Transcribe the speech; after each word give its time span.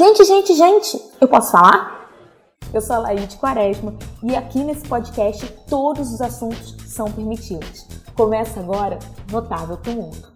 Gente, 0.00 0.24
gente, 0.24 0.54
gente, 0.54 0.98
eu 1.20 1.28
posso 1.28 1.52
falar? 1.52 2.10
Eu 2.72 2.80
sou 2.80 2.96
a 2.96 3.00
Laíde 3.00 3.36
Quaresma 3.36 3.94
e 4.22 4.34
aqui 4.34 4.64
nesse 4.64 4.88
podcast 4.88 5.46
todos 5.68 6.10
os 6.10 6.22
assuntos 6.22 6.74
são 6.86 7.12
permitidos. 7.12 7.86
Começa 8.14 8.60
agora 8.60 8.98
Notável 9.30 9.76
Tumulto. 9.76 10.32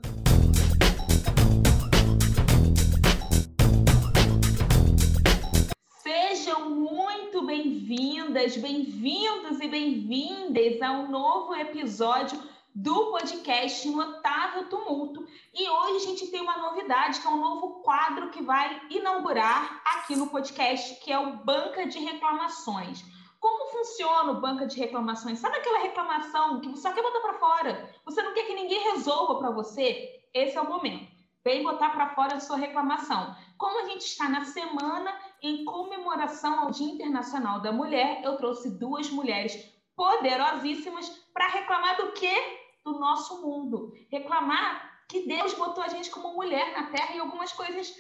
Sejam 6.03 6.69
muito 6.69 7.47
bem-vindas, 7.47 8.59
bem-vindos 8.59 9.61
e 9.63 9.69
bem-vindas 9.69 10.83
a 10.83 10.93
um 10.93 11.11
novo 11.11 11.55
episódio 11.55 12.39
do 12.75 13.13
podcast 13.13 13.89
Notável 13.89 14.69
Tumulto. 14.69 15.25
E 15.55 15.69
hoje 15.69 15.97
a 15.97 16.09
gente 16.09 16.27
tem 16.27 16.41
uma 16.41 16.59
novidade, 16.59 17.21
que 17.21 17.27
é 17.27 17.31
um 17.31 17.41
novo 17.41 17.83
quadro 17.83 18.31
que 18.31 18.43
vai 18.43 18.83
inaugurar 18.91 19.81
aqui 19.85 20.17
no 20.17 20.27
podcast, 20.27 20.97
que 20.97 21.13
é 21.13 21.19
o 21.19 21.37
Banca 21.37 21.87
de 21.87 22.01
Reclamações. 22.01 23.05
Como 23.39 23.71
funciona 23.71 24.33
o 24.33 24.41
banca 24.41 24.67
de 24.67 24.81
reclamações? 24.81 25.39
Sabe 25.39 25.59
aquela 25.59 25.81
reclamação 25.81 26.61
que 26.63 26.69
você 26.71 26.81
só 26.81 26.93
quer 26.93 27.03
botar 27.03 27.21
para 27.21 27.39
fora? 27.39 27.95
Você 28.07 28.23
não 28.23 28.33
quer 28.33 28.47
que 28.47 28.55
ninguém 28.55 28.93
resolva 28.93 29.39
para 29.39 29.51
você? 29.51 30.25
Esse 30.33 30.57
é 30.57 30.61
o 30.63 30.69
momento. 30.69 31.13
Vem 31.45 31.63
botar 31.63 31.91
para 31.91 32.15
fora 32.15 32.37
a 32.37 32.41
sua 32.41 32.57
reclamação. 32.57 33.37
Como 33.59 33.85
a 33.85 33.89
gente 33.91 34.01
está 34.01 34.31
na 34.31 34.47
semana 34.47 35.15
em 35.43 35.63
comemoração 35.67 36.61
ao 36.61 36.71
Dia 36.71 36.91
Internacional 36.91 37.61
da 37.61 37.71
Mulher, 37.71 38.23
eu 38.25 38.37
trouxe 38.39 38.79
duas 38.79 39.11
mulheres 39.11 39.55
poderosíssimas 39.95 41.07
para 41.35 41.49
reclamar 41.49 41.99
do 41.99 42.13
quê? 42.13 42.64
Do 42.85 42.99
nosso 42.99 43.41
mundo. 43.41 43.93
Reclamar 44.11 45.07
que 45.09 45.27
Deus 45.27 45.55
botou 45.55 45.83
a 45.83 45.89
gente 45.89 46.11
como 46.11 46.35
mulher 46.35 46.73
na 46.73 46.91
Terra 46.91 47.15
e 47.15 47.19
algumas 47.19 47.53
coisas 47.53 47.95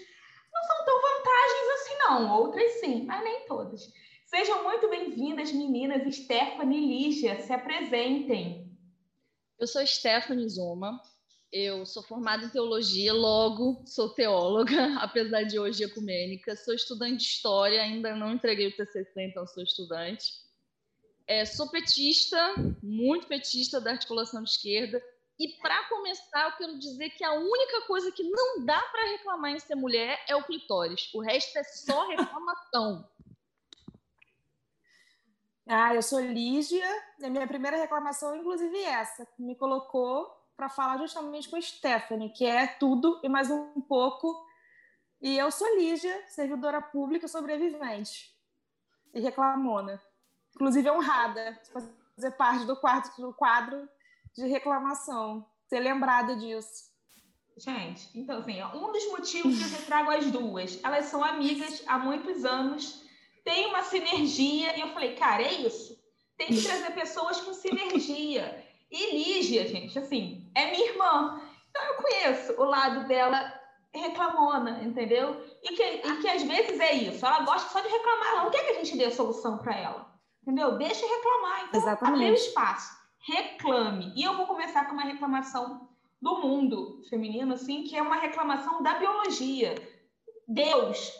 não 0.52 0.62
são 0.62 0.84
tão 0.84 1.00
vantagens 1.00 1.68
assim, 1.74 1.98
não. 1.98 2.40
Outras 2.40 2.72
sim, 2.80 3.04
mas 3.04 3.24
nem 3.24 3.46
todas. 3.46 3.92
Sejam 4.26 4.62
muito 4.62 4.88
bem-vindas, 4.88 5.52
meninas. 5.52 6.14
Stephanie 6.14 6.78
e 6.78 6.86
Lígia, 6.86 7.40
se 7.40 7.52
apresentem. 7.52 8.70
Eu 9.58 9.66
sou 9.66 9.86
Stephanie 9.86 10.48
Zoma. 10.48 11.00
Eu 11.52 11.86
sou 11.86 12.02
formada 12.02 12.44
em 12.44 12.48
teologia, 12.48 13.12
logo 13.12 13.84
sou 13.86 14.08
teóloga, 14.08 14.96
apesar 15.00 15.44
de 15.44 15.56
hoje 15.56 15.84
ecumênica. 15.84 16.56
Sou 16.56 16.74
estudante 16.74 17.18
de 17.18 17.22
história, 17.22 17.80
ainda 17.80 18.16
não 18.16 18.32
entreguei 18.32 18.66
o 18.66 18.76
TCC, 18.76 19.12
então 19.22 19.46
sou 19.46 19.62
estudante. 19.62 20.32
É, 21.26 21.44
sou 21.44 21.70
petista, 21.70 22.38
muito 22.82 23.26
petista 23.26 23.80
da 23.80 23.92
articulação 23.92 24.42
de 24.42 24.50
esquerda. 24.50 25.02
E 25.38 25.48
para 25.60 25.88
começar, 25.88 26.50
eu 26.50 26.56
quero 26.56 26.78
dizer 26.78 27.10
que 27.10 27.24
a 27.24 27.32
única 27.32 27.80
coisa 27.86 28.12
que 28.12 28.22
não 28.22 28.64
dá 28.64 28.80
para 28.80 29.10
reclamar 29.10 29.50
em 29.50 29.58
ser 29.58 29.74
mulher 29.74 30.22
é 30.28 30.36
o 30.36 30.44
clitóris. 30.44 31.12
O 31.14 31.20
resto 31.20 31.58
é 31.58 31.64
só 31.64 32.06
reclamação. 32.08 33.08
ah, 35.66 35.94
eu 35.94 36.02
sou 36.02 36.20
Lígia. 36.20 36.86
A 37.22 37.30
minha 37.30 37.46
primeira 37.48 37.78
reclamação, 37.78 38.36
inclusive, 38.36 38.76
é 38.76 38.90
essa. 38.90 39.26
Me 39.38 39.56
colocou 39.56 40.30
para 40.56 40.68
falar 40.68 40.98
justamente 40.98 41.48
com 41.48 41.60
Stephanie, 41.60 42.30
que 42.30 42.44
é 42.44 42.66
tudo 42.66 43.18
e 43.24 43.28
mais 43.28 43.50
um 43.50 43.80
pouco. 43.80 44.46
E 45.22 45.38
eu 45.38 45.50
sou 45.50 45.74
Lígia, 45.74 46.22
servidora 46.28 46.82
pública 46.82 47.26
sobrevivente 47.26 48.32
e 49.12 49.20
reclamona 49.20 50.00
inclusive 50.54 50.90
honrada 50.90 51.60
fazer 52.16 52.30
parte 52.32 52.64
do, 52.64 52.76
quarto, 52.76 53.20
do 53.20 53.32
quadro 53.32 53.88
de 54.34 54.46
reclamação, 54.46 55.46
ser 55.68 55.80
lembrada 55.80 56.36
disso. 56.36 56.92
Gente, 57.56 58.10
então 58.18 58.38
assim, 58.38 58.62
um 58.62 58.90
dos 58.90 59.06
motivos 59.10 59.58
que 59.58 59.74
eu 59.74 59.86
trago 59.86 60.10
as 60.10 60.30
duas, 60.30 60.80
elas 60.82 61.06
são 61.06 61.22
amigas 61.22 61.84
há 61.86 61.98
muitos 61.98 62.44
anos, 62.44 63.04
tem 63.44 63.66
uma 63.66 63.82
sinergia, 63.82 64.76
e 64.76 64.80
eu 64.80 64.88
falei, 64.88 65.14
cara, 65.14 65.42
é 65.42 65.52
isso. 65.52 65.96
Tem 66.36 66.48
que 66.48 66.62
trazer 66.62 66.92
pessoas 66.94 67.40
com 67.40 67.52
sinergia. 67.52 68.64
E 68.90 69.12
Lígia, 69.12 69.68
gente, 69.68 69.96
assim, 69.98 70.50
é 70.54 70.70
minha 70.70 70.90
irmã. 70.90 71.40
Então 71.70 71.82
eu 71.84 71.94
conheço 71.96 72.60
o 72.60 72.64
lado 72.64 73.06
dela 73.06 73.60
reclamona, 73.92 74.82
entendeu? 74.82 75.40
E 75.62 75.74
que, 75.74 75.82
e 75.82 76.16
que 76.20 76.28
às 76.28 76.42
vezes 76.42 76.80
é 76.80 76.92
isso. 76.94 77.24
Ela 77.24 77.44
gosta 77.44 77.70
só 77.70 77.80
de 77.80 77.88
reclamar, 77.88 78.28
ela 78.28 78.44
não 78.44 78.50
quer 78.50 78.64
que 78.64 78.72
a 78.72 78.74
gente 78.74 78.96
dê 78.96 79.04
a 79.04 79.10
solução 79.10 79.58
para 79.58 79.76
ela. 79.76 80.13
Entendeu? 80.44 80.76
Deixa 80.76 81.06
reclamar. 81.06 81.64
Então, 81.64 81.80
Exatamente. 81.80 82.30
o 82.30 82.34
espaço. 82.34 82.94
Reclame. 83.18 84.12
E 84.14 84.22
eu 84.22 84.36
vou 84.36 84.46
começar 84.46 84.84
com 84.84 84.92
uma 84.92 85.04
reclamação 85.04 85.88
do 86.20 86.38
mundo 86.42 87.02
feminino, 87.08 87.54
assim, 87.54 87.82
que 87.84 87.96
é 87.96 88.02
uma 88.02 88.16
reclamação 88.16 88.82
da 88.82 88.98
biologia. 88.98 89.74
Deus, 90.46 91.10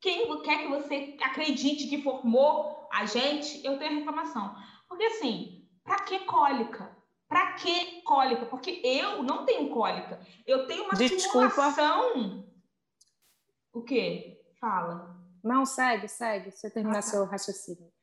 quem 0.00 0.40
quer 0.42 0.58
que 0.58 0.68
você 0.68 1.16
acredite 1.20 1.88
que 1.88 2.02
formou 2.02 2.88
a 2.92 3.04
gente, 3.04 3.64
eu 3.66 3.80
tenho 3.80 3.98
reclamação. 3.98 4.54
Porque, 4.88 5.04
assim, 5.04 5.68
para 5.82 6.04
que 6.04 6.20
cólica? 6.20 6.96
Para 7.28 7.54
que 7.54 8.00
cólica? 8.02 8.46
Porque 8.46 8.80
eu 8.84 9.24
não 9.24 9.44
tenho 9.44 9.70
cólica. 9.70 10.24
Eu 10.46 10.68
tenho 10.68 10.84
uma 10.84 10.94
Desculpa. 10.94 11.50
simulação. 11.50 12.48
O 13.72 13.82
quê? 13.82 14.40
Fala. 14.60 15.16
Não, 15.42 15.66
segue, 15.66 16.06
segue. 16.06 16.52
Você 16.52 16.70
terminar 16.70 17.00
ah, 17.00 17.02
tá. 17.02 17.08
seu 17.08 17.24
raciocínio 17.24 17.97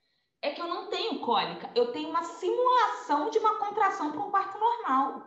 é 0.46 0.52
que 0.52 0.62
eu 0.62 0.68
não 0.68 0.88
tenho 0.88 1.20
cólica, 1.22 1.72
eu 1.74 1.92
tenho 1.92 2.10
uma 2.10 2.24
simulação 2.24 3.32
de 3.32 3.40
uma 3.40 3.56
contração 3.56 4.12
para 4.12 4.22
um 4.22 4.30
parto 4.30 4.60
normal. 4.60 5.24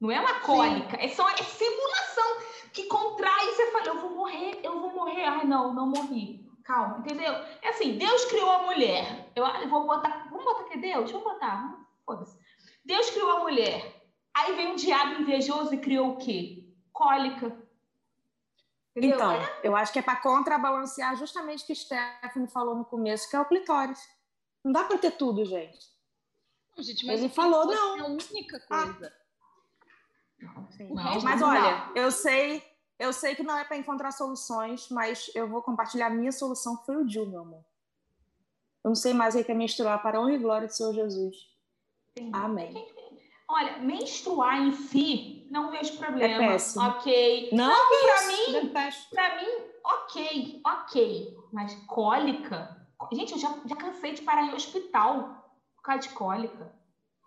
Não 0.00 0.10
é 0.10 0.20
uma 0.20 0.40
cólica, 0.40 0.96
Sim. 0.96 1.04
é 1.04 1.08
só 1.08 1.28
é 1.30 1.36
simulação 1.36 2.40
que 2.72 2.84
contrai 2.84 3.46
e 3.46 3.54
você 3.54 3.70
fala, 3.70 3.86
eu 3.86 4.00
vou 4.00 4.10
morrer, 4.10 4.60
eu 4.64 4.80
vou 4.80 4.92
morrer. 4.92 5.24
Ai, 5.24 5.44
não, 5.44 5.72
não 5.72 5.86
morri. 5.86 6.44
Calma, 6.64 6.98
entendeu? 6.98 7.32
É 7.62 7.68
assim, 7.68 7.96
Deus 7.96 8.24
criou 8.26 8.50
a 8.50 8.62
mulher. 8.64 9.30
Eu, 9.34 9.46
eu 9.46 9.68
vou 9.68 9.86
botar, 9.86 10.26
vamos 10.28 10.44
botar 10.44 10.62
aqui 10.62 10.78
Deus? 10.78 11.10
Vamos 11.10 11.32
botar, 11.32 11.78
foda-se. 12.04 12.36
Deus 12.84 13.10
criou 13.10 13.30
a 13.30 13.40
mulher. 13.40 14.02
Aí 14.34 14.54
vem 14.54 14.72
um 14.72 14.76
diabo 14.76 15.22
invejoso 15.22 15.72
e 15.72 15.78
criou 15.78 16.10
o 16.10 16.16
quê? 16.16 16.64
Cólica. 16.92 17.56
Entendeu? 18.96 19.16
Então, 19.16 19.32
é. 19.32 19.60
eu 19.62 19.76
acho 19.76 19.92
que 19.92 20.00
é 20.00 20.02
para 20.02 20.16
contrabalancear 20.16 21.16
justamente 21.16 21.62
o 21.62 21.66
que 21.66 21.74
Stephanie 21.74 22.48
falou 22.48 22.74
no 22.74 22.84
começo, 22.84 23.30
que 23.30 23.36
é 23.36 23.40
o 23.40 23.44
clitóris. 23.44 24.17
Não 24.64 24.72
dá 24.72 24.84
para 24.84 24.98
ter 24.98 25.12
tudo, 25.12 25.44
gente. 25.44 25.78
Não, 26.76 26.84
gente 26.84 27.06
mas 27.06 27.20
Ele 27.20 27.28
falou, 27.28 27.66
não. 27.66 27.96
É 27.96 28.00
a 28.00 28.06
única 28.06 28.64
ah. 28.70 28.84
coisa. 28.84 29.12
Ah. 30.96 31.18
mas 31.22 31.42
olha, 31.42 31.90
eu 31.94 32.10
sei, 32.10 32.62
eu 32.98 33.12
sei 33.12 33.34
que 33.34 33.42
não 33.42 33.56
é 33.56 33.64
para 33.64 33.76
encontrar 33.76 34.12
soluções, 34.12 34.88
mas 34.88 35.30
eu 35.34 35.48
vou 35.48 35.62
compartilhar 35.62 36.06
a 36.06 36.10
minha 36.10 36.30
solução, 36.30 36.76
que 36.76 36.86
foi 36.86 36.96
o 36.96 37.08
Gil, 37.08 37.26
meu 37.26 37.40
amor. 37.40 37.64
Eu 38.84 38.90
não 38.90 38.94
sei 38.94 39.12
mais 39.12 39.34
o 39.34 39.42
que 39.42 39.50
é 39.50 39.54
menstruar 39.54 40.00
para 40.02 40.18
a 40.18 40.20
honra 40.20 40.34
e 40.34 40.38
glória 40.38 40.68
do 40.68 40.72
Senhor 40.72 40.94
Jesus. 40.94 41.36
Entendi. 42.12 42.30
Amém. 42.32 42.86
Olha, 43.50 43.78
menstruar 43.78 44.60
em 44.60 44.72
si, 44.72 45.46
não 45.50 45.70
vejo 45.70 45.96
problema. 45.96 46.44
É 46.44 46.48
péssimo. 46.48 46.84
Ok. 46.84 47.48
Não, 47.52 47.66
não 47.66 47.88
para 47.88 48.26
mim, 48.28 48.72
para 49.10 49.36
mim, 49.40 49.48
ok, 49.84 50.62
ok. 50.64 51.38
Mas 51.50 51.74
cólica, 51.86 52.77
Gente, 53.12 53.32
eu 53.32 53.38
já, 53.38 53.48
já 53.64 53.76
cansei 53.76 54.14
de 54.14 54.22
parar 54.22 54.42
em 54.42 54.54
hospital 54.54 55.56
por 55.76 55.82
causa 55.82 56.08
de 56.08 56.14
cólica. 56.14 56.72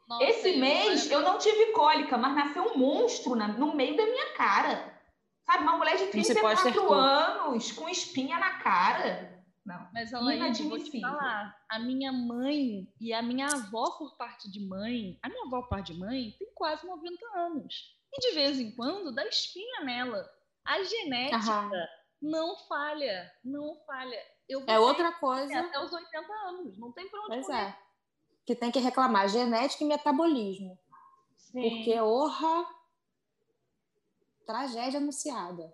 Nossa, 0.08 0.24
Esse 0.26 0.58
mês 0.58 1.10
eu 1.10 1.22
não 1.22 1.38
tive 1.38 1.72
cólica, 1.72 2.18
mas 2.18 2.36
nasceu 2.36 2.64
um 2.64 2.78
monstro 2.78 3.36
na, 3.36 3.48
no 3.48 3.76
meio 3.76 3.96
da 3.96 4.06
minha 4.06 4.34
cara. 4.34 5.02
Sabe, 5.46 5.64
uma 5.64 5.78
mulher 5.78 5.98
de 5.98 6.08
34 6.08 6.94
anos 6.94 7.72
com 7.72 7.88
espinha 7.88 8.38
na 8.38 8.60
cara. 8.60 9.42
Não. 9.66 9.88
Mas, 9.94 10.14
Alaide, 10.14 10.64
vou 10.64 10.78
te 10.78 11.00
falar. 11.00 11.56
A 11.70 11.80
minha 11.80 12.12
mãe 12.12 12.88
e 13.00 13.14
a 13.14 13.22
minha 13.22 13.48
avó, 13.48 13.92
por 13.98 14.18
parte 14.18 14.52
de 14.52 14.60
mãe, 14.68 15.18
a 15.22 15.30
minha 15.30 15.46
avó, 15.46 15.62
por 15.62 15.70
parte 15.70 15.94
de 15.94 16.00
mãe, 16.00 16.36
tem 16.38 16.52
quase 16.56 16.86
90 16.86 17.38
anos. 17.38 17.74
E 18.14 18.20
de 18.20 18.36
vez 18.36 18.60
em 18.60 18.76
quando 18.76 19.14
dá 19.14 19.26
espinha 19.26 19.82
nela. 19.86 20.28
A 20.66 20.84
genética 20.84 21.38
Aham. 21.38 21.72
não 22.22 22.58
falha, 22.68 23.32
não 23.44 23.78
falha 23.86 24.20
eu 24.52 24.64
é 24.68 24.80
outra 24.80 25.12
coisa. 25.14 25.60
Até 25.60 25.84
os 25.84 25.92
80 25.92 26.34
anos, 26.48 26.78
não 26.78 26.92
tem 26.92 27.08
pra 27.10 27.20
onde 27.22 27.30
Pois 27.30 27.50
é. 27.50 27.78
Que 28.46 28.56
tem 28.56 28.72
que 28.72 28.80
reclamar 28.80 29.30
genética 29.30 29.84
e 29.84 29.88
metabolismo. 29.88 30.78
Sim. 31.36 31.62
Porque, 31.62 32.00
orra, 32.00 32.66
tragédia 34.46 35.00
anunciada. 35.00 35.74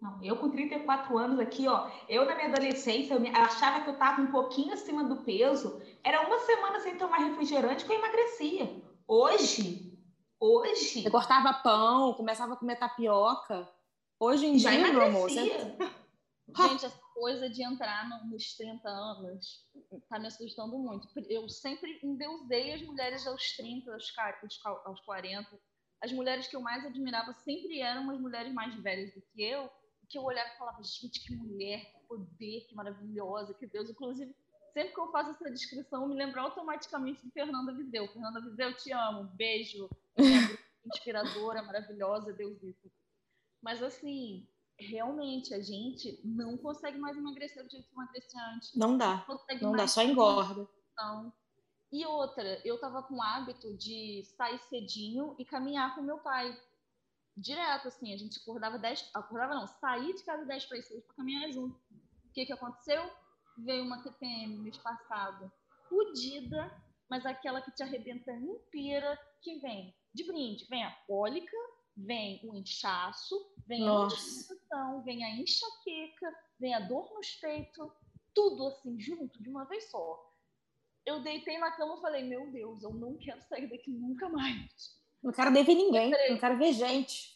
Não, 0.00 0.22
eu 0.22 0.36
com 0.36 0.50
34 0.50 1.16
anos 1.16 1.38
aqui, 1.40 1.66
ó, 1.66 1.88
eu 2.08 2.26
na 2.26 2.34
minha 2.34 2.48
adolescência, 2.48 3.14
eu 3.14 3.36
achava 3.36 3.82
que 3.82 3.90
eu 3.90 3.98
tava 3.98 4.20
um 4.20 4.30
pouquinho 4.30 4.74
acima 4.74 5.02
do 5.04 5.22
peso. 5.22 5.80
Era 6.02 6.26
uma 6.26 6.38
semana 6.40 6.78
sem 6.80 6.98
tomar 6.98 7.18
refrigerante 7.18 7.84
que 7.84 7.92
eu 7.92 7.98
emagrecia. 7.98 8.82
Hoje, 9.08 9.98
hoje... 10.38 11.04
Eu 11.04 11.10
cortava 11.10 11.54
pão, 11.54 12.12
começava 12.14 12.52
a 12.52 12.56
comer 12.56 12.76
tapioca. 12.76 13.66
Hoje 14.20 14.46
em 14.46 14.56
dia, 14.56 14.92
meu 14.92 15.02
amor, 15.02 15.30
você... 15.30 15.76
Gente, 16.54 16.92
coisa 17.14 17.48
de 17.48 17.62
entrar 17.62 18.08
no, 18.08 18.30
nos 18.30 18.54
30 18.56 18.88
anos 18.88 19.64
tá 20.08 20.18
me 20.18 20.26
assustando 20.26 20.76
muito. 20.76 21.08
Eu 21.30 21.48
sempre 21.48 21.98
endeusei 22.02 22.74
as 22.74 22.82
mulheres 22.82 23.26
aos 23.26 23.56
30, 23.56 23.92
aos, 23.92 24.12
aos 24.84 25.00
40. 25.00 25.58
As 26.02 26.12
mulheres 26.12 26.46
que 26.46 26.56
eu 26.56 26.60
mais 26.60 26.84
admirava 26.84 27.32
sempre 27.32 27.80
eram 27.80 28.10
as 28.10 28.20
mulheres 28.20 28.52
mais 28.52 28.74
velhas 28.82 29.14
do 29.14 29.22
que 29.22 29.42
eu, 29.42 29.70
que 30.08 30.18
eu 30.18 30.22
olhava 30.22 30.50
e 30.50 30.58
falava, 30.58 30.82
gente, 30.82 31.24
que 31.24 31.34
mulher, 31.34 31.84
que 31.92 32.00
poder, 32.06 32.66
que 32.68 32.74
maravilhosa, 32.74 33.54
que 33.54 33.66
Deus. 33.66 33.88
Inclusive, 33.88 34.34
sempre 34.72 34.92
que 34.92 35.00
eu 35.00 35.10
faço 35.10 35.30
essa 35.30 35.50
descrição, 35.50 36.02
eu 36.02 36.08
me 36.08 36.16
lembro 36.16 36.40
automaticamente 36.40 37.24
de 37.24 37.30
Fernanda 37.30 37.72
Viseu. 37.72 38.08
Fernanda 38.08 38.40
Viseu, 38.40 38.68
eu 38.68 38.76
te 38.76 38.92
amo, 38.92 39.24
beijo, 39.34 39.88
inspiradora, 40.84 41.62
maravilhosa, 41.62 42.32
Deus 42.32 42.62
isso. 42.62 42.90
Mas 43.62 43.82
assim, 43.82 44.46
realmente 44.78 45.54
a 45.54 45.60
gente 45.60 46.20
não 46.24 46.56
consegue 46.56 46.98
mais 46.98 47.16
emagrecer 47.16 47.64
do 47.64 47.70
jeito 47.70 47.86
que 47.86 47.94
emagrecia 47.94 48.40
antes. 48.54 48.74
Não 48.74 48.96
dá. 48.96 49.24
Não, 49.28 49.70
não 49.70 49.72
dá, 49.72 49.86
só 49.86 50.02
engorda. 50.02 50.68
Então, 50.92 51.32
e 51.92 52.04
outra, 52.06 52.60
eu 52.64 52.78
tava 52.80 53.02
com 53.04 53.14
o 53.14 53.22
hábito 53.22 53.76
de 53.76 54.24
sair 54.36 54.58
cedinho 54.58 55.36
e 55.38 55.44
caminhar 55.44 55.94
com 55.94 56.02
meu 56.02 56.18
pai. 56.18 56.56
Direto, 57.36 57.88
assim, 57.88 58.12
a 58.12 58.16
gente 58.16 58.40
acordava 58.40 58.78
10, 58.78 59.10
acordava 59.14 59.54
não, 59.54 59.66
sair 59.66 60.12
de 60.14 60.24
casa 60.24 60.44
10 60.44 60.66
para 60.66 60.82
6 60.82 61.04
para 61.04 61.16
caminhar 61.16 61.52
junto. 61.52 61.76
O 61.76 62.32
que 62.32 62.46
que 62.46 62.52
aconteceu? 62.52 63.08
Veio 63.58 63.84
uma 63.84 64.02
TPM 64.02 64.58
mês 64.58 64.76
passado, 64.78 65.50
fodida, 65.88 66.68
mas 67.08 67.24
aquela 67.24 67.60
que 67.60 67.70
te 67.70 67.82
arrebenta 67.82 68.32
inteira, 68.32 69.16
que 69.40 69.58
vem 69.60 69.94
de 70.12 70.24
brinde, 70.24 70.66
vem 70.68 70.84
a 70.84 70.90
cólica, 71.06 71.56
vem 71.96 72.40
o 72.44 72.54
inchaço, 72.54 73.34
vem 73.66 73.84
Nossa. 73.84 74.16
a 74.16 74.18
indigestão, 74.18 75.02
vem 75.02 75.24
a 75.24 75.36
enxaqueca, 75.36 76.34
vem 76.58 76.74
a 76.74 76.80
dor 76.80 77.12
nos 77.14 77.30
peitos, 77.36 77.90
tudo 78.34 78.66
assim 78.66 79.00
junto 79.00 79.42
de 79.42 79.48
uma 79.48 79.64
vez 79.64 79.90
só. 79.90 80.32
Eu 81.06 81.22
deitei 81.22 81.58
na 81.58 81.70
cama 81.72 81.96
e 81.96 82.00
falei, 82.00 82.24
meu 82.24 82.50
Deus, 82.50 82.82
eu 82.82 82.92
não 82.92 83.16
quero 83.16 83.42
sair 83.42 83.68
daqui 83.68 83.90
nunca 83.90 84.28
mais. 84.28 84.98
Não 85.22 85.32
quero 85.32 85.52
ver 85.52 85.64
ninguém, 85.66 86.10
quebrei. 86.10 86.30
não 86.30 86.38
quero 86.38 86.58
ver 86.58 86.72
gente. 86.72 87.34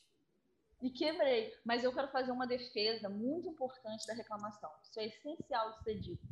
E 0.81 0.90
quebrei. 0.90 1.55
Mas 1.64 1.84
eu 1.84 1.93
quero 1.93 2.08
fazer 2.08 2.31
uma 2.31 2.46
defesa 2.46 3.08
muito 3.08 3.49
importante 3.49 4.06
da 4.06 4.14
reclamação. 4.14 4.70
Isso 4.82 5.00
é 5.00 5.06
essencial 5.06 5.72
de 5.72 5.84
ser 5.84 6.00
dito. 6.00 6.26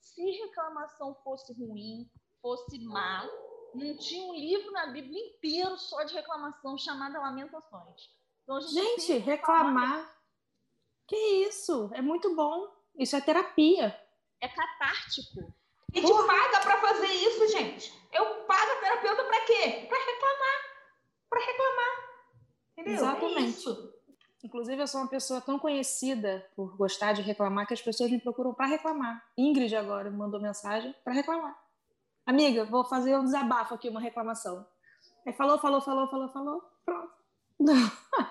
Se 0.00 0.22
reclamação 0.22 1.14
fosse 1.22 1.52
ruim, 1.52 2.10
fosse 2.40 2.78
má, 2.78 3.28
não 3.74 3.96
tinha 3.96 4.24
um 4.26 4.34
livro 4.34 4.70
na 4.72 4.86
Bíblia 4.86 5.18
inteiro 5.18 5.76
só 5.78 6.02
de 6.02 6.14
reclamação 6.14 6.76
chamado 6.76 7.14
Lamentações. 7.14 8.10
Então, 8.42 8.60
gente, 8.60 9.00
gente 9.02 9.18
reclamar. 9.18 10.16
Que 11.06 11.16
isso? 11.16 11.90
É 11.92 12.00
muito 12.00 12.34
bom. 12.34 12.68
Isso 12.96 13.16
é 13.16 13.20
terapia. 13.20 13.98
É 14.40 14.48
catártico. 14.48 15.52
E 15.92 16.00
te 16.00 16.12
paga 16.12 16.60
para 16.60 16.80
fazer 16.80 17.08
isso, 17.08 17.48
gente. 17.48 17.92
Eu 18.12 18.44
pago 18.44 18.72
a 18.72 18.80
terapeuta 18.80 19.24
para 19.24 19.40
quê? 19.44 19.86
Para 19.88 19.98
reclamar. 19.98 20.60
Para 21.28 21.40
reclamar. 21.40 22.10
Entendeu? 22.72 22.94
Exatamente. 22.94 23.68
É 23.68 24.46
Inclusive, 24.46 24.80
eu 24.80 24.86
sou 24.86 25.00
uma 25.02 25.10
pessoa 25.10 25.40
tão 25.40 25.58
conhecida 25.58 26.48
por 26.56 26.76
gostar 26.76 27.12
de 27.12 27.22
reclamar 27.22 27.66
que 27.66 27.74
as 27.74 27.82
pessoas 27.82 28.10
me 28.10 28.20
procuram 28.20 28.54
para 28.54 28.66
reclamar. 28.66 29.22
Ingrid 29.36 29.74
agora 29.76 30.10
me 30.10 30.16
mandou 30.16 30.40
mensagem 30.40 30.94
para 31.04 31.12
reclamar. 31.12 31.58
Amiga, 32.30 32.64
vou 32.64 32.84
fazer 32.84 33.18
um 33.18 33.24
desabafo 33.24 33.74
aqui, 33.74 33.88
uma 33.88 33.98
reclamação. 33.98 34.64
Aí 35.26 35.32
falou, 35.32 35.58
falou, 35.58 35.80
falou, 35.80 36.08
falou, 36.08 36.28
falou, 36.28 36.62
pronto. 36.84 37.12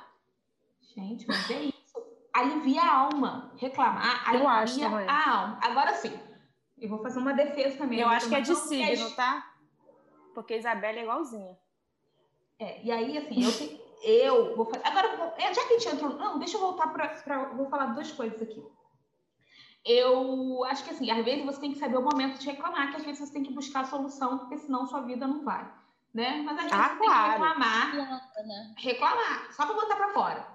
Gente, 0.95 1.27
mas 1.27 1.51
é 1.51 1.63
isso. 1.63 2.01
Alivia 2.33 2.81
a 2.81 2.97
alma. 2.97 3.51
Reclamar 3.57 4.29
alivia 4.29 4.45
eu 4.45 4.49
acho 4.49 4.85
a 4.85 5.29
alma. 5.29 5.59
Agora 5.61 5.93
sim, 5.95 6.17
eu 6.77 6.87
vou 6.87 6.99
fazer 6.99 7.19
uma 7.19 7.33
defesa 7.33 7.77
também. 7.77 7.99
Eu 7.99 8.07
acho 8.07 8.29
que 8.29 8.35
é 8.35 8.39
de 8.39 8.55
signo, 8.55 9.11
tá? 9.17 9.53
Porque 10.33 10.55
Isabela 10.55 10.99
é 10.99 11.03
igualzinha. 11.03 11.59
É, 12.57 12.81
e 12.81 12.89
aí, 12.93 13.17
assim, 13.17 13.81
eu, 14.01 14.35
eu 14.35 14.55
vou 14.55 14.65
fazer. 14.65 14.87
Agora, 14.87 15.33
é, 15.37 15.53
já 15.53 15.67
que 15.67 15.73
a 15.73 15.77
gente 15.77 15.93
entrou. 15.93 16.13
Não, 16.13 16.39
deixa 16.39 16.55
eu 16.55 16.61
voltar 16.61 16.87
para. 16.93 17.49
Vou 17.49 17.69
falar 17.69 17.87
duas 17.87 18.09
coisas 18.13 18.41
aqui 18.41 18.65
eu 19.89 20.63
acho 20.65 20.83
que 20.83 20.91
assim, 20.91 21.09
às 21.09 21.25
vezes 21.25 21.43
você 21.43 21.59
tem 21.59 21.71
que 21.71 21.79
saber 21.79 21.97
o 21.97 22.03
momento 22.03 22.37
de 22.37 22.45
reclamar, 22.45 22.91
que 22.91 22.97
às 22.97 23.03
vezes 23.03 23.19
você 23.19 23.33
tem 23.33 23.43
que 23.43 23.53
buscar 23.53 23.81
a 23.81 23.85
solução, 23.85 24.37
porque 24.37 24.57
senão 24.59 24.85
sua 24.85 25.01
vida 25.01 25.25
não 25.25 25.43
vai, 25.43 25.67
né? 26.13 26.43
Mas 26.43 26.57
às 26.57 26.63
vezes 26.65 26.77
ah, 26.77 26.89
você 26.89 26.97
claro. 26.97 26.99
tem 26.99 27.07
que 27.07 27.47
reclamar, 27.47 27.95
né? 27.95 28.73
reclamar, 28.77 29.53
só 29.53 29.65
para 29.65 29.73
botar 29.73 29.95
para 29.95 30.13
fora. 30.13 30.47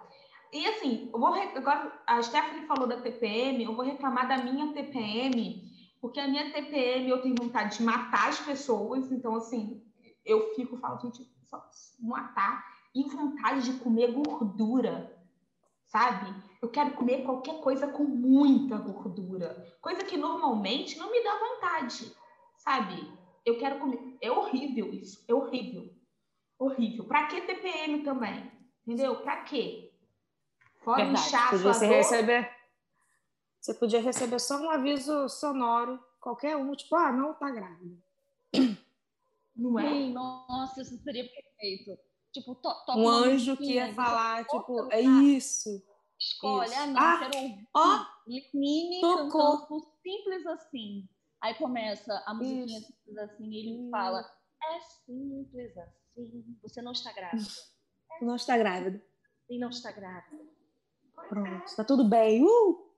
E 0.52 0.64
assim, 0.68 1.10
eu 1.12 1.18
vou 1.18 1.34
agora 1.34 2.00
a 2.06 2.22
Stephanie 2.22 2.66
falou 2.66 2.86
da 2.86 3.00
TPM, 3.00 3.64
eu 3.64 3.74
vou 3.74 3.84
reclamar 3.84 4.28
da 4.28 4.36
minha 4.36 4.72
TPM, 4.72 5.68
porque 6.00 6.20
a 6.20 6.28
minha 6.28 6.52
TPM 6.52 7.08
eu 7.08 7.20
tenho 7.20 7.34
vontade 7.34 7.78
de 7.78 7.82
matar 7.82 8.28
as 8.28 8.38
pessoas, 8.38 9.10
então 9.10 9.34
assim, 9.34 9.82
eu 10.24 10.54
fico 10.54 10.76
falo, 10.76 11.00
gente, 11.00 11.28
só 11.46 11.60
matar 11.98 12.64
e 12.94 13.02
vontade 13.02 13.64
de 13.64 13.80
comer 13.80 14.12
gordura 14.12 15.12
sabe? 15.86 16.34
Eu 16.60 16.70
quero 16.70 16.92
comer 16.92 17.24
qualquer 17.24 17.60
coisa 17.60 17.86
com 17.86 18.04
muita 18.04 18.76
gordura, 18.78 19.76
coisa 19.80 20.04
que 20.04 20.16
normalmente 20.16 20.98
não 20.98 21.10
me 21.10 21.22
dá 21.22 21.38
vontade, 21.38 22.14
sabe? 22.56 23.12
Eu 23.44 23.58
quero 23.58 23.78
comer. 23.78 24.16
É 24.20 24.30
horrível 24.30 24.92
isso, 24.92 25.24
é 25.28 25.34
horrível. 25.34 25.94
Horrível. 26.58 27.04
Pra 27.04 27.26
que 27.26 27.40
TPM 27.42 28.02
também? 28.02 28.50
Entendeu? 28.86 29.16
Pra 29.22 29.42
quê? 29.42 29.92
Fora 30.82 31.04
Verdade. 31.04 31.26
inchar 31.26 31.50
podia 31.50 31.74
sua 31.74 31.86
receber 31.86 32.50
Você 33.60 33.74
podia 33.74 34.00
receber 34.00 34.38
só 34.38 34.58
um 34.60 34.70
aviso 34.70 35.28
sonoro, 35.28 36.02
qualquer 36.20 36.56
um, 36.56 36.74
tipo, 36.74 36.94
ah, 36.96 37.12
não 37.12 37.34
tá 37.34 37.50
grávida. 37.50 37.96
Não 39.56 39.78
é? 39.78 39.88
Sim, 39.88 40.12
nossa, 40.12 40.82
isso 40.82 40.98
seria 41.02 41.24
perfeito. 41.24 41.98
Tipo, 42.34 42.56
to, 42.56 42.68
um 42.96 43.08
anjo 43.08 43.56
que 43.56 43.74
ia 43.74 43.94
falar, 43.94 44.44
tipo, 44.44 44.92
é 44.92 45.00
isso. 45.00 45.80
Escolhe, 46.18 46.68
isso. 46.68 46.80
ah, 46.80 46.86
não, 46.88 47.00
ah, 47.00 47.18
quero 47.18 47.36
ouvir 47.36 47.68
ó, 47.72 48.06
Lenine 48.26 49.00
cantando 49.00 49.80
simples 50.02 50.44
assim. 50.46 51.08
Aí 51.40 51.54
começa 51.54 52.24
a 52.26 52.34
musiquinha 52.34 52.78
isso. 52.78 52.86
simples 52.88 53.18
assim, 53.18 53.44
e 53.44 53.56
ele 53.58 53.90
fala, 53.90 54.20
é 54.64 54.80
simples 54.80 55.78
assim, 55.78 56.58
você 56.60 56.82
não 56.82 56.90
está 56.90 57.12
grávida. 57.12 57.48
É 58.20 58.24
não 58.26 58.34
está 58.34 58.58
grávida. 58.58 59.04
E 59.48 59.58
não 59.58 59.68
está 59.68 59.92
grávida. 59.92 60.42
Pronto, 61.28 61.64
está 61.66 61.84
tudo 61.84 62.08
bem. 62.08 62.42
Uh! 62.42 62.93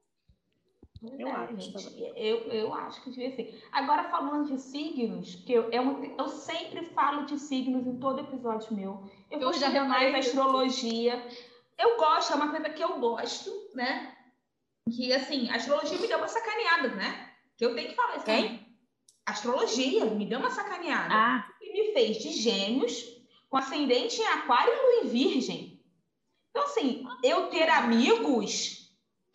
Eu, 1.02 1.28
é, 1.28 1.32
acho, 1.32 1.98
eu, 2.16 2.36
eu 2.52 2.74
acho 2.74 3.02
que 3.02 3.10
devia 3.10 3.34
ser. 3.34 3.62
Agora, 3.72 4.04
falando 4.04 4.46
de 4.46 4.60
signos, 4.60 5.34
que 5.34 5.52
eu, 5.52 5.70
eu, 5.70 6.14
eu 6.18 6.28
sempre 6.28 6.84
falo 6.86 7.26
de 7.26 7.38
signos 7.38 7.86
em 7.86 7.98
todo 7.98 8.20
episódio 8.20 8.74
meu. 8.74 9.02
Eu, 9.30 9.38
eu 9.38 9.50
vou 9.50 9.52
já 9.52 9.84
mais 9.84 10.14
astrologia. 10.14 11.22
Eu 11.78 11.96
gosto, 11.96 12.32
é 12.32 12.36
uma 12.36 12.50
coisa 12.50 12.70
que 12.70 12.82
eu 12.82 12.98
gosto, 12.98 13.50
né? 13.74 14.16
Que, 14.90 15.12
assim, 15.12 15.50
a 15.50 15.56
astrologia 15.56 15.98
me 15.98 16.06
deu 16.06 16.18
uma 16.18 16.28
sacaneada, 16.28 16.88
né? 16.88 17.30
Que 17.56 17.66
eu 17.66 17.74
tenho 17.74 17.88
que 17.88 17.94
falar 17.94 18.16
isso 18.16 18.24
Quem? 18.24 18.66
Astrologia 19.26 20.04
me 20.04 20.24
deu 20.24 20.38
uma 20.38 20.50
sacaneada. 20.50 21.12
Ah. 21.12 21.48
E 21.60 21.72
me 21.72 21.92
fez 21.92 22.18
de 22.18 22.30
gêmeos, 22.30 23.04
com 23.50 23.56
ascendente 23.56 24.20
em 24.20 24.26
aquário 24.26 24.72
e 24.72 24.76
lua 24.76 25.04
em 25.04 25.08
virgem. 25.08 25.82
Então, 26.50 26.64
assim, 26.64 27.04
eu 27.22 27.48
ter 27.48 27.68
amigos 27.68 28.85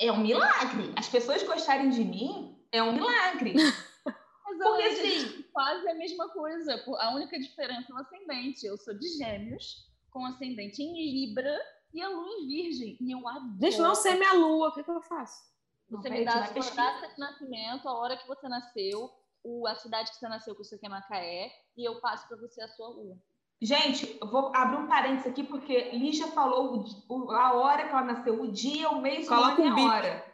é 0.02 0.12
um 0.12 0.20
milagre. 0.20 0.92
As 0.98 1.08
pessoas 1.08 1.44
gostarem 1.44 1.90
de 1.90 2.04
mim 2.04 2.58
é 2.72 2.82
um 2.82 2.94
milagre. 2.94 3.54
Mas 3.54 3.92
Porque, 4.58 4.84
assim, 4.84 5.44
quase 5.54 5.88
a 5.88 5.94
mesma 5.94 6.28
coisa. 6.30 6.84
A 7.00 7.16
única 7.16 7.40
diferença 7.40 7.92
é 7.92 7.96
o 7.96 8.00
ascendente. 8.00 8.66
Eu 8.66 8.78
sou 8.78 8.94
de 8.94 9.08
gêmeos, 9.18 9.88
com 10.10 10.26
ascendente 10.26 10.82
em 10.82 10.94
Libra 10.94 11.58
e 11.94 12.02
a 12.02 12.10
lua 12.10 12.28
em 12.28 12.48
virgem. 12.48 12.98
E 13.00 13.12
eu 13.12 13.28
adoro. 13.28 13.54
Deixa 13.60 13.82
não 13.82 13.96
ser 13.96 14.16
minha 14.16 14.34
lua, 14.34 14.70
o 14.70 14.74
que, 14.74 14.84
que 14.84 14.92
eu 14.92 15.02
faço? 15.02 15.52
Você 15.90 16.10
não, 16.10 16.18
me 16.18 16.26
dá 16.26 16.44
a 16.44 16.48
sua 16.48 16.76
data 16.76 17.08
de 17.10 17.20
nascimento, 17.20 17.88
a 17.88 17.94
hora 17.94 18.18
que 18.18 18.28
você 18.28 18.48
nasceu, 18.48 19.12
o, 19.44 19.68
a 19.68 19.76
cidade 19.76 20.10
que 20.10 20.18
você 20.18 20.28
nasceu, 20.28 20.56
que 20.56 20.64
você 20.64 20.78
quer 20.78 20.90
Macaé, 20.90 21.52
e 21.76 21.84
eu 21.84 22.00
passo 22.00 22.28
para 22.28 22.38
você 22.38 22.62
a 22.62 22.68
sua 22.70 22.88
lua. 22.90 23.18
Gente, 23.62 24.18
eu 24.20 24.28
vou 24.28 24.52
abrir 24.56 24.78
um 24.78 24.88
parênteses 24.88 25.28
aqui, 25.28 25.44
porque 25.44 25.92
Lígia 25.92 26.28
falou 26.28 26.84
o, 27.08 27.32
a 27.32 27.54
hora 27.54 27.84
que 27.84 27.90
ela 27.90 28.02
nasceu, 28.02 28.42
o 28.42 28.52
dia, 28.52 28.90
o 28.90 29.00
mês, 29.00 29.30
o 29.30 29.34
ano 29.34 29.64
e 29.64 29.68
a 29.68 29.76
hora. 29.76 30.26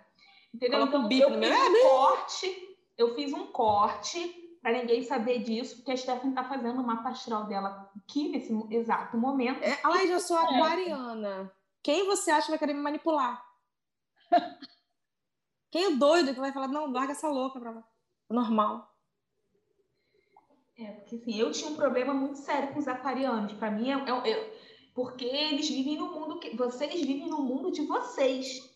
Entendeu? 0.54 0.88
Coloca 0.88 1.14
então, 1.14 1.32
um 1.32 1.42
eu 1.42 1.42
fiz 1.42 1.68
um 1.68 1.90
corte, 1.90 2.78
eu 2.98 3.16
fiz 3.16 3.34
um 3.34 3.48
corte 3.48 4.60
para 4.62 4.72
ninguém 4.72 5.04
saber 5.04 5.40
disso, 5.40 5.76
porque 5.76 5.92
a 5.92 5.98
Stephanie 5.98 6.30
está 6.30 6.46
fazendo 6.46 6.82
uma 6.82 7.08
astral 7.08 7.46
dela 7.48 7.92
aqui 7.98 8.30
nesse 8.30 8.54
exato 8.74 9.18
momento. 9.18 9.62
É, 9.62 9.78
ai, 9.84 10.08
já 10.08 10.20
sou 10.20 10.38
aquariana. 10.38 11.52
Quem 11.84 12.06
você 12.06 12.32
acha 12.32 12.46
que 12.46 12.52
vai 12.52 12.60
querer 12.60 12.74
me 12.74 12.82
manipular? 12.82 13.46
Quem 15.70 15.86
é 15.86 15.96
doido 15.96 16.34
que 16.34 16.40
vai 16.40 16.54
falar, 16.54 16.70
não, 16.70 16.92
larga 16.92 17.12
essa 17.12 17.28
louca 17.28 17.60
pra 17.60 17.72
lá. 17.72 17.84
Normal. 18.30 18.97
É, 20.78 20.92
porque 20.92 21.16
assim, 21.16 21.36
eu 21.36 21.52
tinha 21.52 21.72
um 21.72 21.76
problema 21.76 22.14
muito 22.14 22.38
sério 22.38 22.72
com 22.72 22.80
os 22.80 22.88
aquarianos. 22.88 23.54
Para 23.54 23.72
mim, 23.72 23.90
é, 23.90 23.96
é, 23.96 24.32
é, 24.32 24.58
porque 24.94 25.26
eles 25.26 25.68
vivem 25.68 25.98
no 25.98 26.12
mundo 26.12 26.40
que 26.40 26.56
vocês 26.56 27.02
vivem 27.02 27.28
no 27.28 27.42
mundo 27.42 27.72
de 27.72 27.82
vocês. 27.82 28.76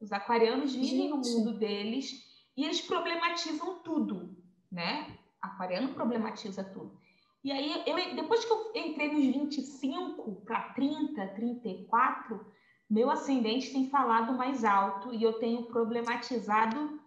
Os 0.00 0.10
aquarianos 0.12 0.74
vivem 0.74 0.88
Gente. 0.88 1.10
no 1.10 1.18
mundo 1.18 1.58
deles 1.58 2.10
e 2.56 2.64
eles 2.64 2.80
problematizam 2.80 3.80
tudo, 3.80 4.34
né? 4.70 5.18
Aquariano 5.40 5.92
problematiza 5.94 6.64
tudo. 6.64 6.98
E 7.44 7.52
aí, 7.52 7.82
eu, 7.86 8.14
depois 8.14 8.44
que 8.44 8.52
eu 8.52 8.72
entrei 8.74 9.12
nos 9.12 9.24
25 9.24 10.42
para 10.44 10.72
30, 10.72 11.26
34, 11.34 12.46
Meu 12.88 13.10
ascendente 13.10 13.72
tem 13.72 13.90
falado 13.90 14.32
mais 14.32 14.64
alto 14.64 15.12
e 15.12 15.22
eu 15.22 15.34
tenho 15.34 15.66
problematizado 15.66 17.00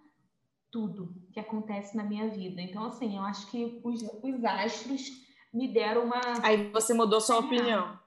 tudo 0.70 1.25
que 1.36 1.40
acontece 1.42 1.98
na 1.98 2.04
minha 2.06 2.30
vida. 2.30 2.62
Então, 2.62 2.86
assim, 2.86 3.18
eu 3.18 3.22
acho 3.24 3.52
que 3.52 3.82
os, 3.84 4.02
os 4.24 4.46
astros 4.46 5.12
me 5.54 5.68
deram 5.68 6.06
uma. 6.06 6.22
Aí 6.42 6.72
você 6.72 6.94
mudou 6.94 7.20
sua 7.20 7.40
opinião. 7.40 8.00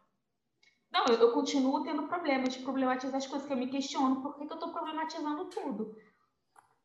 Não, 0.90 1.04
eu, 1.04 1.16
eu, 1.16 1.32
continuo 1.32 1.82
tendo 1.82 2.08
problema 2.08 2.44
de 2.44 2.60
problematizar 2.60 3.18
as 3.18 3.26
coisas 3.26 3.46
que 3.46 3.52
eu 3.52 3.58
me 3.58 3.68
questiono. 3.68 4.22
Por 4.22 4.34
que, 4.34 4.46
que 4.46 4.52
eu 4.52 4.56
estou 4.56 4.72
problematizando 4.72 5.44
tudo? 5.50 5.94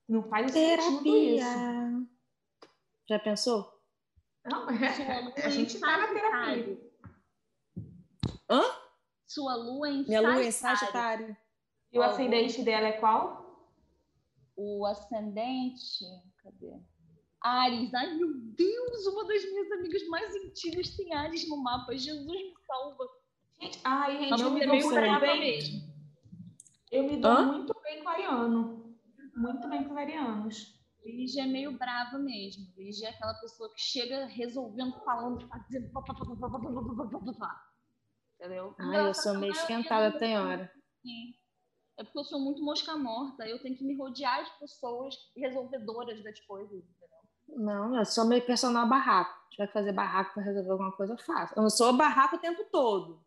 Não 0.05 0.21
faz 0.23 0.51
Terapia. 0.51 0.83
sentido 0.83 1.15
isso. 1.15 2.07
Já 3.07 3.19
pensou? 3.19 3.81
Não, 4.43 4.67
é, 4.69 5.45
a 5.45 5.49
gente 5.49 5.75
está 5.75 5.97
na 5.97 6.07
terapia. 6.07 6.77
Hã? 8.49 8.63
Sua 9.25 9.55
lua 9.55 9.89
em 9.89 10.03
Minha 10.03 10.19
lua 10.19 10.43
em 10.43 10.51
Sagitário. 10.51 11.37
E 11.89 11.97
o 11.97 12.03
ascendente 12.03 12.61
dela 12.63 12.87
é 12.87 12.91
qual? 12.91 13.65
O 14.57 14.85
ascendente. 14.85 16.03
Cadê? 16.43 16.79
Ares. 17.41 17.93
Ai, 17.93 18.13
meu 18.15 18.33
Deus, 18.33 19.07
uma 19.07 19.25
das 19.25 19.43
minhas 19.43 19.71
amigas 19.71 20.07
mais 20.07 20.35
antigas 20.35 20.95
tem 20.95 21.13
Ares 21.13 21.47
no 21.49 21.57
mapa. 21.57 21.97
Jesus 21.97 22.25
me 22.25 22.53
salva. 22.65 23.05
Gente, 23.61 23.79
ai, 23.83 24.17
gente, 24.17 24.41
eu 24.41 24.51
me 24.51 24.65
dou 24.65 24.75
muito 24.75 25.19
bem. 25.19 25.39
Mesmo. 25.39 25.93
Eu 26.91 27.03
me 27.03 27.17
dou 27.17 27.31
Hã? 27.31 27.51
muito 27.53 27.81
bem 27.81 28.03
com 28.03 28.09
ariano. 28.09 28.97
Muito 29.35 29.67
bem 29.67 29.83
com 29.83 29.97
arianos. 29.97 30.79
Lígia 31.03 31.43
é 31.43 31.47
meio 31.47 31.77
brava 31.77 32.17
mesmo. 32.17 32.71
Lígia 32.77 33.07
é 33.07 33.09
aquela 33.09 33.33
pessoa 33.35 33.69
que 33.73 33.81
chega 33.81 34.25
resolvendo, 34.25 34.93
falando, 35.03 35.47
fazendo. 35.47 35.91
Entendeu? 38.39 38.75
Ah, 38.79 38.95
eu 38.95 39.13
sou 39.13 39.37
meio 39.37 39.51
esquentada, 39.51 40.17
tem 40.17 40.37
hora. 40.37 40.71
Sim. 41.01 41.33
É 41.97 42.03
porque 42.03 42.17
eu 42.17 42.23
sou 42.23 42.39
muito 42.39 42.63
mosca 42.63 42.95
morta. 42.97 43.47
Eu 43.47 43.61
tenho 43.61 43.77
que 43.77 43.83
me 43.83 43.95
rodear 43.95 44.43
de 44.43 44.51
pessoas 44.59 45.15
resolvedoras 45.35 46.23
das 46.23 46.39
coisas. 46.41 46.71
Entendeu? 46.71 47.63
Não, 47.63 47.97
eu 47.97 48.05
sou 48.05 48.25
meio 48.25 48.45
personal 48.45 48.87
barraco. 48.87 49.43
Se 49.43 49.51
tiver 49.51 49.67
que 49.67 49.73
fazer 49.73 49.91
barraco 49.91 50.33
para 50.33 50.43
resolver 50.43 50.71
alguma 50.71 50.91
coisa, 50.91 51.13
eu 51.13 51.17
faço. 51.17 51.53
Eu 51.55 51.61
não 51.61 51.69
sou 51.69 51.93
barraco 51.93 52.35
o 52.35 52.39
tempo 52.39 52.63
todo. 52.71 53.23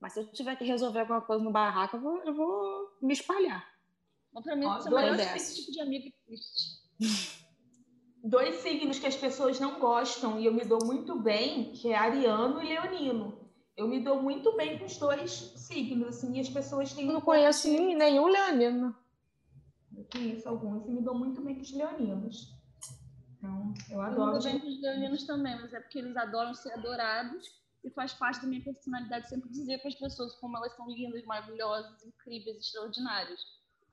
Mas 0.00 0.12
se 0.12 0.20
eu 0.20 0.26
tiver 0.32 0.56
que 0.56 0.64
resolver 0.64 1.00
alguma 1.00 1.20
coisa 1.20 1.42
no 1.42 1.50
barraco, 1.50 1.96
eu 1.96 2.00
vou, 2.00 2.22
eu 2.24 2.34
vou 2.34 2.98
me 3.02 3.12
espalhar. 3.12 3.66
Mas 4.32 4.44
pra 4.44 4.56
mim, 4.56 4.66
você 4.66 5.22
é 5.22 5.36
esse 5.36 5.60
tipo 5.60 5.72
de 5.72 5.80
amigo 5.80 6.12
existe. 6.28 6.82
Dois 8.24 8.56
signos 8.56 8.98
que 8.98 9.06
as 9.06 9.16
pessoas 9.16 9.60
não 9.60 9.78
gostam 9.78 10.40
e 10.40 10.46
eu 10.46 10.54
me 10.54 10.64
dou 10.64 10.78
muito 10.82 11.14
bem, 11.20 11.72
que 11.72 11.92
é 11.92 11.96
ariano 11.96 12.62
e 12.62 12.68
leonino. 12.68 13.43
Eu 13.76 13.88
me 13.88 14.00
dou 14.00 14.22
muito 14.22 14.56
bem 14.56 14.78
com 14.78 14.84
os 14.84 14.96
dois 14.98 15.30
signos, 15.56 16.08
assim, 16.08 16.36
e 16.36 16.40
as 16.40 16.48
pessoas 16.48 16.92
têm. 16.92 17.06
Eu 17.06 17.14
não 17.14 17.20
conheço 17.20 17.68
de... 17.68 17.76
nenhum 17.76 18.26
leonino. 18.26 18.94
Eu 19.96 20.06
conheço 20.12 20.48
alguns 20.48 20.86
e 20.86 20.90
me 20.90 21.02
dou 21.02 21.14
muito 21.14 21.40
bem 21.40 21.56
com 21.56 21.62
os 21.62 21.72
leoninos. 21.72 22.54
Então, 23.36 23.74
eu 23.90 24.00
adoro. 24.00 24.20
Eu 24.20 24.26
me 24.26 24.32
dou 24.32 24.52
bem 24.52 24.60
com 24.60 24.66
os 24.68 24.80
leoninos 24.80 25.22
também, 25.24 25.60
mas 25.60 25.72
é 25.74 25.80
porque 25.80 25.98
eles 25.98 26.16
adoram 26.16 26.54
ser 26.54 26.72
adorados 26.72 27.64
e 27.84 27.90
faz 27.90 28.14
parte 28.14 28.40
da 28.40 28.46
minha 28.46 28.62
personalidade 28.62 29.28
sempre 29.28 29.50
dizer 29.50 29.78
para 29.78 29.88
as 29.88 29.94
pessoas 29.94 30.34
como 30.36 30.56
elas 30.56 30.74
são 30.74 30.88
lindas, 30.88 31.24
maravilhosas, 31.24 32.04
incríveis, 32.04 32.58
extraordinárias. 32.58 33.40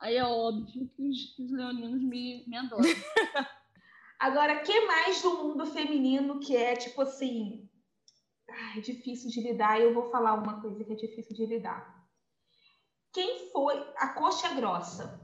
Aí 0.00 0.16
é 0.16 0.24
óbvio 0.24 0.88
que 0.96 1.02
os, 1.02 1.34
que 1.36 1.42
os 1.42 1.50
leoninos 1.52 2.02
me, 2.02 2.44
me 2.46 2.56
adoram. 2.56 2.82
Agora, 4.18 4.60
que 4.60 4.86
mais 4.86 5.20
do 5.20 5.36
mundo 5.36 5.66
feminino 5.66 6.40
que 6.40 6.56
é 6.56 6.74
tipo 6.74 7.02
assim, 7.02 7.68
ai, 8.52 8.80
difícil 8.80 9.30
de 9.30 9.40
lidar? 9.40 9.80
Eu 9.80 9.94
vou 9.94 10.10
falar 10.10 10.34
uma 10.34 10.60
coisa 10.60 10.84
que 10.84 10.92
é 10.92 10.96
difícil 10.96 11.36
de 11.36 11.46
lidar. 11.46 12.02
Quem 13.12 13.50
foi 13.50 13.78
a 13.96 14.08
coxa 14.08 14.54
grossa? 14.54 15.20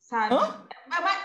Sabe? 0.00 0.34
Hã? 0.34 0.66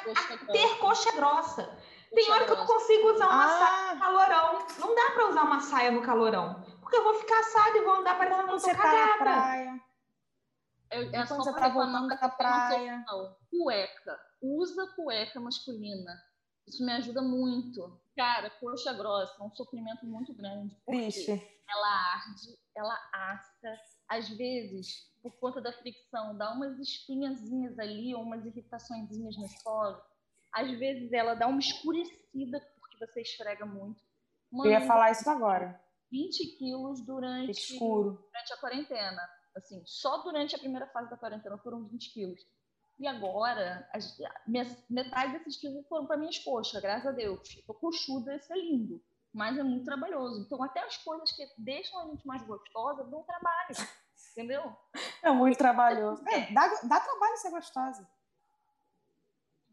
Coxa 0.05 0.37
ter 0.51 0.77
coxa 0.79 1.11
grossa. 1.13 1.77
Tem 2.13 2.31
hora 2.31 2.45
que 2.45 2.51
eu 2.51 2.57
não 2.57 2.65
consigo 2.65 3.11
usar 3.11 3.27
uma 3.27 3.45
ah. 3.45 3.59
saia 3.59 3.93
no 3.93 3.99
calorão. 3.99 4.67
Não 4.79 4.95
dá 4.95 5.11
para 5.11 5.29
usar 5.29 5.43
uma 5.43 5.59
saia 5.59 5.91
no 5.91 6.01
calorão. 6.01 6.63
Porque 6.79 6.95
eu 6.95 7.03
vou 7.03 7.15
ficar 7.15 7.39
assada 7.39 7.77
e 7.77 7.83
vou 7.83 7.95
andar 7.95 8.17
para 8.17 8.29
dentro 8.29 8.59
Você 8.59 8.73
tá 8.73 8.93
na 8.93 9.17
praia. 9.17 9.81
Eu, 10.89 11.01
é 11.13 11.27
Quando 11.27 11.43
você 11.43 11.53
tá 11.53 11.69
voltando 11.69 12.07
da 12.07 12.29
praia. 12.29 13.05
Cueca. 13.49 14.19
Usa 14.41 14.87
cueca 14.95 15.39
masculina. 15.39 16.13
Isso 16.67 16.85
me 16.85 16.91
ajuda 16.91 17.21
muito. 17.21 17.99
Cara, 18.15 18.49
coxa 18.49 18.93
grossa 18.93 19.35
é 19.39 19.43
um 19.43 19.55
sofrimento 19.55 20.05
muito 20.05 20.33
grande. 20.33 20.75
Triste. 20.85 21.31
Ela 21.69 21.87
arde, 22.13 22.57
ela 22.75 23.09
assa. 23.13 23.79
Às 24.07 24.29
vezes, 24.29 25.11
por 25.21 25.31
conta 25.39 25.61
da 25.61 25.71
fricção, 25.73 26.37
dá 26.37 26.51
umas 26.51 26.79
espinhazinhas 26.79 27.77
ali, 27.79 28.13
ou 28.15 28.21
umas 28.23 28.45
irritaçõezinhas 28.45 29.37
no 29.37 29.47
solo. 29.47 30.01
Às 30.51 30.71
vezes, 30.79 31.11
ela 31.11 31.35
dá 31.35 31.47
uma 31.47 31.59
escurecida, 31.59 32.59
porque 32.79 32.97
você 32.97 33.21
esfrega 33.21 33.65
muito. 33.65 34.01
Mano, 34.51 34.69
Eu 34.71 34.79
ia 34.79 34.87
falar 34.87 35.11
isso 35.11 35.29
agora. 35.29 35.79
20 36.09 36.57
quilos 36.57 37.01
durante, 37.01 37.51
Escuro. 37.51 38.23
durante 38.31 38.53
a 38.53 38.57
quarentena. 38.57 39.21
Assim, 39.55 39.81
só 39.85 40.23
durante 40.23 40.55
a 40.55 40.59
primeira 40.59 40.87
fase 40.87 41.09
da 41.09 41.17
quarentena 41.17 41.57
foram 41.57 41.83
20 41.83 42.13
quilos. 42.13 42.45
E 42.99 43.07
agora, 43.07 43.87
as, 43.93 44.17
metade 44.89 45.33
desses 45.33 45.57
quilos 45.57 45.87
foram 45.87 46.07
para 46.07 46.17
minhas 46.17 46.39
coxas, 46.39 46.81
graças 46.81 47.07
a 47.07 47.11
Deus. 47.11 47.47
Tô 47.67 47.73
coxuda, 47.75 48.35
isso 48.35 48.51
é 48.51 48.57
lindo. 48.57 49.03
Mas 49.31 49.55
é 49.57 49.61
muito 49.61 49.85
trabalhoso. 49.85 50.41
Então, 50.41 50.63
até 50.63 50.81
as 50.81 50.97
coisas 50.97 51.31
que 51.31 51.45
deixam 51.59 51.99
a 51.99 52.05
gente 52.07 52.25
mais 52.25 52.41
gostosa 52.41 53.03
dão 53.03 53.23
trabalho. 53.23 53.75
Entendeu? 54.31 54.75
É 55.21 55.29
muito 55.31 55.57
trabalhoso. 55.57 56.27
É, 56.27 56.51
dá, 56.51 56.67
dá 56.83 56.99
trabalho 56.99 57.37
ser 57.37 57.51
gostosa. 57.51 58.09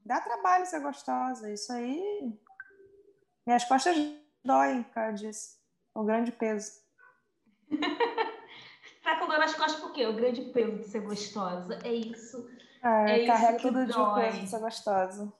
Dá 0.04 0.20
trabalho 0.20 0.66
ser 0.66 0.80
gostosa. 0.80 1.50
Isso 1.50 1.72
aí. 1.72 2.38
Minhas 3.46 3.64
costas 3.64 3.96
doem 4.44 4.82
por 4.82 4.92
causa 4.92 5.14
disso. 5.14 5.58
O 5.94 6.04
grande 6.04 6.30
peso. 6.30 6.82
Tá 9.04 9.18
com 9.18 9.26
dor 9.26 9.38
nas 9.38 9.54
costas 9.54 9.78
por 9.82 9.92
quê? 9.92 10.06
O 10.06 10.16
grande 10.16 10.40
peso 10.46 10.78
de 10.78 10.84
ser 10.84 11.00
gostosa. 11.00 11.78
É 11.84 11.92
isso. 11.92 12.48
É, 12.84 13.22
é 13.22 13.26
carrega 13.26 13.58
todo 13.58 13.86
dia 13.86 13.98
o 13.98 14.14
peso 14.14 14.40
de 14.40 14.46
ser 14.46 14.60
gostosa. 14.60 15.32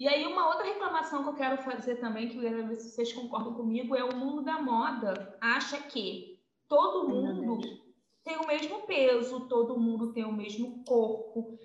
E 0.00 0.08
aí, 0.08 0.26
uma 0.26 0.48
outra 0.48 0.64
reclamação 0.64 1.22
que 1.22 1.28
eu 1.28 1.34
quero 1.34 1.62
fazer 1.62 1.96
também, 1.96 2.28
que 2.28 2.36
eu 2.36 2.42
quero 2.42 2.66
ver 2.66 2.76
se 2.76 2.90
vocês 2.90 3.12
concordam 3.12 3.52
comigo, 3.52 3.94
é 3.94 4.02
o 4.02 4.16
mundo 4.16 4.42
da 4.42 4.62
moda 4.62 5.36
acha 5.40 5.76
que 5.82 6.40
todo 6.68 7.08
mundo 7.08 7.60
tem 8.24 8.36
o 8.36 8.46
mesmo 8.46 8.82
peso, 8.82 9.48
todo 9.48 9.78
mundo 9.78 10.12
tem 10.12 10.24
o 10.24 10.32
mesmo 10.32 10.82
corpo. 10.84 11.58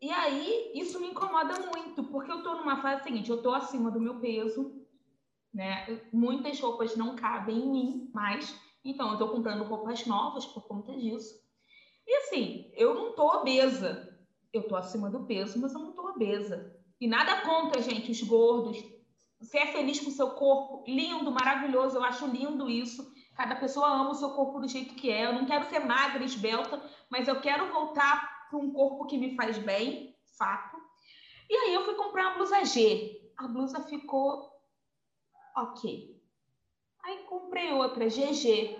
E 0.00 0.10
aí, 0.10 0.72
isso 0.74 0.98
me 0.98 1.08
incomoda 1.08 1.54
muito, 1.60 2.02
porque 2.04 2.32
eu 2.32 2.42
tô 2.42 2.54
numa 2.54 2.82
fase 2.82 3.04
seguinte, 3.04 3.30
eu 3.30 3.42
tô 3.42 3.52
acima 3.52 3.90
do 3.90 4.00
meu 4.00 4.18
peso, 4.20 4.84
né? 5.52 6.00
Muitas 6.12 6.58
roupas 6.58 6.96
não 6.96 7.14
cabem 7.14 7.58
em 7.58 7.70
mim 7.70 8.10
mais. 8.12 8.58
Então, 8.84 9.08
eu 9.08 9.12
estou 9.14 9.28
comprando 9.28 9.64
roupas 9.64 10.04
novas 10.06 10.44
por 10.46 10.66
conta 10.66 10.92
disso. 10.96 11.42
E 12.06 12.16
assim, 12.16 12.70
eu 12.74 12.94
não 12.94 13.12
tô 13.12 13.26
obesa. 13.26 14.13
Eu 14.54 14.68
tô 14.68 14.76
acima 14.76 15.10
do 15.10 15.24
peso, 15.24 15.60
mas 15.60 15.74
eu 15.74 15.80
não 15.80 15.92
tô 15.92 16.08
obesa. 16.10 16.72
E 17.00 17.08
nada 17.08 17.40
contra, 17.40 17.82
gente, 17.82 18.12
os 18.12 18.22
gordos. 18.22 18.78
Você 19.40 19.58
é 19.58 19.66
feliz 19.66 19.98
com 19.98 20.10
o 20.10 20.12
seu 20.12 20.30
corpo, 20.30 20.84
lindo, 20.86 21.32
maravilhoso. 21.32 21.96
Eu 21.96 22.04
acho 22.04 22.24
lindo 22.28 22.70
isso. 22.70 23.12
Cada 23.34 23.56
pessoa 23.56 23.88
ama 23.88 24.10
o 24.10 24.14
seu 24.14 24.30
corpo 24.30 24.60
do 24.60 24.68
jeito 24.68 24.94
que 24.94 25.10
é. 25.10 25.26
Eu 25.26 25.32
não 25.32 25.44
quero 25.44 25.68
ser 25.68 25.80
magra, 25.80 26.22
esbelta, 26.22 26.80
mas 27.10 27.26
eu 27.26 27.40
quero 27.40 27.72
voltar 27.72 28.48
para 28.48 28.56
um 28.56 28.72
corpo 28.72 29.06
que 29.06 29.18
me 29.18 29.34
faz 29.34 29.58
bem, 29.58 30.16
fato. 30.38 30.76
E 31.50 31.56
aí 31.56 31.74
eu 31.74 31.84
fui 31.84 31.94
comprar 31.94 32.28
uma 32.28 32.36
blusa 32.36 32.64
G. 32.64 33.32
A 33.36 33.48
blusa 33.48 33.80
ficou 33.80 34.48
ok. 35.56 36.22
Aí 37.02 37.24
comprei 37.24 37.72
outra, 37.72 38.06
GG. 38.06 38.78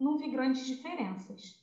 Não 0.00 0.16
vi 0.16 0.30
grandes 0.30 0.66
diferenças. 0.66 1.59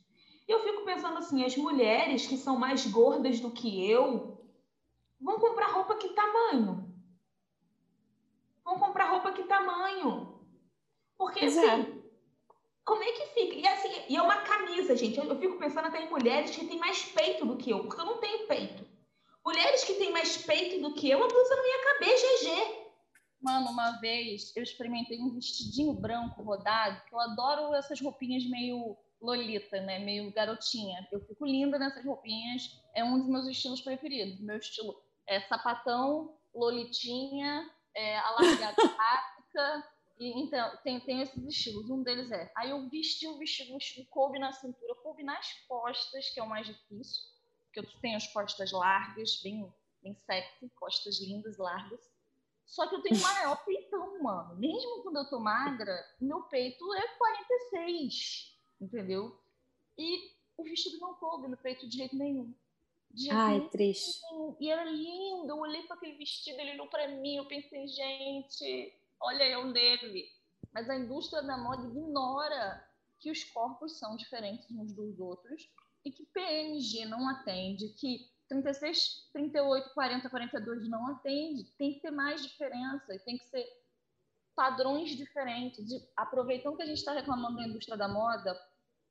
Eu 0.48 0.64
fico 0.64 0.86
pensando 0.86 1.18
assim, 1.18 1.44
as 1.44 1.58
mulheres 1.58 2.26
que 2.26 2.38
são 2.38 2.58
mais 2.58 2.86
gordas 2.88 3.40
do 3.40 3.52
que 3.52 3.90
eu 3.90 4.42
vão 5.20 5.40
comprar 5.40 5.72
roupa 5.72 5.96
que 5.96 6.10
tamanho? 6.10 6.88
Vão 8.64 8.80
comprar 8.80 9.10
roupa 9.12 9.34
que 9.34 9.44
tamanho? 9.44 10.40
Porque 11.18 11.46
assim, 11.46 11.66
é. 11.66 11.86
como 12.86 13.04
é 13.04 13.12
que 13.12 13.28
fica? 13.28 13.56
E 13.56 13.68
assim, 13.68 13.90
e 14.08 14.16
é 14.16 14.22
uma 14.22 14.42
camisa, 14.42 14.96
gente. 14.96 15.18
Eu, 15.18 15.38
fico 15.38 15.58
pensando 15.58 15.88
até 15.88 16.02
em 16.02 16.10
mulheres 16.10 16.56
que 16.56 16.66
têm 16.66 16.80
mais 16.80 17.04
peito 17.04 17.46
do 17.46 17.58
que 17.58 17.72
eu, 17.72 17.80
porque 17.84 18.00
eu 18.00 18.06
não 18.06 18.20
tenho 18.20 18.48
peito. 18.48 18.86
Mulheres 19.44 19.84
que 19.84 19.96
têm 19.96 20.12
mais 20.12 20.38
peito 20.38 20.82
do 20.82 20.94
que 20.94 21.10
eu, 21.10 21.24
a 21.24 21.28
blusa 21.28 21.56
não 21.56 21.66
ia 21.66 21.94
caber, 21.94 22.16
GG. 22.16 22.88
Mano, 23.42 23.70
uma 23.70 24.00
vez 24.00 24.56
eu 24.56 24.64
experimentei 24.64 25.20
um 25.22 25.34
vestidinho 25.34 25.94
branco 25.94 26.42
rodado, 26.42 27.04
que 27.06 27.14
eu 27.14 27.20
adoro 27.20 27.74
essas 27.74 28.00
roupinhas 28.02 28.46
meio 28.50 28.98
lolita, 29.22 29.82
né? 29.82 30.00
Meio 30.00 30.32
garotinha. 30.32 31.08
Eu 31.12 31.20
fico 31.22 31.46
linda 31.46 31.78
nessas 31.78 32.06
roupinhas, 32.06 32.82
é 32.94 33.04
um 33.04 33.20
dos 33.20 33.28
meus 33.28 33.48
estilos 33.48 33.82
preferidos. 33.82 34.40
Meu 34.40 34.58
estilo 34.58 35.02
é 35.26 35.42
sapatão, 35.42 36.38
lolitinha, 36.54 37.70
é, 37.96 38.18
alargada 38.20 38.76
e 40.20 40.42
então 40.42 40.78
tem, 40.84 41.00
tem 41.02 41.22
esses 41.22 41.44
estilos. 41.44 41.90
Um 41.90 42.04
deles 42.04 42.32
é. 42.32 42.52
Aí 42.56 42.70
eu 42.70 42.90
vesti 42.90 43.28
o 43.28 43.38
vestido, 43.38 43.72
o 43.72 43.78
vestido 43.78 44.08
coube 44.10 44.40
na 44.40 44.52
cintura, 44.52 44.96
coube 44.96 45.24
nas 45.24 45.52
costas, 45.68 46.30
que 46.30 46.40
é 46.40 46.44
o 46.44 46.50
mais 46.50 46.66
difícil, 46.66 47.24
porque 47.66 47.80
eu 47.80 48.00
tenho 48.02 48.18
as 48.18 48.28
costas 48.28 48.72
largas, 48.72 49.42
bem, 49.44 49.72
bem 50.02 50.16
sexy, 50.26 50.70
costas 50.76 51.20
lindas, 51.22 51.58
largas. 51.58 52.00
Só 52.66 52.88
que 52.88 52.96
eu 52.96 53.02
tenho 53.02 53.20
maior 53.22 53.64
peitão, 53.64 54.22
mano. 54.22 54.56
Mesmo 54.58 55.04
quando 55.04 55.18
eu 55.18 55.30
tô 55.30 55.40
magra, 55.40 56.06
meu 56.20 56.44
peito 56.44 56.94
é 56.94 57.08
46, 57.08 58.57
entendeu? 58.80 59.40
E 59.98 60.32
o 60.58 60.64
vestido 60.64 61.00
não 61.00 61.14
coube 61.16 61.48
no 61.48 61.58
peito 61.58 61.88
de 61.88 61.98
jeito 61.98 62.16
nenhum. 62.16 62.54
De 63.12 63.24
jeito 63.24 63.36
Ai, 63.36 63.58
nenhum. 63.58 63.70
triste. 63.70 64.22
E 64.60 64.70
era 64.70 64.84
lindo. 64.84 65.50
Eu 65.50 65.60
olhei 65.60 65.84
para 65.84 65.96
aquele 65.96 66.18
vestido, 66.18 66.60
ele 66.60 66.74
olhou 66.74 66.88
para 66.88 67.08
mim. 67.08 67.38
Eu 67.38 67.48
pensei, 67.48 67.88
gente, 67.88 68.94
olha 69.20 69.44
eu 69.44 69.66
nele. 69.66 70.30
Mas 70.74 70.90
a 70.90 70.96
indústria 70.96 71.42
da 71.42 71.58
moda 71.58 71.88
ignora 71.88 72.88
que 73.20 73.32
os 73.32 73.44
corpos 73.46 73.98
são 73.98 74.16
diferentes 74.16 74.70
uns 74.72 74.94
dos 74.94 75.20
outros 75.20 75.70
e 76.06 76.12
que 76.12 76.26
PMG 76.26 77.06
não 77.06 77.28
atende, 77.30 77.90
que 77.90 78.30
36, 78.48 79.30
38, 79.34 79.94
40, 79.94 80.30
42 80.30 80.88
não 80.88 81.08
atende. 81.08 81.64
Tem 81.78 81.94
que 81.94 82.02
ter 82.02 82.12
mais 82.12 82.42
diferença 82.42 83.14
e 83.14 83.20
tem 83.20 83.38
que 83.38 83.46
ser 83.46 83.66
padrões 84.56 85.12
diferentes. 85.16 85.86
Aproveitando 86.16 86.78
que 86.78 86.84
a 86.84 86.86
gente 86.86 86.98
está 86.98 87.14
reclamando 87.14 87.58
da 87.58 87.68
indústria 87.68 87.98
da 87.98 88.08
moda, 88.08 88.58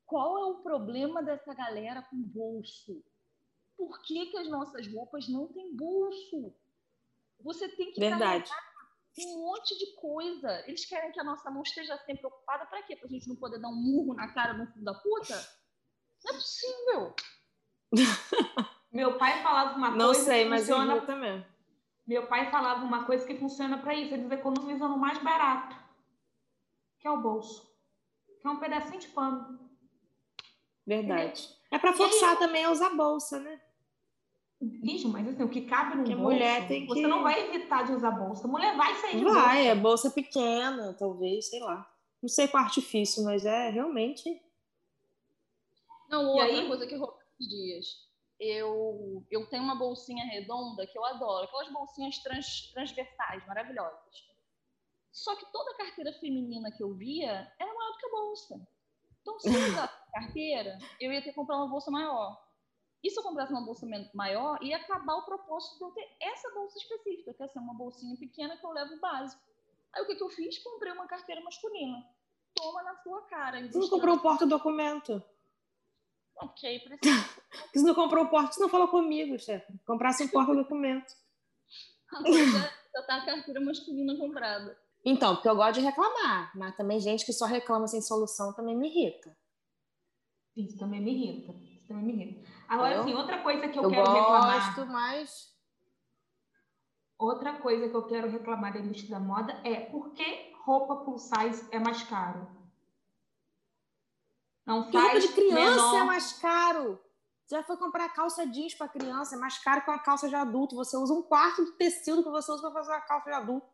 qual 0.07 0.37
é 0.39 0.45
o 0.45 0.63
problema 0.63 1.21
dessa 1.21 1.53
galera 1.53 2.01
com 2.01 2.15
bolso? 2.17 3.03
Por 3.75 4.01
que, 4.01 4.27
que 4.27 4.37
as 4.37 4.49
nossas 4.49 4.87
roupas 4.87 5.27
não 5.27 5.47
têm 5.47 5.75
bolso? 5.75 6.55
Você 7.41 7.67
tem 7.69 7.91
que 7.91 7.99
Verdade. 7.99 8.49
um 9.19 9.43
monte 9.43 9.77
de 9.77 9.93
coisa. 9.97 10.63
Eles 10.65 10.85
querem 10.85 11.11
que 11.11 11.19
a 11.19 11.23
nossa 11.23 11.51
mão 11.51 11.61
esteja 11.61 11.95
sempre 11.99 12.25
ocupada 12.25 12.65
para 12.65 12.81
quê? 12.83 12.95
Para 12.95 13.05
a 13.07 13.11
gente 13.11 13.27
não 13.27 13.35
poder 13.35 13.59
dar 13.59 13.67
um 13.67 13.75
murro 13.75 14.13
na 14.15 14.33
cara 14.33 14.53
no 14.53 14.65
filho 14.67 14.85
da 14.85 14.93
puta? 14.95 15.35
Não 16.23 16.31
é 16.31 16.33
possível. 16.35 17.15
Meu 18.91 19.17
pai 19.17 19.43
falava 19.43 19.77
uma 19.77 19.91
Não 19.91 20.07
coisa 20.07 20.23
sei, 20.23 20.43
que 20.45 20.49
mas 20.49 20.69
eu 20.69 20.77
funciona. 20.77 20.99
vi 21.01 21.05
também. 21.05 21.45
Meu 22.07 22.27
pai 22.27 22.49
falava 22.49 22.83
uma 22.85 23.05
coisa 23.05 23.27
que 23.27 23.37
funciona 23.37 23.77
para 23.77 23.93
isso. 23.93 24.13
Eles 24.13 24.31
economizam 24.31 24.87
no 24.89 24.97
mais 24.97 25.17
barato, 25.21 25.75
que 26.97 27.07
é 27.07 27.11
o 27.11 27.21
bolso, 27.21 27.69
que 28.41 28.47
é 28.47 28.49
um 28.49 28.59
pedacinho 28.59 28.99
de 28.99 29.09
pano. 29.09 29.66
Verdade. 30.87 31.49
É 31.69 31.77
pra 31.77 31.91
forçar 31.93 32.39
também 32.39 32.63
a 32.63 32.71
usar 32.71 32.95
bolsa, 32.95 33.39
né? 33.39 33.61
Bicho, 34.59 35.07
mas 35.09 35.27
assim, 35.27 35.43
o 35.43 35.49
que 35.49 35.61
cabe 35.67 35.97
no 35.97 36.03
Porque 36.03 36.15
bolso, 36.15 36.31
mulher 36.33 36.67
tem 36.67 36.87
você 36.87 37.01
que- 37.01 37.07
não 37.07 37.21
vai 37.21 37.39
evitar 37.47 37.83
de 37.85 37.91
usar 37.91 38.11
bolsa. 38.11 38.47
Mulher 38.47 38.75
vai 38.75 38.95
sair 38.95 39.17
de 39.17 39.23
Vai, 39.25 39.33
bolsa. 39.33 39.59
é 39.69 39.75
bolsa 39.75 40.09
pequena, 40.11 40.93
talvez, 40.97 41.49
sei 41.49 41.59
lá. 41.59 41.87
Não 42.21 42.29
sei 42.29 42.47
qual 42.47 42.63
artifício, 42.63 43.23
mas 43.23 43.45
é 43.45 43.69
realmente. 43.69 44.41
Não, 46.09 46.25
outra 46.29 46.45
aí? 46.45 46.67
coisa 46.67 46.87
que 46.87 46.95
esses 46.95 47.47
dias. 47.49 48.07
Eu, 48.39 49.25
eu 49.31 49.47
tenho 49.49 49.63
uma 49.63 49.75
bolsinha 49.75 50.23
redonda 50.25 50.85
que 50.87 50.97
eu 50.97 51.03
adoro, 51.05 51.45
aquelas 51.45 51.71
bolsinhas 51.71 52.17
trans, 52.19 52.71
transversais, 52.71 53.45
maravilhosas. 53.47 54.25
Só 55.11 55.35
que 55.35 55.51
toda 55.51 55.73
carteira 55.75 56.13
feminina 56.13 56.71
que 56.71 56.81
eu 56.83 56.93
via 56.93 57.51
era 57.59 57.73
maior 57.73 57.91
do 57.91 57.97
que 57.97 58.05
a 58.05 58.09
bolsa. 58.11 58.67
Então, 59.21 59.39
se 59.39 59.47
eu 59.49 59.53
a 59.83 59.87
carteira, 60.19 60.77
eu 60.99 61.11
ia 61.11 61.21
ter 61.21 61.29
que 61.29 61.35
comprar 61.35 61.57
uma 61.57 61.67
bolsa 61.67 61.91
maior. 61.91 62.37
E 63.03 63.09
se 63.09 63.19
eu 63.19 63.23
comprasse 63.23 63.51
uma 63.53 63.63
bolsa 63.63 63.87
maior, 64.13 64.61
ia 64.61 64.77
acabar 64.77 65.15
o 65.15 65.25
propósito 65.25 65.77
de 65.77 65.83
eu 65.83 65.91
ter 65.91 66.17
essa 66.19 66.49
bolsa 66.53 66.77
específica, 66.77 67.33
que 67.33 67.43
é 67.43 67.47
ser 67.47 67.59
uma 67.59 67.75
bolsinha 67.75 68.17
pequena 68.17 68.57
que 68.57 68.65
eu 68.65 68.71
levo 68.71 68.99
básico. 68.99 69.41
Aí 69.93 70.01
o 70.03 70.07
que, 70.07 70.15
que 70.15 70.23
eu 70.23 70.29
fiz? 70.29 70.57
Comprei 70.59 70.91
uma 70.91 71.07
carteira 71.07 71.41
masculina. 71.41 72.03
Toma 72.55 72.83
na 72.83 72.95
sua 72.95 73.21
cara. 73.23 73.65
Você 73.67 73.77
não 73.77 73.89
comprou 73.89 74.15
o 74.15 74.19
porta-documento. 74.19 75.23
Ok, 76.37 76.79
precisa. 76.81 77.29
Você 77.73 77.85
não 77.85 77.95
comprou 77.95 78.25
o 78.25 78.29
porta, 78.29 78.53
você 78.53 78.61
não 78.61 78.69
falou 78.69 78.87
comigo, 78.87 79.39
chefe. 79.39 79.71
Comprasse 79.85 80.23
um 80.23 80.27
porta-documento. 80.27 81.13
Agora 82.11 82.45
já, 82.45 82.73
já 82.93 83.03
tá 83.03 83.17
a 83.17 83.25
carteira 83.25 83.59
masculina 83.61 84.17
comprada. 84.17 84.77
Então, 85.05 85.35
porque 85.35 85.47
eu 85.47 85.55
gosto 85.55 85.75
de 85.75 85.81
reclamar, 85.81 86.51
mas 86.57 86.75
também 86.75 86.99
gente 86.99 87.25
que 87.25 87.31
só 87.31 87.45
reclama 87.45 87.87
sem 87.87 88.01
solução 88.01 88.53
também 88.53 88.75
me 88.75 88.89
irrita. 88.89 89.35
Isso 90.57 90.77
também 90.77 90.99
me 91.01 91.11
irrita. 91.13 91.53
Isso 91.77 91.87
também 91.87 92.03
me 92.03 92.13
irrita. 92.13 92.49
Agora, 92.67 92.95
Eu- 92.95 93.01
assim, 93.01 93.13
outra 93.13 93.41
coisa 93.43 93.67
que 93.69 93.77
eu, 93.77 93.83
Eu 93.83 93.89
quero 93.89 94.11
reclamar. 94.11 94.75
gosto, 94.75 94.91
mas. 94.91 95.55
Outra 97.17 97.53
coisa 97.59 97.87
que 97.89 97.95
eu 97.95 98.05
quero 98.07 98.29
reclamar 98.29 98.73
da 98.73 98.79
indústria 98.79 99.19
da 99.19 99.25
moda 99.25 99.53
é 99.63 99.81
por 99.81 100.11
que 100.13 100.53
roupa 100.65 100.97
plus 100.97 101.23
size 101.23 101.67
é 101.71 101.79
mais 101.79 102.03
caro? 102.03 102.47
Não 104.65 104.83
Porque 104.83 104.97
roupa 104.97 105.11
faz 105.13 105.23
de 105.27 105.33
criança 105.33 105.75
menor... 105.75 105.95
é 105.95 106.03
mais 106.03 106.33
caro. 106.33 106.99
Já 107.49 107.63
foi 107.63 107.77
comprar 107.77 108.09
calça 108.09 108.45
jeans 108.45 108.75
para 108.75 108.89
criança, 108.89 109.35
é 109.35 109.39
mais 109.39 109.57
caro 109.59 109.81
que 109.81 109.89
uma 109.89 109.99
calça 109.99 110.27
de 110.27 110.35
adulto. 110.35 110.75
Você 110.75 110.97
usa 110.97 111.13
um 111.13 111.21
quarto 111.23 111.63
do 111.63 111.71
tecido 111.73 112.21
que 112.23 112.29
você 112.29 112.51
usa 112.51 112.61
para 112.63 112.71
fazer 112.73 112.91
uma 112.91 113.01
calça 113.01 113.29
de 113.29 113.35
adulto. 113.35 113.67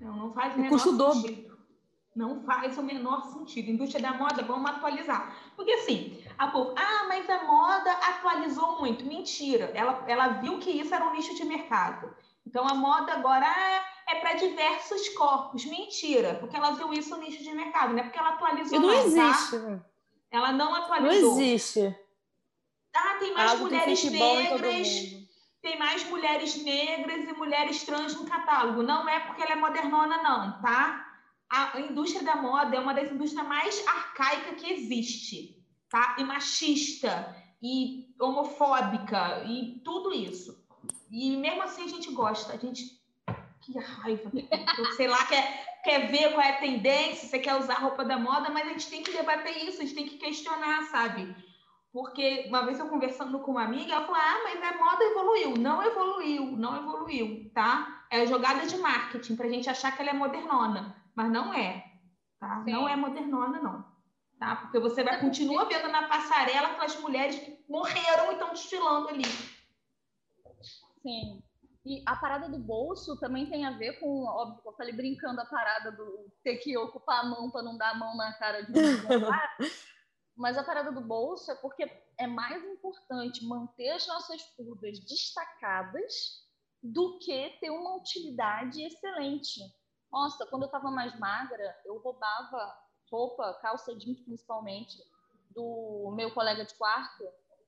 Não, 0.00 0.14
não 0.16 0.32
faz 0.32 0.54
o 0.54 0.58
menor 0.58 0.70
custa 0.70 0.90
o 0.90 0.96
dobro. 0.96 1.57
Não 2.18 2.42
faz 2.42 2.76
o 2.76 2.82
menor 2.82 3.22
sentido. 3.26 3.70
Indústria 3.70 4.02
da 4.02 4.18
moda, 4.18 4.42
vamos 4.42 4.68
atualizar. 4.68 5.36
Porque 5.54 5.70
assim, 5.70 6.20
a 6.36 6.48
povo, 6.48 6.74
ah, 6.76 7.04
mas 7.06 7.30
a 7.30 7.44
moda 7.44 7.92
atualizou 7.92 8.80
muito. 8.80 9.04
Mentira. 9.04 9.70
Ela, 9.72 10.02
ela 10.08 10.28
viu 10.40 10.58
que 10.58 10.68
isso 10.68 10.92
era 10.92 11.06
um 11.06 11.12
nicho 11.12 11.36
de 11.36 11.44
mercado. 11.44 12.12
Então 12.44 12.66
a 12.66 12.74
moda 12.74 13.12
agora 13.12 13.46
ah, 13.46 13.84
é 14.08 14.16
para 14.16 14.32
diversos 14.32 15.10
corpos. 15.10 15.64
Mentira, 15.64 16.34
porque 16.40 16.56
ela 16.56 16.72
viu 16.72 16.92
isso 16.92 17.10
no 17.10 17.22
nicho 17.22 17.40
de 17.40 17.52
mercado, 17.52 17.92
não 17.92 18.00
é 18.00 18.02
porque 18.02 18.18
ela 18.18 18.30
atualizou. 18.30 18.76
E 18.76 18.82
não 18.82 18.88
tá? 18.88 18.96
existe, 18.96 19.56
né? 19.58 19.80
Ela 20.32 20.50
não 20.50 20.72
Não 20.72 20.74
atualizou. 20.74 21.40
existe. 21.40 21.96
Ah, 22.96 23.14
tem 23.20 23.32
mais 23.32 23.52
Algo 23.52 23.62
mulheres 23.62 24.02
negras. 24.02 24.88
Tem 25.62 25.78
mais 25.78 26.02
mulheres 26.10 26.64
negras 26.64 27.28
e 27.28 27.32
mulheres 27.34 27.84
trans 27.84 28.16
no 28.16 28.26
catálogo. 28.26 28.82
Não 28.82 29.08
é 29.08 29.20
porque 29.20 29.40
ela 29.40 29.52
é 29.52 29.56
modernona, 29.56 30.20
não, 30.20 30.60
tá? 30.60 31.07
A 31.50 31.80
indústria 31.80 32.22
da 32.22 32.36
moda 32.36 32.76
é 32.76 32.80
uma 32.80 32.92
das 32.92 33.10
indústrias 33.10 33.46
mais 33.46 33.86
arcaicas 33.86 34.60
que 34.60 34.72
existe, 34.72 35.64
tá? 35.88 36.16
E 36.18 36.24
machista, 36.24 37.34
e 37.62 38.14
homofóbica, 38.20 39.44
e 39.46 39.80
tudo 39.84 40.12
isso. 40.12 40.62
E 41.10 41.36
mesmo 41.36 41.62
assim 41.62 41.84
a 41.84 41.88
gente 41.88 42.12
gosta, 42.12 42.52
a 42.52 42.56
gente. 42.56 42.98
Que 43.62 43.78
raiva. 43.78 44.30
Sei 44.96 45.08
lá, 45.08 45.24
quer, 45.24 45.80
quer 45.84 46.10
ver 46.10 46.32
qual 46.32 46.40
é 46.40 46.50
a 46.50 46.60
tendência, 46.60 47.28
você 47.28 47.38
quer 47.38 47.56
usar 47.56 47.74
a 47.74 47.80
roupa 47.80 48.04
da 48.04 48.18
moda, 48.18 48.50
mas 48.50 48.66
a 48.66 48.70
gente 48.70 48.88
tem 48.88 49.02
que 49.02 49.12
debater 49.12 49.56
isso, 49.66 49.80
a 49.80 49.84
gente 49.84 49.94
tem 49.94 50.08
que 50.08 50.18
questionar, 50.18 50.82
sabe? 50.90 51.34
Porque 51.92 52.44
uma 52.48 52.64
vez 52.64 52.78
eu 52.78 52.88
conversando 52.88 53.38
com 53.40 53.52
uma 53.52 53.64
amiga, 53.64 53.92
ela 53.92 54.06
falou: 54.06 54.20
ah, 54.20 54.40
mas 54.44 54.62
a 54.62 54.76
moda 54.76 55.04
evoluiu. 55.04 55.56
Não 55.56 55.82
evoluiu, 55.82 56.56
não 56.56 56.76
evoluiu, 56.76 57.50
tá? 57.54 58.04
É 58.10 58.26
jogada 58.26 58.66
de 58.66 58.76
marketing 58.76 59.36
pra 59.36 59.48
gente 59.48 59.68
achar 59.68 59.94
que 59.94 60.02
ela 60.02 60.10
é 60.10 60.14
modernona, 60.14 60.94
mas 61.18 61.32
não 61.32 61.52
é, 61.52 61.84
tá? 62.38 62.62
Sim. 62.64 62.70
Não 62.70 62.88
é 62.88 62.94
modernona, 62.94 63.60
não. 63.60 63.84
Tá? 64.38 64.54
Porque 64.54 64.78
você 64.78 65.02
vai 65.02 65.14
Até 65.14 65.24
porque- 65.24 65.26
continua 65.26 65.64
vendo 65.64 65.88
na 65.88 66.06
passarela 66.06 66.68
aquelas 66.68 66.96
mulheres 67.00 67.36
que 67.40 67.64
morreram 67.68 68.30
e 68.30 68.34
estão 68.34 68.50
desfilando 68.50 69.08
ali. 69.08 69.24
Sim. 71.02 71.42
E 71.84 72.02
a 72.06 72.14
parada 72.14 72.48
do 72.48 72.58
bolso 72.58 73.18
também 73.18 73.50
tem 73.50 73.64
a 73.66 73.76
ver 73.76 73.98
com, 73.98 74.24
óbvio, 74.26 74.62
eu 74.64 74.72
falei 74.74 74.92
brincando 74.94 75.40
a 75.40 75.46
parada 75.46 75.90
do 75.90 76.30
ter 76.44 76.58
que 76.58 76.76
ocupar 76.78 77.20
a 77.20 77.28
mão 77.28 77.50
para 77.50 77.62
não 77.62 77.76
dar 77.76 77.90
a 77.90 77.94
mão 77.98 78.16
na 78.16 78.32
cara 78.34 78.62
de 78.62 78.70
um 78.70 79.06
cara. 79.28 79.56
Mas 80.36 80.56
a 80.56 80.62
parada 80.62 80.92
do 80.92 81.00
bolso 81.00 81.50
é 81.50 81.54
porque 81.56 81.90
é 82.16 82.26
mais 82.28 82.62
importante 82.64 83.44
manter 83.44 83.90
as 83.90 84.06
nossas 84.06 84.40
curvas 84.56 85.00
destacadas 85.00 86.46
do 86.80 87.18
que 87.18 87.58
ter 87.60 87.70
uma 87.70 87.96
utilidade 87.96 88.84
excelente. 88.84 89.60
Nossa, 90.10 90.46
quando 90.46 90.62
eu 90.62 90.66
estava 90.66 90.90
mais 90.90 91.18
magra, 91.18 91.76
eu 91.84 91.98
roubava 91.98 92.76
roupa, 93.10 93.54
calça 93.62 93.94
jeans 93.96 94.20
principalmente, 94.20 94.98
do 95.50 96.12
meu 96.14 96.32
colega 96.32 96.64
de 96.64 96.74
quarto, 96.74 97.24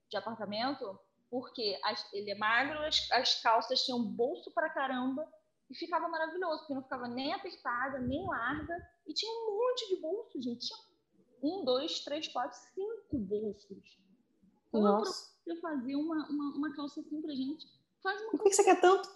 de 0.08 0.16
apartamento, 0.16 0.98
porque 1.30 1.78
as- 1.84 2.12
ele 2.12 2.30
é 2.30 2.34
magro, 2.34 2.78
as, 2.86 3.10
as 3.12 3.40
calças 3.42 3.84
tinham 3.84 4.02
bolso 4.02 4.50
pra 4.52 4.70
caramba 4.70 5.26
e 5.70 5.74
ficava 5.74 6.08
maravilhoso, 6.08 6.60
porque 6.60 6.74
não 6.74 6.82
ficava 6.82 7.08
nem 7.08 7.32
apertada, 7.32 7.98
nem 8.00 8.26
larga, 8.26 8.74
e 9.06 9.14
tinha 9.14 9.30
um 9.32 9.56
monte 9.56 9.88
de 9.88 10.00
bolsos, 10.00 10.44
gente. 10.44 10.66
Tinha 10.66 10.78
um, 11.42 11.64
dois, 11.64 12.00
três, 12.00 12.28
quatro, 12.28 12.58
cinco 12.74 13.18
bolsos. 13.18 13.98
Eu 14.72 14.80
Nossa. 14.80 15.30
procuro 15.44 15.60
fazer 15.60 15.96
uma, 15.96 16.28
uma, 16.28 16.56
uma 16.56 16.76
calça 16.76 17.00
assim 17.00 17.22
pra 17.22 17.34
gente. 17.34 17.66
Faz 18.02 18.20
uma 18.22 18.30
Por 18.32 18.42
que, 18.42 18.50
que 18.50 18.56
você 18.56 18.64
quer 18.64 18.80
tanto? 18.80 19.10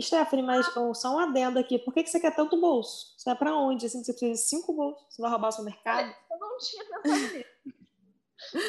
Stephanie, 0.00 0.44
mas 0.44 0.76
oh, 0.76 0.94
só 0.94 1.14
um 1.14 1.18
adendo 1.18 1.58
aqui. 1.58 1.78
Por 1.78 1.92
que, 1.92 2.02
que 2.02 2.10
você 2.10 2.20
quer 2.20 2.34
tanto 2.34 2.60
bolso? 2.60 3.14
Você 3.16 3.30
vai 3.30 3.38
pra 3.38 3.56
onde? 3.56 3.86
Assim, 3.86 4.02
você 4.02 4.12
precisa 4.12 4.32
de 4.32 4.48
cinco 4.48 4.72
bolsos? 4.72 5.04
Você 5.08 5.20
vai 5.22 5.30
roubar 5.30 5.48
o 5.48 5.52
seu 5.52 5.64
mercado? 5.64 6.14
Eu 6.30 6.38
não 6.38 6.58
tinha 6.58 6.84
pensado 6.84 7.34
nisso. 7.34 7.48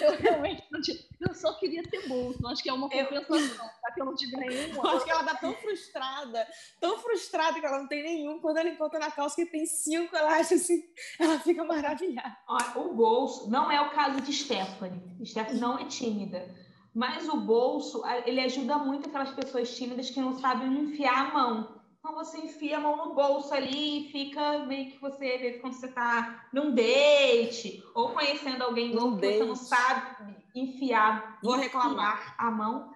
Eu 0.02 0.18
realmente 0.18 0.64
não 0.72 0.82
tinha. 0.82 0.98
Eu 1.22 1.34
só 1.34 1.54
queria 1.54 1.84
ter 1.84 2.08
bolso. 2.08 2.46
Acho 2.48 2.64
que 2.64 2.70
é 2.70 2.74
uma 2.74 2.90
compensação, 2.90 3.70
já 3.82 3.92
que 3.94 4.02
eu 4.02 4.06
não 4.06 4.16
tive 4.16 4.36
nenhum. 4.36 4.88
Acho 4.88 5.06
que 5.06 5.12
ela 5.12 5.24
tá 5.24 5.36
tão 5.36 5.54
frustrada, 5.54 6.48
tão 6.80 6.98
frustrada 6.98 7.60
que 7.60 7.66
ela 7.66 7.80
não 7.80 7.88
tem 7.88 8.02
nenhum. 8.02 8.40
Quando 8.40 8.58
ela 8.58 8.70
encontra 8.70 9.00
na 9.00 9.12
calça 9.12 9.36
que 9.36 9.46
tem 9.46 9.66
cinco, 9.66 10.16
ela 10.16 10.36
acha 10.36 10.56
assim, 10.56 10.84
ela 11.20 11.40
fica 11.40 11.64
maravilhada. 11.64 12.36
o 12.76 12.94
bolso 12.94 13.50
não 13.50 13.72
é 13.72 13.80
o 13.80 13.92
caso 13.92 14.20
de 14.22 14.34
Stephanie. 14.34 15.24
Stephanie 15.24 15.62
não 15.62 15.78
é 15.78 15.86
tímida. 15.86 16.50
Mas 16.94 17.28
o 17.30 17.38
bolso, 17.38 18.04
ele 18.26 18.42
ajuda 18.42 18.78
muito 18.78 19.08
aquelas 19.08 19.32
pessoas 19.32 19.76
tímidas 19.76 20.10
que 20.10 20.20
não 20.20 20.40
sabem 20.40 20.74
enfiar 20.74 21.30
a 21.30 21.34
mão. 21.34 21.80
Então 22.00 22.14
você 22.16 22.38
enfia 22.40 22.78
a 22.78 22.80
mão 22.80 22.96
no 22.96 23.14
bolso 23.14 23.54
ali 23.54 24.08
e 24.08 24.12
fica 24.12 24.60
meio 24.66 24.92
que 24.92 25.00
você, 25.00 25.38
vezes, 25.38 25.62
quando 25.62 25.74
você 25.74 25.88
está 25.88 26.48
num 26.54 26.74
date 26.74 27.84
ou 27.94 28.14
conhecendo 28.14 28.64
alguém 28.64 28.94
novo 28.96 29.20
que 29.20 29.28
você 29.28 29.44
não 29.44 29.56
sabe 29.56 30.36
enfiar, 30.56 31.40
Vou 31.44 31.56
reclamar 31.56 32.36
a 32.38 32.50
mão. 32.50 32.92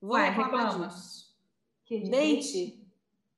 Vou 0.00 0.12
vai, 0.12 0.28
reclamar 0.28 0.66
reclama. 0.66 0.88
disso. 0.88 1.34
Que 1.84 2.10
date, 2.10 2.86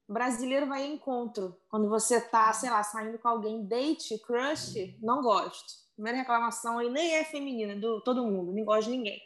brasileiro 0.08 0.66
vai 0.66 0.84
em 0.84 0.94
encontro. 0.94 1.56
Quando 1.68 1.88
você 1.88 2.20
tá, 2.20 2.52
sei 2.52 2.70
lá, 2.70 2.82
saindo 2.82 3.18
com 3.18 3.28
alguém, 3.28 3.64
date, 3.64 4.18
crush, 4.18 4.96
não 5.00 5.22
gosto. 5.22 5.86
Primeira 5.94 6.18
reclamação 6.18 6.78
aí 6.78 6.90
nem 6.90 7.14
é 7.14 7.24
feminina, 7.24 7.76
do 7.76 8.00
todo 8.00 8.26
mundo, 8.26 8.52
nem 8.52 8.64
gosto 8.64 8.90
de 8.90 8.96
ninguém. 8.96 9.20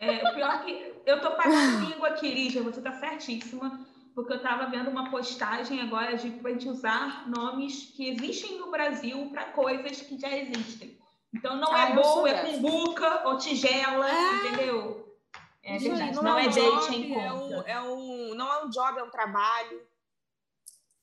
É, 0.00 0.28
o 0.28 0.34
pior 0.34 0.54
é 0.54 0.58
que 0.64 0.94
eu 1.04 1.20
tô 1.20 1.30
pagando 1.32 1.86
língua 1.86 2.08
aqui, 2.08 2.28
Lígia, 2.28 2.62
você 2.62 2.80
tá 2.80 2.92
certíssima 2.92 3.86
porque 4.14 4.32
eu 4.32 4.38
estava 4.38 4.66
vendo 4.66 4.90
uma 4.90 5.10
postagem 5.10 5.80
agora 5.80 6.16
de 6.16 6.26
a 6.44 6.48
gente 6.50 6.68
usar 6.68 7.28
nomes 7.28 7.92
que 7.94 8.08
existem 8.08 8.58
no 8.58 8.70
Brasil 8.70 9.30
para 9.30 9.44
coisas 9.52 10.00
que 10.02 10.18
já 10.18 10.36
existem. 10.36 10.98
Então 11.32 11.56
não 11.56 11.72
ah, 11.72 11.90
é 11.90 11.94
boa, 11.94 12.28
é 12.28 12.42
cumbuca 12.44 13.28
ou 13.28 13.38
tigela, 13.38 14.10
é... 14.10 14.46
entendeu? 14.46 15.16
É 15.62 15.78
verdade, 15.78 16.16
não, 16.16 16.22
não 16.22 16.38
é, 16.38 16.46
é 16.46 16.48
date 16.48 16.94
em 16.96 17.14
conta. 17.14 17.24
É 17.26 17.32
um, 17.32 17.62
é 17.62 17.82
um, 17.82 18.34
não 18.34 18.52
é 18.52 18.64
um 18.64 18.70
job, 18.70 18.98
é 18.98 19.04
um 19.04 19.10
trabalho. 19.10 19.86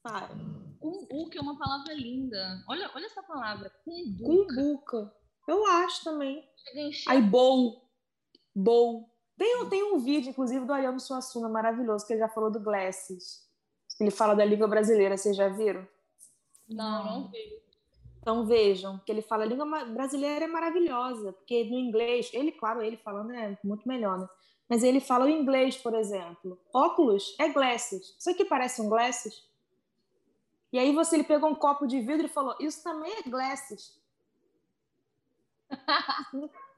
Para. 0.04 0.30
Cumbuca 0.80 1.38
é 1.38 1.42
uma 1.42 1.58
palavra 1.58 1.94
linda. 1.94 2.64
Olha, 2.68 2.92
olha 2.94 3.06
essa 3.06 3.24
palavra, 3.24 3.72
cumbuca. 3.86 4.56
Cumbuca. 4.56 5.14
Eu 5.48 5.66
acho 5.66 6.04
também. 6.04 6.44
Aí, 7.08 7.22
bowl. 7.22 7.87
Bowl. 8.58 9.10
Tem, 9.38 9.70
tem 9.70 9.84
um 9.84 10.00
vídeo, 10.00 10.32
inclusive, 10.32 10.66
do 10.66 10.74
Ariano 10.74 11.00
Suassuna, 11.00 11.48
maravilhoso, 11.48 12.06
que 12.06 12.14
ele 12.14 12.20
já 12.20 12.30
falou 12.30 12.50
do 12.50 12.60
Glasses. 12.60 13.48
Ele 14.00 14.12
fala 14.12 14.36
da 14.36 14.44
língua 14.44 14.68
brasileira, 14.68 15.16
vocês 15.16 15.36
já 15.36 15.48
viram? 15.48 15.88
Não, 16.68 17.06
não 17.06 17.28
vi. 17.28 17.62
Então 18.20 18.46
vejam, 18.46 19.00
que 19.06 19.12
ele 19.12 19.22
fala 19.22 19.44
a 19.44 19.48
língua 19.48 19.86
brasileira 19.86 20.46
é 20.46 20.48
maravilhosa, 20.48 21.32
porque 21.32 21.64
no 21.64 21.78
inglês, 21.78 22.30
ele, 22.34 22.52
claro, 22.52 22.82
ele 22.82 22.98
falando 22.98 23.32
é 23.32 23.58
muito 23.64 23.88
melhor, 23.88 24.20
né? 24.20 24.28
Mas 24.68 24.84
ele 24.84 25.00
fala 25.00 25.26
o 25.26 25.30
inglês, 25.30 25.78
por 25.78 25.94
exemplo. 25.94 26.60
Óculos 26.74 27.36
é 27.40 27.48
glasses. 27.48 28.16
Isso 28.20 28.30
aqui 28.30 28.44
parece 28.44 28.82
um 28.82 28.90
glasses? 28.90 29.48
E 30.74 30.78
aí 30.78 30.94
você 30.94 31.16
ele 31.16 31.24
pegou 31.24 31.50
um 31.50 31.56
copo 31.56 31.88
de 31.88 32.02
vidro 32.02 32.26
e 32.26 32.30
falou: 32.30 32.54
Isso 32.60 32.84
também 32.84 33.14
é 33.14 33.30
glasses. 33.30 33.98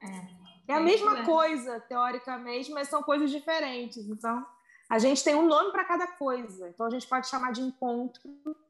é. 0.02 0.39
É 0.70 0.76
a 0.76 0.80
mesma 0.80 1.24
coisa, 1.24 1.80
teoricamente, 1.80 2.70
mas 2.70 2.88
são 2.88 3.02
coisas 3.02 3.30
diferentes. 3.30 4.08
Então, 4.08 4.46
a 4.88 4.98
gente 4.98 5.22
tem 5.22 5.34
um 5.34 5.46
nome 5.46 5.70
para 5.70 5.84
cada 5.84 6.06
coisa. 6.06 6.68
Então, 6.68 6.86
a 6.86 6.90
gente 6.90 7.06
pode 7.06 7.28
chamar 7.28 7.52
de 7.52 7.60
encontro, 7.60 8.22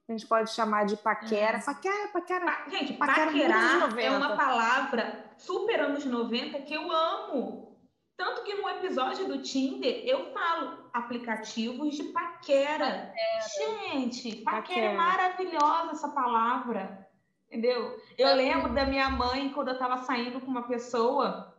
a 0.09 0.13
gente 0.13 0.27
pode 0.27 0.51
chamar 0.51 0.85
de 0.85 0.97
paquera. 0.97 1.59
É. 1.59 1.63
Paquera, 1.63 2.09
paquera. 2.09 2.45
Pa 2.45 2.69
gente, 2.69 2.93
paquera 2.95 3.27
paquerar 3.27 3.99
é 3.99 4.11
uma 4.11 4.37
palavra 4.37 5.33
super 5.39 5.81
anos 5.81 6.05
90 6.05 6.61
que 6.63 6.75
eu 6.75 6.91
amo. 6.91 7.71
Tanto 8.17 8.43
que 8.43 8.55
no 8.55 8.69
episódio 8.69 9.29
do 9.29 9.41
Tinder 9.41 10.03
eu 10.05 10.31
falo 10.33 10.91
aplicativos 10.93 11.95
de 11.97 12.05
paquera. 12.05 13.13
paquera. 13.15 13.15
Gente, 13.57 14.37
paquera, 14.37 14.59
é 14.59 14.63
paquera 14.63 14.87
é 14.87 14.97
maravilhosa 14.97 15.93
essa 15.93 16.09
palavra. 16.09 17.09
Entendeu? 17.47 17.99
Eu 18.19 18.35
lembro 18.37 18.73
da 18.75 18.85
minha 18.85 19.09
mãe 19.09 19.51
quando 19.51 19.69
eu 19.69 19.75
estava 19.75 19.97
saindo 19.99 20.41
com 20.41 20.47
uma 20.47 20.69
pessoa 20.69 21.50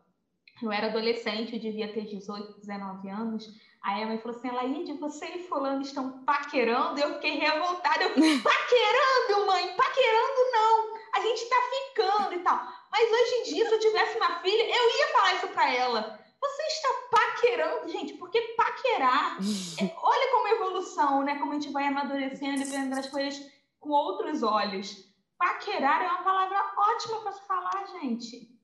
eu 0.66 0.72
era 0.72 0.88
adolescente, 0.88 1.54
eu 1.54 1.60
devia 1.60 1.92
ter 1.94 2.06
18, 2.06 2.60
19 2.60 3.10
anos. 3.10 3.48
Aí 3.82 4.04
a 4.04 4.08
mãe 4.08 4.18
falou 4.20 4.38
assim: 4.38 4.52
Laíde, 4.52 4.94
você 4.94 5.26
e 5.26 5.48
Fulano 5.48 5.82
estão 5.82 6.24
paquerando? 6.24 7.00
Eu 7.00 7.16
fiquei 7.16 7.38
revoltada. 7.38 8.04
Eu, 8.04 8.10
paquerando, 8.42 9.48
mãe? 9.48 9.76
Paquerando 9.76 10.52
não. 10.52 10.96
A 11.16 11.20
gente 11.22 11.50
tá 11.50 11.56
ficando 11.70 12.36
e 12.36 12.40
tal. 12.40 12.60
Mas 12.92 13.12
hoje 13.12 13.36
em 13.36 13.44
dia, 13.54 13.68
se 13.68 13.74
eu 13.74 13.80
tivesse 13.80 14.18
uma 14.18 14.40
filha, 14.40 14.64
eu 14.64 15.00
ia 15.00 15.08
falar 15.14 15.34
isso 15.36 15.48
para 15.48 15.74
ela. 15.74 16.20
Você 16.40 16.64
está 16.64 16.90
paquerando, 17.12 17.90
gente, 17.90 18.14
porque 18.14 18.42
paquerar, 18.56 19.38
é, 19.80 19.94
olha 20.02 20.32
como 20.32 20.48
evolução, 20.48 21.24
né? 21.24 21.38
Como 21.40 21.52
a 21.52 21.56
gente 21.56 21.72
vai 21.72 21.86
amadurecendo 21.86 22.62
e 22.62 22.66
vendo 22.66 22.94
as 22.94 23.08
coisas 23.08 23.40
com 23.80 23.90
outros 23.90 24.44
olhos. 24.44 25.10
Paquerar 25.38 26.04
é 26.04 26.08
uma 26.08 26.24
palavra 26.24 26.74
ótima 26.78 27.22
para 27.22 27.32
se 27.32 27.42
falar, 27.48 27.86
gente. 28.00 28.61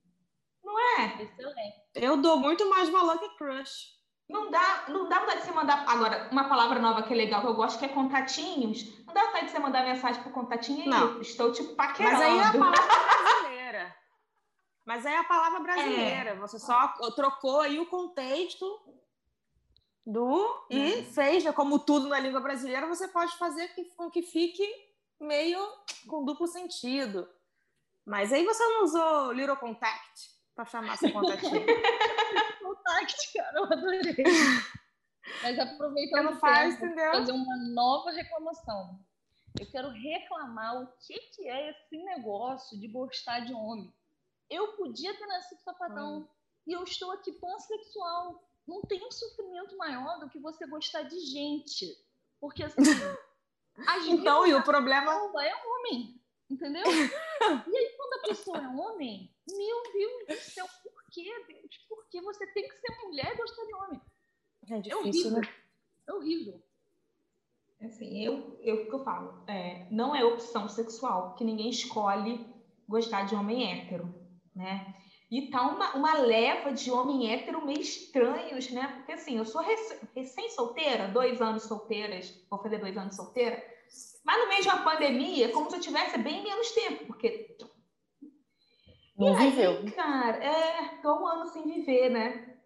Não 0.68 0.78
é? 1.00 1.22
Excelente. 1.22 1.82
Eu 1.96 2.18
dou 2.18 2.38
muito 2.38 2.70
mais 2.70 2.90
valor 2.90 3.18
que 3.18 3.30
crush. 3.38 3.96
Não 4.30 4.52
dá, 4.52 4.84
não 4.90 5.08
dá 5.08 5.20
vontade 5.20 5.40
de 5.40 5.46
você 5.46 5.54
mandar. 5.54 5.86
Agora, 5.88 6.28
uma 6.30 6.50
palavra 6.50 6.78
nova 6.80 7.02
que 7.04 7.14
é 7.14 7.16
legal, 7.16 7.40
que 7.40 7.48
eu 7.48 7.56
gosto, 7.56 7.80
que 7.80 7.86
é 7.86 7.88
contatinhos. 7.88 8.84
Não 9.06 9.14
dá 9.14 9.24
vontade 9.24 9.46
de 9.46 9.52
você 9.52 9.60
mandar 9.60 9.86
mensagem 9.86 10.22
pro 10.22 10.34
contatinho 10.34 10.84
e 10.84 10.90
não. 10.90 11.22
estou 11.22 11.54
tipo 11.54 11.74
paquerando. 11.76 12.18
Mas 12.18 12.26
aí 12.26 12.38
é 12.38 12.44
a 12.44 12.52
palavra 12.52 12.84
brasileira. 13.32 13.96
Mas 14.86 15.06
aí 15.06 15.14
é 15.14 15.18
a 15.18 15.24
palavra 15.24 15.60
brasileira. 15.62 16.30
É. 16.32 16.36
Você 16.36 16.60
só 16.60 16.90
trocou 17.16 17.62
aí 17.62 17.80
o 17.80 17.86
contexto 17.86 18.66
do 20.06 20.68
e 20.70 21.00
é. 21.00 21.04
fez, 21.04 21.46
né? 21.46 21.54
como 21.54 21.80
tudo 21.80 22.10
na 22.10 22.20
língua 22.20 22.42
brasileira, 22.42 22.86
você 22.88 23.08
pode 23.08 23.38
fazer 23.38 23.70
com 23.96 24.12
que 24.12 24.22
fique 24.22 24.68
meio 25.22 25.66
com 26.06 26.26
duplo 26.26 26.48
sentido. 26.48 27.30
Mas 28.06 28.34
aí 28.34 28.44
você 28.44 28.62
não 28.68 28.84
usou 28.84 29.32
Little 29.32 29.56
Contact 29.56 30.37
chamar 30.66 30.98
seu 30.98 31.12
contatinho. 31.12 31.66
Contact, 32.62 33.34
cara, 33.34 33.58
eu 33.58 33.64
adorei. 33.66 34.16
Mas 35.44 35.60
aproveitando 35.60 36.32
não 36.32 36.40
faz, 36.40 36.76
tempo, 36.76 36.86
entendeu? 36.86 37.12
fazer 37.12 37.32
uma 37.32 37.58
nova 37.74 38.12
reclamação. 38.12 39.00
Eu 39.60 39.70
quero 39.70 39.90
reclamar 39.90 40.82
o 40.82 40.88
que, 41.00 41.18
que 41.36 41.50
é 41.50 41.72
esse 41.72 41.98
negócio 42.04 42.80
de 42.80 42.88
gostar 42.88 43.42
de 43.42 43.54
homem. 43.54 43.94
Eu 44.50 44.74
podia 44.74 45.18
ter 45.18 45.26
nascido 45.26 45.60
sapatão 45.60 46.20
hum. 46.20 46.28
e 46.66 46.74
eu 46.74 46.84
estou 46.84 47.12
aqui 47.12 47.32
pansexual. 47.34 48.44
Não 48.68 48.82
tem 48.82 49.06
um 49.06 49.12
sofrimento 49.12 49.76
maior 49.78 50.20
do 50.20 50.30
que 50.30 50.40
você 50.40 50.68
gostar 50.68 51.04
de 51.04 51.20
gente. 51.20 51.86
Porque 52.40 52.64
assim. 52.64 52.82
então, 54.10 54.46
e 54.46 54.54
o 54.54 54.64
problema. 54.64 55.12
É 55.12 55.56
homem. 55.66 56.22
Entendeu? 56.50 56.84
e 56.86 57.78
aí, 57.78 57.96
quando 57.98 58.14
a 58.14 58.28
pessoa 58.28 58.58
é 58.58 58.68
homem, 58.68 59.34
meu 59.50 59.84
Deus 59.94 60.28
do 60.28 60.52
céu, 60.52 60.66
por 60.84 61.04
que, 61.12 61.24
Deus? 61.24 61.78
Por 61.90 62.08
que 62.10 62.22
você 62.22 62.48
tem 62.48 62.68
que 62.68 62.76
ser 62.76 63.06
mulher 63.06 63.34
e 63.34 63.38
gostar 63.38 63.66
de 63.66 63.76
homem? 63.76 64.02
É 64.70 64.80
difícil, 64.80 64.92
é 64.92 64.96
horrível. 64.96 65.32
Né? 65.32 65.50
É 66.08 66.14
horrível. 66.14 66.64
Assim, 67.82 68.24
eu, 68.24 68.60
eu 68.62 68.88
que 68.88 68.94
eu 68.94 69.04
falo, 69.04 69.44
é, 69.48 69.88
não 69.92 70.16
é 70.16 70.24
opção 70.24 70.68
sexual, 70.68 71.36
que 71.36 71.44
ninguém 71.44 71.70
escolhe 71.70 72.46
gostar 72.88 73.24
de 73.26 73.36
homem 73.36 73.72
hétero, 73.72 74.14
né? 74.56 74.96
E 75.30 75.52
tá 75.52 75.62
uma, 75.62 75.94
uma 75.94 76.14
leva 76.20 76.72
de 76.72 76.90
homem 76.90 77.32
hétero 77.32 77.66
meio 77.66 77.82
estranhos, 77.82 78.72
né? 78.72 78.88
Porque 78.96 79.12
assim, 79.12 79.38
eu 79.38 79.46
sou 79.46 79.62
recém-solteira, 80.16 81.10
dois 81.10 81.42
anos 81.42 81.64
solteiras, 81.64 82.34
vou 82.50 82.60
fazer 82.62 82.80
dois 82.80 82.98
anos 82.98 83.16
solteira, 83.16 83.62
mas 84.28 84.42
no 84.42 84.50
meio 84.50 84.62
de 84.62 84.68
uma 84.68 84.84
pandemia, 84.84 85.46
é 85.46 85.52
como 85.52 85.70
se 85.70 85.78
eu 85.78 85.80
tivesse 85.80 86.18
bem 86.18 86.44
menos 86.44 86.70
tempo, 86.72 87.06
porque. 87.06 87.56
Não 89.18 89.34
viveu. 89.36 89.78
Aí, 89.78 89.92
cara, 89.92 90.44
é, 90.44 90.98
tô 91.02 91.22
um 91.22 91.26
ano 91.26 91.48
sem 91.48 91.64
viver, 91.64 92.10
né? 92.10 92.58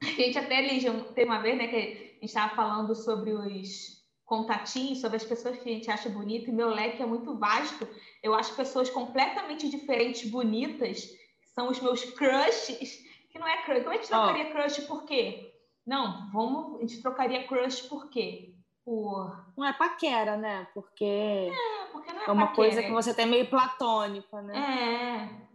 A 0.00 0.06
gente 0.06 0.38
até, 0.38 0.60
Lígia, 0.62 0.92
teve 1.12 1.28
uma 1.28 1.42
vez, 1.42 1.58
né, 1.58 1.66
que 1.66 1.76
a 1.76 1.80
gente 1.80 2.24
estava 2.24 2.54
falando 2.54 2.94
sobre 2.94 3.32
os 3.32 4.00
contatinhos, 4.24 5.00
sobre 5.00 5.16
as 5.16 5.24
pessoas 5.24 5.58
que 5.58 5.68
a 5.68 5.72
gente 5.72 5.90
acha 5.90 6.08
bonita, 6.08 6.48
e 6.48 6.54
meu 6.54 6.68
leque 6.68 7.02
é 7.02 7.06
muito 7.06 7.36
vasto. 7.36 7.88
Eu 8.22 8.32
acho 8.32 8.54
pessoas 8.54 8.88
completamente 8.88 9.68
diferentes, 9.68 10.30
bonitas, 10.30 11.06
que 11.06 11.48
são 11.52 11.68
os 11.70 11.80
meus 11.80 12.04
crushes, 12.04 13.00
que 13.32 13.38
não 13.38 13.48
é 13.48 13.64
crush. 13.64 13.82
Como 13.82 13.90
a 13.90 13.96
gente 13.96 14.08
trocaria 14.08 14.46
oh. 14.46 14.52
crush 14.52 14.80
por 14.86 15.04
quê? 15.04 15.52
Não, 15.84 16.30
vamos, 16.30 16.76
a 16.76 16.80
gente 16.82 17.02
trocaria 17.02 17.48
crush 17.48 17.82
por 17.88 18.08
quê? 18.08 18.54
Por. 18.84 19.52
Não 19.56 19.64
é 19.64 19.72
paquera, 19.72 20.36
né? 20.36 20.66
Porque. 20.74 21.04
É, 21.04 21.86
porque 21.92 22.12
não 22.12 22.20
é, 22.20 22.24
é 22.26 22.32
uma 22.32 22.48
paquera. 22.48 22.56
coisa 22.56 22.82
que 22.82 22.90
você 22.90 23.14
tem 23.14 23.26
meio 23.26 23.48
platônica, 23.48 24.42
né? 24.42 24.58
É. 24.58 25.50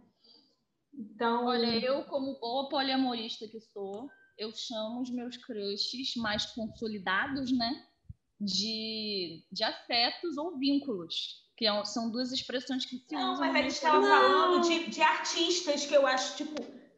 Então. 0.94 1.46
Olha, 1.46 1.78
eu, 1.78 2.04
como 2.04 2.38
boa 2.38 2.68
poliamorista 2.68 3.46
que 3.48 3.60
sou, 3.60 4.08
eu 4.38 4.50
chamo 4.52 5.02
os 5.02 5.10
meus 5.10 5.36
crushes 5.36 6.14
mais 6.16 6.46
consolidados, 6.46 7.56
né? 7.56 7.86
De, 8.40 9.44
de 9.50 9.64
afetos 9.64 10.36
ou 10.36 10.58
vínculos. 10.58 11.44
Que 11.56 11.66
é 11.66 11.84
são 11.86 12.10
duas 12.10 12.32
expressões 12.32 12.84
que 12.84 12.98
se 12.98 13.14
não, 13.14 13.32
usam. 13.32 13.46
Mas 13.46 13.54
a 13.54 13.62
gente 13.62 13.72
estava 13.72 14.02
falando 14.02 14.60
de, 14.60 14.90
de 14.90 15.00
artistas 15.00 15.86
que 15.86 15.94
eu 15.94 16.06
acho, 16.06 16.36
tipo, 16.36 16.54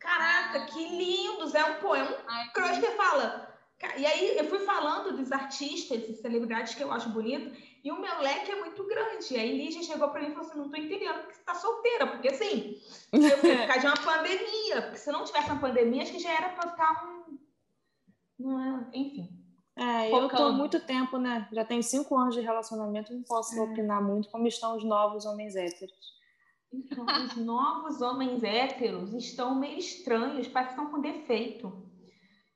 Caraca, 0.08 0.66
que 0.66 0.88
lindos! 0.88 1.54
É 1.54 1.64
um 1.64 1.80
poema, 1.80 2.10
um 2.10 2.52
crush 2.52 2.80
que 2.80 2.90
fala. 2.92 3.47
E 3.96 4.04
aí 4.04 4.36
eu 4.36 4.44
fui 4.44 4.58
falando 4.60 5.16
dos 5.16 5.30
artistas 5.30 6.08
e 6.08 6.14
celebridades 6.14 6.74
que 6.74 6.82
eu 6.82 6.90
acho 6.90 7.10
bonito, 7.10 7.56
e 7.84 7.92
o 7.92 8.00
meu 8.00 8.20
leque 8.20 8.50
é 8.50 8.56
muito 8.56 8.84
grande. 8.84 9.32
E 9.32 9.38
aí 9.38 9.56
Lígia 9.56 9.82
chegou 9.82 10.08
para 10.08 10.20
mim 10.20 10.28
e 10.28 10.34
falou 10.34 10.48
assim: 10.48 10.58
não 10.58 10.68
tô 10.68 10.76
entendendo 10.76 11.20
porque 11.20 11.34
você 11.34 11.42
tá 11.42 11.54
solteira, 11.54 12.06
porque 12.08 12.28
assim, 12.28 12.76
eu 13.12 13.38
fui 13.38 13.56
ficar 13.56 13.78
de 13.78 13.86
uma 13.86 13.96
pandemia, 13.96 14.82
porque 14.82 14.98
se 14.98 15.12
não 15.12 15.24
tivesse 15.24 15.50
uma 15.50 15.60
pandemia, 15.60 16.02
acho 16.02 16.12
que 16.12 16.18
já 16.18 16.32
era 16.32 16.48
para 16.50 16.70
estar 16.70 17.06
um. 17.06 17.38
Não 18.38 18.60
é, 18.60 18.86
enfim. 18.92 19.28
É, 19.76 20.12
eu 20.12 20.28
tô 20.28 20.42
há 20.42 20.52
muito 20.52 20.80
tempo, 20.80 21.18
né? 21.18 21.48
Já 21.52 21.64
tenho 21.64 21.82
cinco 21.84 22.16
anos 22.16 22.34
de 22.34 22.40
relacionamento, 22.40 23.14
não 23.14 23.22
posso 23.22 23.56
é. 23.56 23.60
opinar 23.60 24.02
muito 24.02 24.28
como 24.28 24.48
estão 24.48 24.76
os 24.76 24.82
novos 24.82 25.24
homens 25.24 25.54
héteros. 25.54 26.18
Então, 26.72 27.06
os 27.06 27.36
novos 27.36 28.02
homens 28.02 28.42
héteros 28.42 29.14
estão 29.14 29.54
meio 29.54 29.78
estranhos, 29.78 30.48
parece 30.48 30.74
que 30.74 30.80
estão 30.80 30.92
com 30.92 31.00
defeito. 31.00 31.88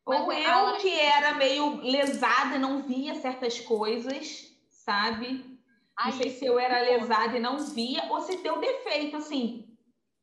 Mas 0.07 0.21
Ou 0.21 0.33
eu 0.33 0.77
que 0.79 0.93
era 0.93 1.35
meio 1.35 1.77
lesada 1.81 2.57
e 2.57 2.59
não 2.59 2.83
via 2.83 3.15
certas 3.15 3.61
coisas, 3.61 4.53
sabe? 4.69 5.59
Ai, 5.97 6.11
não 6.11 6.19
sei 6.19 6.31
se 6.31 6.45
eu 6.45 6.59
era 6.59 6.81
lesada 6.81 7.37
e 7.37 7.41
não 7.41 7.59
via, 7.59 8.05
ou 8.11 8.21
se 8.21 8.37
deu 8.39 8.59
defeito, 8.59 9.17
assim. 9.17 9.69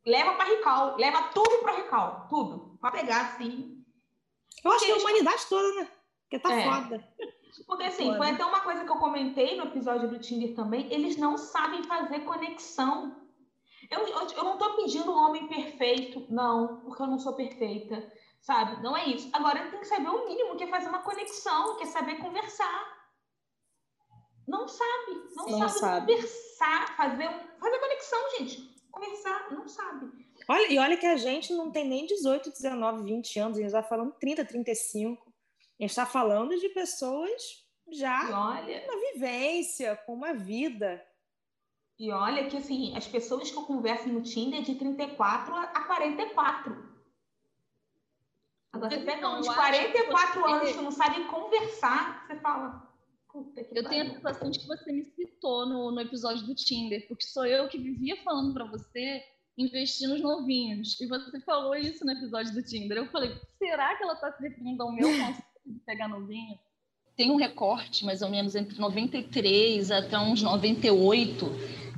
Leva 0.06 0.34
para 0.34 0.50
Rical, 0.50 0.98
leva 0.98 1.24
tudo 1.34 1.60
para 1.60 1.76
Rical, 1.76 2.28
tudo. 2.30 2.78
Para 2.82 2.92
pegar, 2.92 3.22
assim. 3.22 3.84
Eu 4.64 4.72
acho 4.72 4.86
que 4.86 4.92
a 4.92 4.98
humanidade 4.98 5.46
toda, 5.48 5.82
né? 5.82 5.88
Porque 6.24 6.40
tá 6.40 6.54
é. 6.54 6.64
foda. 6.64 7.08
Porque 7.66 7.84
assim, 7.84 8.16
foi 8.16 8.30
até 8.30 8.46
uma 8.46 8.62
coisa 8.62 8.84
que 8.84 8.92
eu 8.92 8.98
comentei 8.98 9.56
no 9.56 9.66
episódio 9.66 10.10
do 10.10 10.20
Tinder 10.20 10.56
também, 10.56 10.92
eles 10.92 11.18
não 11.18 11.38
sabem 11.38 11.84
fazer 11.84 12.20
conexão. 12.22 13.16
Eu, 13.90 14.08
eu, 14.08 14.28
eu 14.28 14.44
não 14.44 14.58
tô 14.58 14.76
pedindo 14.76 15.12
um 15.12 15.18
homem 15.18 15.48
perfeito, 15.48 16.26
não, 16.30 16.82
porque 16.82 17.02
eu 17.02 17.08
não 17.08 17.18
sou 17.18 17.34
perfeita 17.34 18.12
sabe? 18.42 18.82
Não 18.82 18.96
é 18.96 19.06
isso. 19.08 19.30
Agora 19.34 19.60
ele 19.60 19.72
tem 19.72 19.80
que 19.80 19.88
saber 19.88 20.10
o 20.10 20.26
mínimo, 20.26 20.56
que 20.56 20.64
é 20.64 20.68
fazer 20.68 20.90
uma 20.90 21.04
conexão, 21.04 21.78
que 21.78 21.84
é 21.84 21.88
saber 21.88 22.16
conversar. 22.16 23.00
Não 24.48 24.68
sabe, 24.68 25.12
não, 25.36 25.46
Sim, 25.46 25.60
sabe, 25.60 25.70
sabe, 25.70 26.14
conversar, 26.14 26.98
fazer, 26.98 27.30
um, 27.30 27.60
fazer 27.60 27.80
conexão, 27.80 28.20
gente. 28.38 28.80
Conversar, 28.92 29.52
não 29.52 29.68
sabe. 29.68 30.12
Olha, 30.48 30.74
e 30.74 30.80
olha 30.80 30.98
que 30.98 31.06
a 31.06 31.16
gente 31.16 31.54
não 31.54 31.72
tem 31.72 31.88
nem 31.88 32.08
18, 32.08 32.50
19, 32.50 33.04
20 33.04 33.40
anos, 33.40 33.58
a 33.58 33.62
gente 33.62 33.68
está 33.68 33.84
falando 33.84 34.12
30, 34.14 34.44
35. 34.46 35.22
A 35.22 35.84
gente 35.84 35.92
está 35.92 36.06
falando 36.06 36.58
de 36.58 36.70
pessoas 36.70 37.64
já 37.92 38.50
olha, 38.50 38.88
na 38.88 39.12
vivência, 39.14 39.96
com 40.06 40.14
uma 40.14 40.34
vida. 40.34 41.04
E 42.00 42.12
olha 42.12 42.50
que 42.50 42.58
assim, 42.58 42.96
as 42.98 43.08
pessoas 43.08 43.52
que 43.52 43.58
eu 43.58 43.64
converso 43.64 44.08
no 44.10 44.22
Tinder 44.22 44.62
é 44.62 44.64
de 44.64 44.76
34 44.76 45.54
a 45.54 45.84
44. 45.84 46.89
Agora, 48.72 48.90
você 48.90 49.04
pega 49.04 49.30
uns 49.30 49.48
44 49.48 50.42
você... 50.42 50.52
anos 50.52 50.72
que 50.72 50.82
não 50.82 50.92
sabem 50.92 51.28
conversar, 51.28 52.26
você 52.28 52.36
fala. 52.40 52.88
eu 53.72 53.90
tenho 53.90 54.04
a 54.04 54.14
sensação 54.16 54.50
de 54.52 54.60
que 54.60 54.68
você 54.68 54.92
me 54.92 55.06
citou 55.06 55.66
no, 55.66 55.92
no 55.92 56.02
episódio 56.02 56.46
do 56.46 56.56
Tinder, 56.56 57.08
porque 57.08 57.26
sou 57.26 57.46
eu 57.46 57.68
que 57.68 57.78
vivia 57.78 58.16
falando 58.24 58.54
para 58.54 58.66
você 58.66 59.24
investir 59.58 60.08
nos 60.08 60.22
novinhos. 60.22 61.00
E 61.02 61.08
você 61.08 61.40
falou 61.42 61.76
isso 61.76 62.06
no 62.06 62.12
episódio 62.12 62.54
do 62.54 62.64
Tinder. 62.64 62.98
Eu 62.98 63.08
falei, 63.08 63.36
será 63.58 63.96
que 63.96 64.04
ela 64.04 64.14
está 64.14 64.32
se 64.32 64.42
referindo 64.42 64.82
ao 64.82 64.92
meu 64.92 65.10
conceito 65.12 65.44
de 65.66 65.80
pegar 65.80 66.08
novinho? 66.08 66.58
Tem 67.16 67.32
um 67.32 67.36
recorte, 67.36 68.06
mais 68.06 68.22
ou 68.22 68.30
menos, 68.30 68.56
entre 68.56 68.80
93 68.80 69.92
até 69.92 70.18
uns 70.18 70.42
98. 70.42 71.46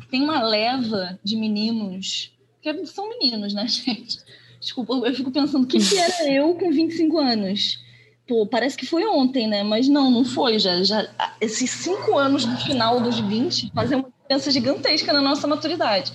Tem 0.10 0.24
uma 0.24 0.42
leva 0.42 1.20
de 1.24 1.36
meninos, 1.36 2.36
que 2.60 2.86
são 2.88 3.08
meninos, 3.08 3.54
né, 3.54 3.68
gente? 3.70 4.18
Desculpa, 4.62 4.94
eu 4.94 5.16
fico 5.16 5.32
pensando, 5.32 5.64
o 5.64 5.68
que, 5.68 5.80
que 5.80 5.98
era 5.98 6.32
eu 6.32 6.54
com 6.54 6.72
25 6.72 7.18
anos? 7.18 7.84
Pô, 8.28 8.46
parece 8.46 8.78
que 8.78 8.86
foi 8.86 9.04
ontem, 9.08 9.48
né? 9.48 9.64
Mas 9.64 9.88
não, 9.90 10.12
não 10.12 10.24
foi. 10.24 10.60
Já, 10.60 10.84
já, 10.84 11.10
esses 11.42 11.70
cinco 11.72 12.16
anos 12.16 12.46
do 12.46 12.56
final 12.58 13.02
dos 13.02 13.20
20 13.20 13.72
fazem 13.74 13.98
uma 13.98 14.10
diferença 14.10 14.52
gigantesca 14.52 15.12
na 15.12 15.22
nossa 15.22 15.48
maturidade. 15.48 16.14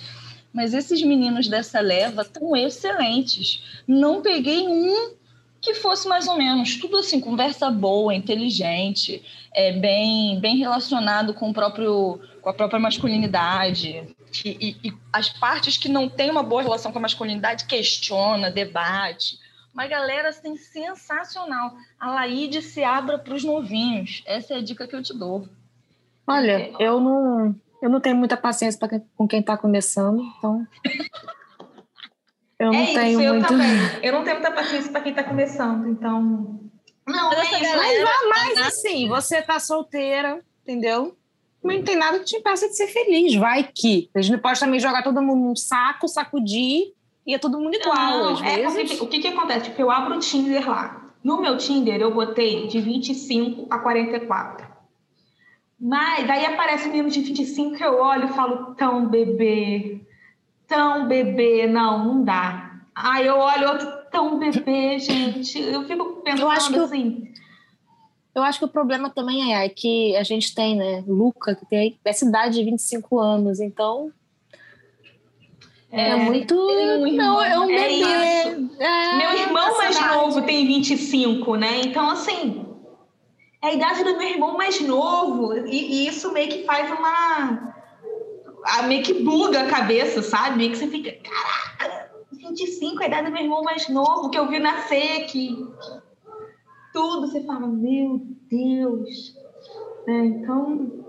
Mas 0.53 0.73
esses 0.73 1.03
meninos 1.03 1.49
dessa 1.49 1.81
leva 1.81 2.21
estão 2.21 2.55
excelentes. 2.55 3.81
Não 3.85 4.21
peguei 4.21 4.65
um 4.65 5.16
que 5.61 5.73
fosse 5.73 6.07
mais 6.07 6.27
ou 6.27 6.37
menos 6.37 6.77
tudo 6.77 6.97
assim, 6.97 7.19
conversa 7.19 7.69
boa, 7.69 8.13
inteligente, 8.13 9.23
é, 9.53 9.71
bem, 9.73 10.39
bem 10.39 10.57
relacionado 10.57 11.33
com 11.33 11.49
o 11.49 11.53
próprio 11.53 12.19
com 12.41 12.49
a 12.49 12.53
própria 12.53 12.79
masculinidade, 12.79 14.15
e, 14.45 14.77
e, 14.83 14.93
as 15.11 15.29
partes 15.29 15.77
que 15.77 15.89
não 15.89 16.07
têm 16.09 16.29
uma 16.29 16.43
boa 16.43 16.61
relação 16.61 16.91
com 16.91 16.97
a 16.97 17.01
masculinidade 17.01 17.65
questiona, 17.65 18.51
debate. 18.51 19.39
Uma 19.73 19.87
galera 19.87 20.29
assim, 20.29 20.55
sensacional. 20.57 21.75
A 21.99 22.11
Laíde 22.11 22.61
se 22.61 22.83
abra 22.83 23.17
para 23.17 23.33
os 23.33 23.43
novinhos. 23.43 24.23
Essa 24.25 24.55
é 24.55 24.57
a 24.57 24.61
dica 24.61 24.87
que 24.87 24.95
eu 24.95 25.03
te 25.03 25.13
dou. 25.13 25.47
Olha, 26.25 26.71
eu 26.79 26.99
não, 26.99 27.55
eu 27.81 27.89
não 27.89 28.01
tenho 28.01 28.15
muita 28.15 28.35
paciência 28.35 28.79
pra, 28.79 28.99
com 29.15 29.27
quem 29.27 29.39
está 29.39 29.57
começando, 29.57 30.21
então. 30.37 30.67
Eu 32.59 32.71
não 32.71 32.79
é 32.79 32.85
tenho 32.87 33.21
isso, 33.21 33.33
muito. 33.33 33.43
Eu, 33.43 33.47
também. 33.47 33.69
eu 34.01 34.13
não 34.13 34.23
tenho 34.23 34.35
muita 34.37 34.51
paciência 34.51 34.91
para 34.91 35.01
quem 35.01 35.11
está 35.11 35.23
começando, 35.23 35.87
então. 35.89 36.59
Não, 37.05 37.29
mas, 37.29 37.53
é 37.53 37.61
isso. 37.61 37.77
mas 37.77 38.03
vá 38.03 38.29
mais 38.29 38.57
assim, 38.67 39.07
você 39.07 39.41
tá 39.41 39.59
solteira, 39.59 40.41
entendeu? 40.63 41.15
não 41.63 41.83
tem 41.83 41.95
nada 41.95 42.19
que 42.19 42.25
te 42.25 42.37
impeça 42.37 42.67
de 42.67 42.75
ser 42.75 42.87
feliz. 42.87 43.35
Vai 43.35 43.63
que. 43.63 44.09
A 44.15 44.21
gente 44.21 44.33
não 44.33 44.39
pode 44.39 44.59
também 44.59 44.79
jogar 44.79 45.03
todo 45.03 45.21
mundo 45.21 45.47
num 45.47 45.55
saco, 45.55 46.07
sacudir 46.07 46.93
e 47.25 47.33
é 47.33 47.37
todo 47.37 47.59
mundo 47.59 47.75
igual. 47.75 47.95
Não, 47.95 48.33
às 48.33 48.41
é 48.41 48.67
vezes. 48.69 49.01
o 49.01 49.07
que, 49.07 49.19
que 49.19 49.27
acontece? 49.27 49.65
Tipo, 49.65 49.81
eu 49.81 49.91
abro 49.91 50.15
o 50.15 50.19
Tinder 50.19 50.67
lá. 50.69 51.13
No 51.23 51.41
meu 51.41 51.57
Tinder, 51.57 51.99
eu 51.99 52.13
botei 52.13 52.67
de 52.67 52.79
25 52.79 53.67
a 53.69 53.79
44. 53.79 54.65
Mas 55.79 56.25
daí 56.25 56.45
aparece 56.45 56.87
menino 56.87 57.09
de 57.09 57.19
25 57.19 57.75
que 57.75 57.83
eu 57.83 57.99
olho 57.99 58.25
e 58.25 58.33
falo, 58.33 58.73
tão 58.75 59.07
bebê, 59.07 59.96
tão 60.67 61.07
bebê, 61.07 61.67
não, 61.67 62.03
não 62.03 62.23
dá. 62.23 62.79
Aí 62.93 63.25
eu 63.25 63.37
olho 63.37 63.69
outro, 63.69 63.87
tão 64.11 64.37
bebê, 64.37 64.99
gente. 64.99 65.59
Eu 65.59 65.85
fico 65.85 66.21
pensando 66.21 66.41
eu 66.41 66.49
acho 66.49 66.73
que 66.73 66.79
assim. 66.79 67.33
Eu 68.35 68.43
acho 68.43 68.59
que 68.59 68.65
o 68.65 68.69
problema 68.69 69.09
também 69.09 69.53
é, 69.53 69.65
é 69.65 69.69
que 69.69 70.15
a 70.15 70.23
gente 70.23 70.53
tem, 70.53 70.75
né, 70.75 71.03
Luca, 71.07 71.55
que 71.55 71.65
tem 71.65 71.99
essa 72.05 72.23
idade 72.23 72.55
de 72.55 72.63
25 72.63 73.19
anos, 73.19 73.59
então 73.59 74.11
é, 75.91 76.09
é 76.09 76.15
muito. 76.15 76.53
Um 76.53 77.11
não, 77.13 77.41
é 77.41 77.57
um 77.57 77.67
bebê. 77.67 78.03
É 78.03 78.47
é, 78.79 79.17
meu 79.17 79.31
irmão 79.39 79.77
mais 79.77 79.95
idade. 79.95 80.15
novo 80.15 80.41
tem 80.41 80.67
25, 80.67 81.55
né? 81.55 81.81
Então, 81.81 82.09
assim, 82.09 82.65
é 83.61 83.67
a 83.67 83.73
idade 83.73 84.03
do 84.03 84.17
meu 84.17 84.27
irmão 84.27 84.57
mais 84.57 84.79
novo, 84.81 85.55
e, 85.65 86.03
e 86.03 86.07
isso 86.07 86.31
meio 86.33 86.49
que 86.49 86.63
faz 86.63 86.91
uma. 86.91 87.75
A, 88.63 88.83
meio 88.83 89.03
que 89.03 89.13
buga 89.13 89.61
a 89.61 89.67
cabeça, 89.67 90.21
sabe? 90.21 90.57
Meio 90.57 90.71
que 90.71 90.77
você 90.77 90.87
fica, 90.87 91.11
caraca, 91.11 92.11
25 92.31 93.01
é 93.01 93.05
a 93.05 93.07
idade 93.07 93.27
do 93.27 93.33
meu 93.33 93.43
irmão 93.43 93.61
mais 93.61 93.87
novo, 93.87 94.29
que 94.29 94.37
eu 94.37 94.47
vi 94.47 94.59
nascer, 94.59 95.25
que, 95.27 95.67
tudo, 96.93 97.27
você 97.27 97.43
fala, 97.43 97.67
meu 97.67 98.21
Deus. 98.49 99.35
É, 100.07 100.25
então, 100.25 101.05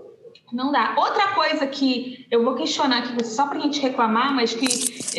não 0.51 0.71
dá. 0.71 0.95
Outra 0.97 1.33
coisa 1.33 1.65
que 1.67 2.25
eu 2.29 2.43
vou 2.43 2.55
questionar 2.55 2.99
aqui, 2.99 3.25
só 3.25 3.47
para 3.47 3.59
a 3.59 3.61
gente 3.61 3.79
reclamar, 3.79 4.35
mas 4.35 4.53
que 4.53 4.67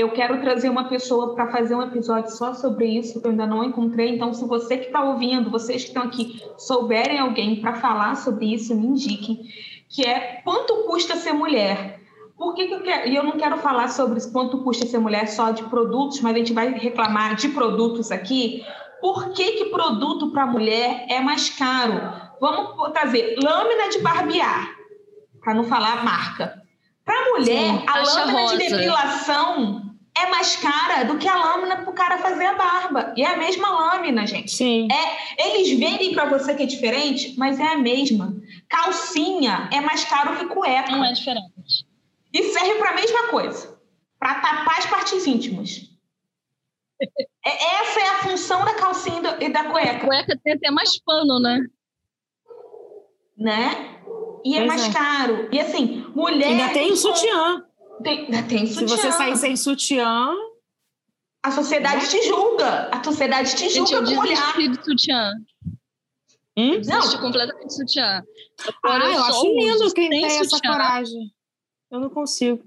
eu 0.00 0.10
quero 0.10 0.40
trazer 0.40 0.68
uma 0.68 0.88
pessoa 0.88 1.34
para 1.34 1.50
fazer 1.50 1.74
um 1.74 1.82
episódio 1.82 2.30
só 2.30 2.54
sobre 2.54 2.86
isso, 2.86 3.20
que 3.20 3.26
eu 3.26 3.30
ainda 3.30 3.46
não 3.46 3.64
encontrei. 3.64 4.14
Então, 4.14 4.32
se 4.32 4.44
você 4.44 4.76
que 4.76 4.86
está 4.86 5.02
ouvindo, 5.02 5.50
vocês 5.50 5.82
que 5.82 5.88
estão 5.88 6.04
aqui, 6.04 6.42
souberem 6.58 7.18
alguém 7.18 7.60
para 7.60 7.74
falar 7.74 8.16
sobre 8.16 8.52
isso, 8.52 8.74
me 8.74 8.86
indiquem. 8.86 9.48
Que 9.88 10.04
é 10.04 10.40
quanto 10.44 10.84
custa 10.84 11.16
ser 11.16 11.32
mulher? 11.32 11.99
Por 12.40 12.54
que, 12.54 12.68
que 12.68 12.72
eu 12.72 12.80
quero? 12.80 13.06
E 13.06 13.14
eu 13.14 13.22
não 13.22 13.32
quero 13.32 13.58
falar 13.58 13.88
sobre 13.88 14.18
quanto 14.32 14.62
custa 14.62 14.86
ser 14.86 14.98
mulher 14.98 15.28
só 15.28 15.50
de 15.50 15.62
produtos, 15.64 16.22
mas 16.22 16.34
a 16.34 16.38
gente 16.38 16.54
vai 16.54 16.72
reclamar 16.72 17.36
de 17.36 17.50
produtos 17.50 18.10
aqui, 18.10 18.64
por 18.98 19.34
que, 19.34 19.52
que 19.52 19.64
produto 19.66 20.30
para 20.30 20.46
mulher 20.46 21.04
é 21.10 21.20
mais 21.20 21.50
caro? 21.50 22.00
Vamos 22.40 22.92
trazer 22.94 23.36
lâmina 23.44 23.90
de 23.90 23.98
barbear, 23.98 24.70
para 25.38 25.52
não 25.52 25.64
falar 25.64 26.02
marca. 26.02 26.62
Para 27.04 27.30
mulher, 27.30 27.78
Sim, 27.78 27.84
a 27.86 27.98
lâmina 27.98 28.40
rosa. 28.40 28.56
de 28.56 28.70
depilação 28.70 29.82
é 30.16 30.30
mais 30.30 30.56
cara 30.56 31.04
do 31.04 31.18
que 31.18 31.28
a 31.28 31.36
lâmina 31.36 31.76
para 31.76 31.90
o 31.90 31.92
cara 31.92 32.16
fazer 32.16 32.46
a 32.46 32.54
barba. 32.54 33.12
E 33.18 33.22
é 33.22 33.34
a 33.34 33.36
mesma 33.36 33.68
lâmina, 33.68 34.26
gente. 34.26 34.50
Sim. 34.50 34.88
É, 34.90 35.46
eles 35.46 35.78
vendem 35.78 36.14
para 36.14 36.24
você 36.24 36.54
que 36.54 36.62
é 36.62 36.66
diferente, 36.66 37.34
mas 37.36 37.60
é 37.60 37.66
a 37.66 37.76
mesma. 37.76 38.34
Calcinha 38.66 39.68
é 39.70 39.82
mais 39.82 40.04
caro 40.04 40.38
que 40.38 40.46
cueca. 40.46 40.90
Não 40.90 41.04
é 41.04 41.12
diferente. 41.12 41.89
E 42.32 42.42
serve 42.52 42.74
para 42.74 42.90
a 42.90 42.94
mesma 42.94 43.28
coisa. 43.28 43.80
Para 44.18 44.40
tapar 44.40 44.78
as 44.78 44.86
partes 44.86 45.26
íntimas. 45.26 45.88
É, 47.42 47.80
essa 47.80 47.98
é 47.98 48.08
a 48.10 48.18
função 48.24 48.62
da 48.62 48.74
calcinha 48.74 49.38
e 49.40 49.48
da 49.48 49.64
cueca. 49.70 49.96
A 49.96 50.00
cueca 50.06 50.38
tem 50.44 50.52
até 50.52 50.70
mais 50.70 51.00
pano, 51.02 51.40
né? 51.40 51.58
Né? 53.34 54.02
E 54.44 54.58
é 54.58 54.66
mais 54.66 54.86
é. 54.86 54.92
caro. 54.92 55.48
E 55.50 55.58
assim, 55.58 56.04
mulher. 56.14 56.48
Ainda 56.48 56.68
tem 56.74 56.92
o 56.92 56.96
sutiã. 56.96 57.64
Tem, 58.02 58.26
ainda 58.26 58.42
tem 58.42 58.66
sutiã. 58.66 58.88
Se 58.88 58.96
você 58.96 59.12
sair 59.12 59.36
sem 59.38 59.56
sutiã. 59.56 60.34
A 61.42 61.50
sociedade 61.50 62.10
te 62.10 62.22
julga. 62.28 62.90
A 62.92 63.02
sociedade 63.02 63.56
te 63.56 63.70
julga 63.70 63.88
Gente, 63.88 64.12
eu 64.12 64.14
com 64.16 64.20
olhar. 64.20 64.36
desisti 64.36 64.68
de 64.68 64.84
sutiã. 64.84 65.32
Hum? 66.58 66.72
Eu 66.74 66.80
desisti 66.80 67.18
completamente 67.18 67.74
sutiã. 67.74 68.22
Ah, 68.60 68.72
Agora 68.84 69.04
eu 69.06 69.14
só 69.14 69.24
acho 69.24 69.46
lindo 69.46 69.94
quem 69.94 70.10
tem 70.10 70.24
essa 70.26 70.44
sutiã. 70.44 70.72
coragem. 70.72 71.32
Eu 71.90 72.00
não 72.00 72.10
consigo. 72.10 72.64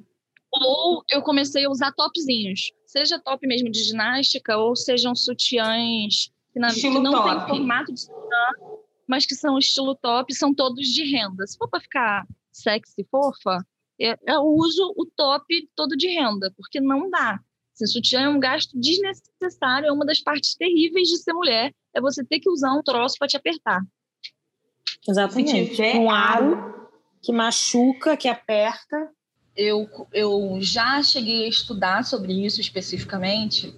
Ou 0.52 1.04
eu 1.12 1.22
comecei 1.22 1.66
a 1.66 1.70
usar 1.70 1.92
topzinhos. 1.94 2.72
Seja 2.86 3.20
top 3.20 3.48
mesmo 3.48 3.72
de 3.72 3.84
ginástica, 3.84 4.58
ou 4.58 4.76
sejam 4.76 5.16
sutiãs 5.16 6.32
que, 6.52 6.60
na, 6.60 6.72
que 6.72 6.90
não 6.90 7.12
top. 7.12 7.30
tem 7.30 7.48
formato 7.48 7.94
de 7.94 8.02
sutiã, 8.02 8.78
mas 9.08 9.26
que 9.26 9.34
são 9.34 9.58
estilo 9.58 9.96
top, 9.96 10.34
são 10.34 10.54
todos 10.54 10.86
de 10.88 11.04
renda. 11.04 11.48
Se 11.48 11.58
for 11.58 11.68
para 11.68 11.80
ficar 11.80 12.28
sexy 12.52 13.02
e 13.02 13.04
fofa, 13.06 13.66
eu, 13.98 14.16
eu 14.28 14.42
uso 14.44 14.94
o 14.96 15.06
top 15.06 15.70
todo 15.76 15.96
de 15.96 16.08
renda, 16.08 16.54
porque 16.56 16.80
não 16.80 17.10
dá. 17.10 17.40
Se 17.74 17.88
sutiã 17.88 18.22
é 18.22 18.30
um 18.30 18.40
gasto 18.40 18.80
desnecessário, 18.80 19.88
é 19.88 19.92
uma 19.92 20.06
das 20.06 20.20
partes 20.20 20.56
terríveis 20.56 21.08
de 21.08 21.18
ser 21.18 21.34
mulher, 21.34 21.74
é 21.96 22.00
você 22.00 22.24
ter 22.24 22.40
que 22.40 22.50
usar 22.50 22.72
um 22.74 22.84
troço 22.84 23.16
para 23.18 23.28
te 23.28 23.38
apertar. 23.38 23.82
Se 25.04 25.10
Exatamente. 25.10 25.72
tiver 25.72 25.96
Um 25.96 26.12
aro 26.12 26.83
que 27.24 27.32
machuca, 27.32 28.18
que 28.18 28.28
aperta. 28.28 29.10
eu, 29.56 29.90
eu 30.12 30.58
já 30.60 31.02
cheguei 31.02 31.46
a 31.46 31.50
estudar 31.50 32.04
sobre 32.04 32.34
isso 32.46 32.60
especificamente, 32.60 33.74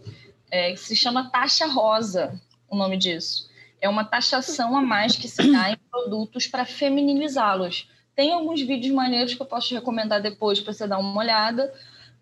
é, 0.49 0.75
se 0.75 0.95
chama 0.95 1.29
taxa 1.29 1.67
rosa, 1.67 2.41
o 2.69 2.75
nome 2.75 2.97
disso. 2.97 3.49
É 3.79 3.87
uma 3.87 4.03
taxação 4.03 4.75
a 4.75 4.81
mais 4.81 5.15
que 5.15 5.27
se 5.27 5.51
dá 5.51 5.71
em 5.71 5.77
produtos 5.91 6.47
para 6.47 6.65
feminilizá-los. 6.65 7.89
Tem 8.15 8.31
alguns 8.31 8.61
vídeos 8.61 8.93
maneiros 8.93 9.35
que 9.35 9.41
eu 9.41 9.45
posso 9.45 9.73
recomendar 9.73 10.21
depois 10.21 10.59
para 10.59 10.73
você 10.73 10.87
dar 10.87 10.97
uma 10.97 11.19
olhada, 11.19 11.73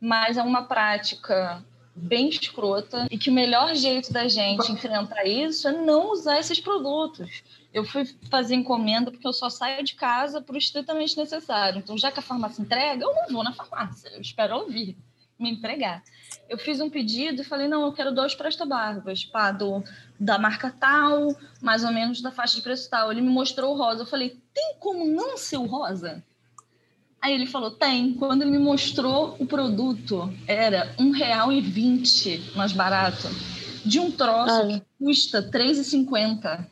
mas 0.02 0.38
é 0.38 0.42
uma 0.42 0.64
prática 0.64 1.64
bem 1.96 2.28
escrota 2.28 3.08
e 3.12 3.18
que 3.18 3.30
o 3.30 3.34
melhor 3.34 3.76
jeito 3.76 4.12
da 4.12 4.28
gente 4.28 4.72
enfrentar 4.72 5.26
isso 5.26 5.68
é 5.68 5.72
não 5.72 6.12
usar 6.12 6.40
esses 6.40 6.60
produtos. 6.60 7.44
Eu 7.74 7.84
fui 7.84 8.06
fazer 8.30 8.54
encomenda 8.56 9.10
porque 9.10 9.26
eu 9.28 9.34
só 9.34 9.50
saio 9.50 9.84
de 9.84 9.96
casa 9.96 10.40
por 10.42 10.56
estritamente 10.56 11.18
necessário. 11.18 11.80
Então, 11.80 11.98
já 11.98 12.12
que 12.12 12.20
a 12.20 12.24
farmácia 12.24 12.62
entrega, 12.62 13.04
eu 13.04 13.14
não 13.14 13.28
vou 13.30 13.44
na 13.44 13.52
farmácia. 13.52 14.10
Eu 14.10 14.22
espero 14.22 14.54
ela 14.54 14.70
vir 14.70 14.96
me 15.40 15.50
entregar. 15.50 16.04
Eu 16.48 16.58
fiz 16.58 16.80
um 16.80 16.90
pedido 16.90 17.42
e 17.42 17.46
falei, 17.46 17.68
não, 17.68 17.84
eu 17.86 17.92
quero 17.92 18.14
dois 18.14 18.36
presta-barbas, 18.36 19.26
pá, 19.26 19.52
do, 19.52 19.84
da 20.20 20.38
marca 20.38 20.70
tal, 20.80 21.36
mais 21.62 21.84
ou 21.84 21.92
menos 21.92 22.22
da 22.22 22.32
faixa 22.32 22.56
de 22.58 22.62
preço 22.62 22.88
tal. 22.90 23.12
Ele 23.12 23.22
me 23.22 23.30
mostrou 23.30 23.74
o 23.74 23.78
rosa. 23.78 24.04
Eu 24.04 24.08
falei, 24.08 24.40
tem 24.54 24.76
como 24.80 25.06
não 25.06 25.36
ser 25.36 25.58
o 25.58 25.66
rosa? 25.66 26.24
Aí 27.20 27.34
ele 27.34 27.48
falou, 27.48 27.72
tem. 27.72 28.14
Quando 28.14 28.44
ele 28.44 28.52
me 28.52 28.60
mostrou 28.60 29.36
o 29.40 29.48
produto, 29.48 30.32
era 30.48 30.94
R$ 30.98 31.04
1,20 31.06 32.56
mais 32.56 32.72
barato. 32.72 33.28
De 33.86 34.00
um 34.00 34.12
troço 34.12 34.54
Ah. 34.54 34.68
que 34.68 34.82
custa 35.00 35.40
R$ 35.40 35.50
3,50 35.50 36.68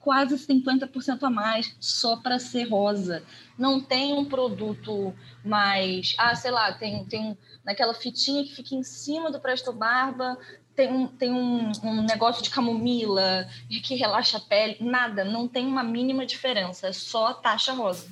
quase 0.00 0.34
50% 0.36 1.22
a 1.22 1.30
mais 1.30 1.76
só 1.78 2.16
para 2.16 2.38
ser 2.38 2.64
rosa. 2.64 3.22
Não 3.58 3.80
tem 3.80 4.14
um 4.14 4.24
produto 4.24 5.14
mais. 5.44 6.14
Ah, 6.18 6.34
sei 6.34 6.50
lá, 6.50 6.72
tem, 6.72 7.04
tem 7.04 7.36
naquela 7.64 7.94
fitinha 7.94 8.42
que 8.42 8.54
fica 8.54 8.74
em 8.74 8.82
cima 8.82 9.30
do 9.30 9.38
Presto 9.38 9.72
Barba, 9.72 10.38
tem, 10.74 10.90
um, 10.90 11.06
tem 11.06 11.30
um, 11.30 11.70
um 11.84 12.02
negócio 12.02 12.42
de 12.42 12.50
camomila 12.50 13.46
que 13.68 13.94
relaxa 13.94 14.38
a 14.38 14.40
pele. 14.40 14.78
Nada, 14.80 15.24
não 15.24 15.46
tem 15.46 15.66
uma 15.66 15.82
mínima 15.82 16.24
diferença, 16.24 16.88
é 16.88 16.92
só 16.92 17.28
a 17.28 17.34
taxa 17.34 17.72
rosa. 17.72 18.08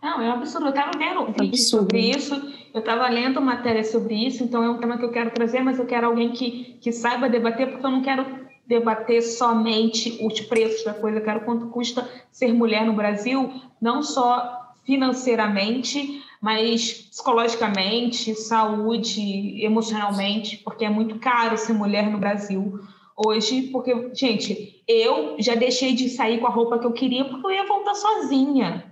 Não, 0.00 0.22
é 0.22 0.28
um 0.30 0.32
absurdo. 0.32 0.66
Eu 0.66 0.70
estava 0.70 0.96
vendo 0.96 1.20
um 1.20 1.26
vídeo 1.26 1.48
absurdo. 1.48 1.84
sobre 1.84 2.00
isso, 2.00 2.34
eu 2.72 2.80
estava 2.80 3.06
lendo 3.08 3.40
matéria 3.40 3.84
sobre 3.84 4.14
isso, 4.14 4.42
então 4.42 4.62
é 4.62 4.70
um 4.70 4.78
tema 4.78 4.96
que 4.96 5.04
eu 5.04 5.10
quero 5.10 5.30
trazer, 5.30 5.60
mas 5.60 5.78
eu 5.78 5.86
quero 5.86 6.06
alguém 6.06 6.30
que, 6.30 6.78
que 6.80 6.90
saiba 6.90 7.28
debater, 7.28 7.70
porque 7.70 7.84
eu 7.84 7.90
não 7.90 8.00
quero 8.00 8.39
debater 8.70 9.20
somente 9.20 10.16
os 10.24 10.40
preços 10.42 10.84
da 10.84 10.94
coisa, 10.94 11.20
quero 11.20 11.40
quanto 11.40 11.66
custa 11.66 12.08
ser 12.30 12.52
mulher 12.54 12.86
no 12.86 12.92
Brasil, 12.92 13.52
não 13.82 14.00
só 14.00 14.72
financeiramente, 14.84 16.22
mas 16.40 16.92
psicologicamente, 17.10 18.32
saúde, 18.36 19.62
emocionalmente, 19.64 20.56
porque 20.58 20.84
é 20.84 20.88
muito 20.88 21.18
caro 21.18 21.58
ser 21.58 21.72
mulher 21.72 22.08
no 22.08 22.18
Brasil 22.18 22.78
hoje, 23.16 23.62
porque, 23.72 24.10
gente, 24.14 24.82
eu 24.88 25.34
já 25.38 25.54
deixei 25.56 25.92
de 25.92 26.08
sair 26.08 26.38
com 26.40 26.46
a 26.46 26.50
roupa 26.50 26.78
que 26.78 26.86
eu 26.86 26.92
queria 26.92 27.24
porque 27.24 27.46
eu 27.46 27.50
ia 27.50 27.66
voltar 27.66 27.94
sozinha 27.94 28.86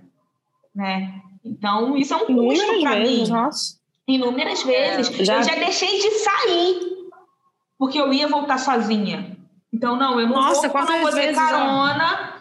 né? 0.75 1.21
Então, 1.43 1.97
isso 1.97 2.13
é 2.13 2.17
um 2.17 2.25
custo 2.25 2.81
para 2.81 2.99
mim. 2.99 3.27
nossa. 3.27 3.79
Inúmeras 4.07 4.61
vezes. 4.63 5.07
já- 5.25 5.37
Eu 5.37 5.43
já 5.43 5.55
deixei 5.55 5.99
de 5.99 6.11
sair 6.11 6.79
porque 7.77 7.99
eu 7.99 8.13
ia 8.13 8.27
voltar 8.27 8.57
sozinha. 8.59 9.35
Então, 9.71 9.95
não, 9.95 10.19
eu 10.19 10.27
não 10.27 10.35
Nossa, 10.35 10.67
vou, 10.67 10.81
não 10.81 11.01
vou 11.01 11.11
ter 11.11 11.33
carona 11.33 12.39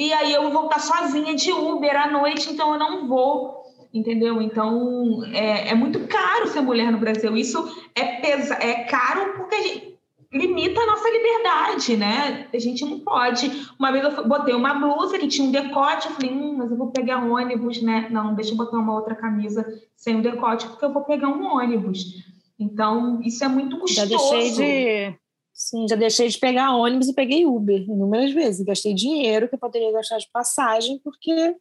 e 0.00 0.14
aí 0.14 0.32
eu 0.32 0.44
vou 0.44 0.52
voltar 0.52 0.78
sozinha 0.80 1.34
de 1.34 1.52
Uber 1.52 1.94
à 1.94 2.10
noite, 2.10 2.50
então 2.50 2.72
eu 2.72 2.78
não 2.78 3.06
vou. 3.06 3.60
Entendeu? 3.92 4.40
Então, 4.40 5.22
é, 5.32 5.70
é 5.70 5.74
muito 5.74 6.06
caro 6.06 6.46
ser 6.46 6.62
mulher 6.62 6.90
no 6.90 6.98
Brasil. 6.98 7.36
Isso 7.36 7.58
é, 7.94 8.20
pesa 8.20 8.54
é 8.54 8.84
caro 8.84 9.34
porque 9.36 9.54
a 9.54 9.62
gente 9.62 9.98
limita 10.32 10.80
a 10.80 10.86
nossa 10.86 11.10
liberdade, 11.10 11.96
né? 11.98 12.48
A 12.54 12.58
gente 12.58 12.82
não 12.84 13.00
pode. 13.00 13.50
Uma 13.78 13.92
vez 13.92 14.04
eu 14.04 14.26
botei 14.26 14.54
uma 14.54 14.72
blusa 14.72 15.18
que 15.18 15.28
tinha 15.28 15.46
um 15.46 15.52
decote, 15.52 16.06
eu 16.06 16.14
falei, 16.14 16.30
hum, 16.30 16.54
mas 16.56 16.70
eu 16.70 16.78
vou 16.78 16.92
pegar 16.92 17.18
um 17.18 17.34
ônibus, 17.34 17.82
né? 17.82 18.08
Não, 18.10 18.34
deixa 18.34 18.52
eu 18.52 18.56
botar 18.56 18.78
uma 18.78 18.94
outra 18.94 19.14
camisa 19.14 19.66
sem 19.96 20.16
o 20.16 20.22
decote, 20.22 20.66
porque 20.66 20.84
eu 20.84 20.92
vou 20.92 21.02
pegar 21.02 21.28
um 21.28 21.44
ônibus. 21.44 22.24
Então, 22.58 23.20
isso 23.22 23.44
é 23.44 23.48
muito 23.48 23.76
Já 23.88 24.06
custoso. 24.08 24.08
deixei 24.08 25.10
de. 25.10 25.18
Sim, 25.62 25.86
já 25.86 25.94
deixei 25.94 26.26
de 26.26 26.38
pegar 26.38 26.74
ônibus 26.74 27.08
e 27.08 27.14
peguei 27.14 27.44
Uber 27.44 27.82
inúmeras 27.82 28.32
vezes. 28.32 28.64
Gastei 28.64 28.94
dinheiro 28.94 29.46
que 29.46 29.56
eu 29.56 29.58
poderia 29.58 29.92
gastar 29.92 30.16
de 30.16 30.26
passagem, 30.32 30.98
porque 31.04 31.54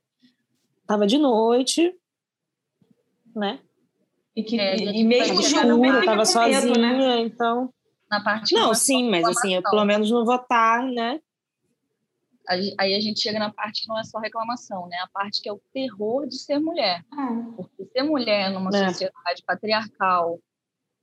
estava 0.82 1.06
de 1.06 1.18
noite, 1.18 1.94
né? 3.36 3.60
E, 4.34 4.42
que, 4.42 4.58
É, 4.58 4.78
e- 4.78 5.04
mesmo 5.04 5.42
escuro, 5.42 6.00
estava 6.00 6.16
medo, 6.16 6.26
sozinha, 6.26 6.78
né? 6.78 7.20
então. 7.20 7.74
Na 8.10 8.24
parte 8.24 8.56
Não, 8.56 8.72
é 8.72 8.74
sim, 8.74 9.10
mas 9.10 9.28
assim, 9.28 9.56
eu 9.56 9.62
pelo 9.64 9.84
menos 9.84 10.10
não 10.10 10.24
vou 10.24 10.36
estar, 10.38 10.82
né? 10.82 11.20
Aí 12.48 12.74
aí 12.80 12.96
a 12.96 13.02
gente 13.02 13.20
chega 13.20 13.38
na 13.38 13.52
parte 13.52 13.82
que 13.82 13.88
não 13.90 14.00
é 14.00 14.04
só 14.06 14.18
reclamação, 14.18 14.88
né? 14.88 14.96
A 15.04 15.10
parte 15.10 15.42
que 15.42 15.50
é 15.50 15.52
o 15.52 15.62
terror 15.74 16.26
de 16.26 16.40
ser 16.40 16.58
mulher. 16.58 17.04
Ah, 17.12 17.36
Porque 17.58 17.84
ser 17.92 18.04
mulher 18.04 18.50
numa 18.50 18.70
É. 18.74 18.88
sociedade 18.88 19.44
patriarcal 19.46 20.40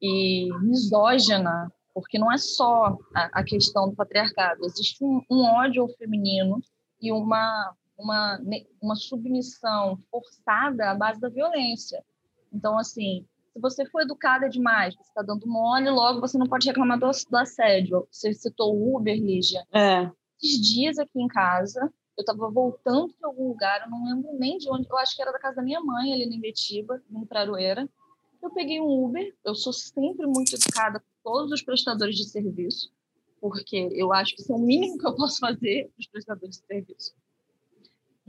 e 0.00 0.48
misógina, 0.62 1.70
porque 1.96 2.18
não 2.18 2.30
é 2.30 2.36
só 2.36 2.98
a, 3.14 3.40
a 3.40 3.42
questão 3.42 3.88
do 3.88 3.96
patriarcado, 3.96 4.66
existe 4.66 5.02
um, 5.02 5.22
um 5.30 5.44
ódio 5.46 5.80
ao 5.80 5.88
feminino 5.88 6.60
e 7.00 7.10
uma, 7.10 7.74
uma, 7.96 8.38
uma 8.82 8.94
submissão 8.94 9.98
forçada 10.10 10.90
à 10.90 10.94
base 10.94 11.18
da 11.18 11.30
violência. 11.30 12.04
Então, 12.52 12.76
assim, 12.78 13.24
se 13.50 13.58
você 13.58 13.86
for 13.86 14.02
educada 14.02 14.46
demais, 14.46 14.94
você 14.94 15.08
está 15.08 15.22
dando 15.22 15.46
mole, 15.46 15.88
logo 15.88 16.20
você 16.20 16.36
não 16.36 16.46
pode 16.46 16.66
reclamar 16.66 16.98
do, 16.98 17.10
do 17.30 17.36
assédio. 17.38 18.06
Você 18.10 18.34
citou 18.34 18.76
o 18.76 18.98
Uber, 18.98 19.16
Lígia 19.16 19.64
É. 19.72 20.10
esses 20.36 20.60
dias 20.60 20.98
aqui 20.98 21.18
em 21.18 21.28
casa. 21.28 21.80
Eu 22.14 22.20
estava 22.20 22.50
voltando 22.50 23.08
de 23.08 23.24
algum 23.24 23.48
lugar, 23.48 23.80
eu 23.84 23.90
não 23.90 24.04
lembro 24.04 24.38
nem 24.38 24.58
de 24.58 24.70
onde. 24.70 24.86
Eu 24.86 24.98
acho 24.98 25.16
que 25.16 25.22
era 25.22 25.32
da 25.32 25.38
casa 25.38 25.56
da 25.56 25.62
minha 25.62 25.80
mãe, 25.80 26.12
ali 26.12 26.24
em 26.24 26.40
Betiba, 26.40 27.02
em 27.10 27.24
Praroeira. 27.24 27.88
Eu 28.42 28.50
peguei 28.50 28.82
um 28.82 29.04
Uber. 29.06 29.34
Eu 29.42 29.54
sou 29.54 29.72
sempre 29.72 30.26
muito 30.26 30.54
educada 30.54 31.02
todos 31.26 31.50
os 31.50 31.60
prestadores 31.60 32.14
de 32.14 32.22
serviço, 32.22 32.88
porque 33.40 33.88
eu 33.92 34.12
acho 34.12 34.36
que 34.36 34.42
isso 34.42 34.52
é 34.52 34.54
o 34.54 34.60
mínimo 34.60 34.96
que 34.96 35.04
eu 35.08 35.16
posso 35.16 35.40
fazer 35.40 35.90
para 35.90 36.00
os 36.00 36.06
prestadores 36.06 36.60
de 36.60 36.66
serviço. 36.66 37.14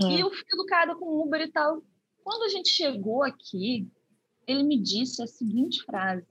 É. 0.04 0.08
E 0.08 0.20
eu 0.20 0.32
fui 0.32 0.44
educada 0.52 0.96
com 0.96 1.06
o 1.06 1.24
Uber 1.24 1.42
e 1.42 1.52
tal. 1.52 1.84
Quando 2.24 2.44
a 2.46 2.50
gente 2.50 2.70
chegou 2.70 3.22
aqui, 3.22 3.88
ele 4.48 4.64
me 4.64 4.82
disse 4.82 5.22
a 5.22 5.28
seguinte 5.28 5.84
frase: 5.84 6.26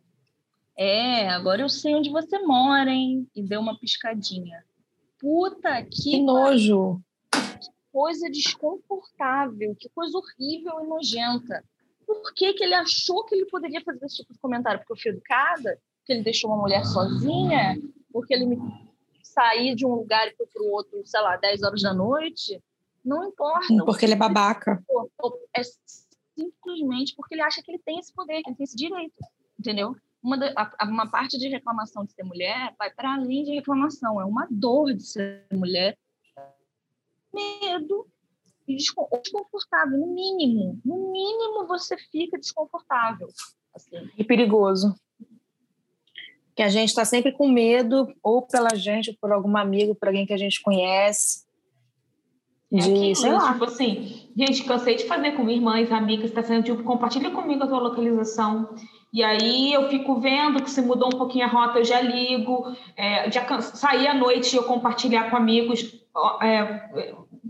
É, 0.76 1.28
agora 1.28 1.62
eu 1.62 1.68
sei 1.68 1.94
onde 1.94 2.10
você 2.10 2.36
mora, 2.40 2.90
hein? 2.90 3.30
E 3.32 3.44
deu 3.44 3.60
uma 3.60 3.78
piscadinha. 3.78 4.64
Puta 5.20 5.84
que, 5.84 6.10
Que 6.10 6.20
nojo. 6.20 7.00
coisa 7.92 8.28
desconfortável, 8.28 9.76
que 9.78 9.88
coisa 9.90 10.18
horrível 10.18 10.80
e 10.80 10.88
nojenta. 10.88 11.64
Por 12.04 12.34
que, 12.34 12.54
que 12.54 12.64
ele 12.64 12.74
achou 12.74 13.24
que 13.24 13.36
ele 13.36 13.46
poderia 13.46 13.82
fazer 13.82 14.04
esse 14.04 14.16
tipo 14.16 14.32
de 14.32 14.40
comentário? 14.40 14.80
Porque 14.80 14.92
eu 14.92 14.96
fui 14.96 15.10
educada? 15.12 15.80
Porque 16.06 16.12
ele 16.12 16.22
deixou 16.22 16.50
uma 16.52 16.60
mulher 16.62 16.84
sozinha? 16.84 17.76
Porque 18.12 18.32
ele 18.32 18.46
me 18.46 18.56
sair 19.24 19.74
de 19.74 19.84
um 19.84 19.92
lugar 19.92 20.28
e 20.28 20.36
foi 20.36 20.46
para 20.46 20.62
o 20.62 20.70
outro, 20.70 21.04
sei 21.04 21.20
lá, 21.20 21.36
10 21.36 21.64
horas 21.64 21.82
da 21.82 21.92
noite? 21.92 22.62
Não 23.04 23.24
importa. 23.24 23.66
Porque 23.84 24.04
ele 24.04 24.12
é 24.12 24.16
babaca. 24.16 24.80
É 25.52 25.62
simplesmente 26.38 27.12
porque 27.16 27.34
ele 27.34 27.42
acha 27.42 27.60
que 27.60 27.72
ele 27.72 27.82
tem 27.84 27.98
esse 27.98 28.14
poder, 28.14 28.40
que 28.42 28.50
ele 28.50 28.56
tem 28.56 28.62
esse 28.62 28.76
direito, 28.76 29.16
entendeu? 29.58 29.96
Uma, 30.22 30.38
da- 30.38 30.72
uma 30.84 31.10
parte 31.10 31.36
de 31.38 31.48
reclamação 31.48 32.04
de 32.04 32.12
ser 32.12 32.22
mulher 32.22 32.72
vai 32.78 32.88
para 32.94 33.14
além 33.14 33.42
de 33.42 33.52
reclamação, 33.56 34.20
é 34.20 34.24
uma 34.24 34.46
dor 34.48 34.94
de 34.94 35.02
ser 35.04 35.44
mulher, 35.52 35.98
medo 37.34 38.06
e 38.68 38.76
descon- 38.76 39.08
desconfortável, 39.24 39.98
no 39.98 40.06
mínimo. 40.14 40.80
No 40.84 41.10
mínimo 41.10 41.66
você 41.66 41.96
fica 41.98 42.38
desconfortável. 42.38 43.26
Assim. 43.74 44.08
E 44.16 44.22
perigoso. 44.24 44.94
Que 46.56 46.62
a 46.62 46.68
gente 46.68 46.88
está 46.88 47.04
sempre 47.04 47.32
com 47.32 47.48
medo, 47.48 48.08
ou 48.22 48.42
pela 48.42 48.74
gente, 48.74 49.10
ou 49.10 49.16
por 49.20 49.30
algum 49.30 49.56
amigo, 49.56 49.94
por 49.94 50.08
alguém 50.08 50.26
que 50.26 50.32
a 50.32 50.38
gente 50.38 50.60
conhece. 50.62 51.46
É 52.72 52.78
de, 52.78 52.90
aquilo, 52.90 53.16
sei 53.16 53.32
lá. 53.32 53.52
Tipo 53.52 53.64
assim, 53.64 54.28
gente, 54.36 54.64
cansei 54.64 54.96
de 54.96 55.04
fazer 55.04 55.32
com 55.32 55.48
irmãs, 55.48 55.92
amigas, 55.92 56.32
tá 56.32 56.42
sendo 56.42 56.64
tipo, 56.64 56.82
compartilha 56.82 57.30
comigo 57.30 57.62
a 57.62 57.66
tua 57.66 57.78
localização. 57.78 58.70
E 59.12 59.22
aí 59.22 59.72
eu 59.72 59.88
fico 59.88 60.20
vendo 60.20 60.62
que 60.62 60.70
se 60.70 60.82
mudou 60.82 61.08
um 61.08 61.18
pouquinho 61.18 61.44
a 61.44 61.48
rota, 61.48 61.78
eu 61.78 61.84
já 61.84 62.00
ligo. 62.00 62.64
É, 62.96 63.30
já 63.30 63.60
sair 63.60 64.08
à 64.08 64.14
noite 64.14 64.54
e 64.54 64.56
eu 64.56 64.64
compartilhar 64.64 65.30
com 65.30 65.36
amigos. 65.36 65.94
É, 66.42 66.90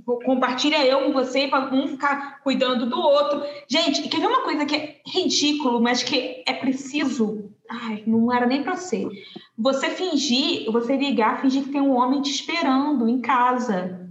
compartilha 0.04 0.84
eu 0.84 1.04
com 1.04 1.12
você 1.12 1.48
para 1.48 1.74
um 1.74 1.88
ficar 1.88 2.40
cuidando 2.40 2.86
do 2.86 2.98
outro. 2.98 3.42
Gente, 3.68 4.08
quer 4.08 4.20
ver 4.20 4.26
uma 4.26 4.42
coisa 4.42 4.64
que 4.64 4.76
é 4.76 5.00
ridículo, 5.06 5.80
mas 5.80 6.02
que 6.02 6.42
é 6.46 6.52
preciso? 6.52 7.50
Ai, 7.68 8.02
não 8.06 8.32
era 8.32 8.46
nem 8.46 8.62
para 8.62 8.76
ser. 8.76 9.08
Você 9.58 9.90
fingir, 9.90 10.70
você 10.70 10.96
ligar, 10.96 11.40
fingir 11.40 11.64
que 11.64 11.70
tem 11.70 11.80
um 11.80 11.96
homem 11.96 12.22
te 12.22 12.30
esperando 12.30 13.08
em 13.08 13.20
casa. 13.20 14.06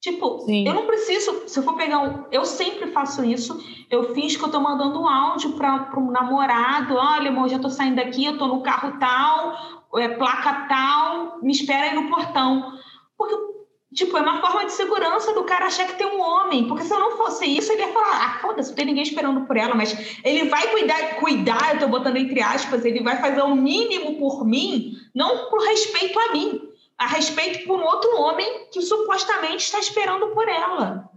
Tipo, 0.00 0.40
Sim. 0.46 0.66
eu 0.66 0.72
não 0.72 0.86
preciso, 0.86 1.46
se 1.46 1.58
eu 1.58 1.62
for 1.62 1.76
pegar 1.76 1.98
um. 1.98 2.24
Eu 2.32 2.46
sempre 2.46 2.90
faço 2.90 3.22
isso. 3.22 3.62
Eu 3.90 4.14
fiz 4.14 4.34
que 4.34 4.42
eu 4.42 4.50
tô 4.50 4.58
mandando 4.58 4.98
um 4.98 5.06
áudio 5.06 5.52
para 5.52 5.92
um 5.98 6.10
namorado. 6.10 6.94
Olha, 6.94 7.30
amor, 7.30 7.50
já 7.50 7.58
tô 7.58 7.68
saindo 7.68 7.96
daqui, 7.96 8.24
eu 8.24 8.38
tô 8.38 8.46
no 8.46 8.62
carro 8.62 8.98
tal, 8.98 9.82
é, 9.96 10.08
placa 10.08 10.66
tal, 10.68 11.42
me 11.42 11.52
espera 11.52 11.90
aí 11.90 11.94
no 11.94 12.08
portão. 12.08 12.72
Porque, 13.18 13.49
tipo, 13.94 14.16
é 14.16 14.20
uma 14.20 14.40
forma 14.40 14.66
de 14.66 14.72
segurança 14.72 15.32
do 15.34 15.44
cara 15.44 15.66
achar 15.66 15.86
que 15.86 15.98
tem 15.98 16.06
um 16.06 16.20
homem. 16.20 16.66
Porque 16.66 16.84
se 16.84 16.92
eu 16.92 17.00
não 17.00 17.16
fosse 17.16 17.44
isso, 17.44 17.72
ele 17.72 17.82
ia 17.82 17.92
falar: 17.92 18.24
ah, 18.24 18.38
foda-se, 18.40 18.70
não 18.70 18.76
tem 18.76 18.86
ninguém 18.86 19.02
esperando 19.02 19.46
por 19.46 19.56
ela. 19.56 19.74
Mas 19.74 20.18
ele 20.24 20.48
vai 20.48 20.70
cuidar, 20.70 21.16
cuidar, 21.16 21.74
eu 21.74 21.80
tô 21.80 21.88
botando 21.88 22.16
entre 22.16 22.40
aspas, 22.40 22.84
ele 22.84 23.02
vai 23.02 23.20
fazer 23.20 23.42
o 23.42 23.54
mínimo 23.54 24.18
por 24.18 24.44
mim, 24.44 24.96
não 25.14 25.48
por 25.50 25.60
respeito 25.60 26.18
a 26.18 26.32
mim 26.32 26.70
a 27.00 27.06
respeito 27.06 27.66
por 27.66 27.80
um 27.80 27.84
outro 27.84 28.14
homem 28.20 28.68
que 28.70 28.82
supostamente 28.82 29.64
está 29.64 29.78
esperando 29.78 30.34
por 30.34 30.46
ela. 30.46 31.08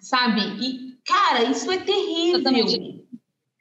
Sabe? 0.00 0.40
E, 0.40 0.98
cara, 1.04 1.44
isso 1.44 1.70
é 1.70 1.76
terrível. 1.76 2.40
Exatamente. 2.40 3.04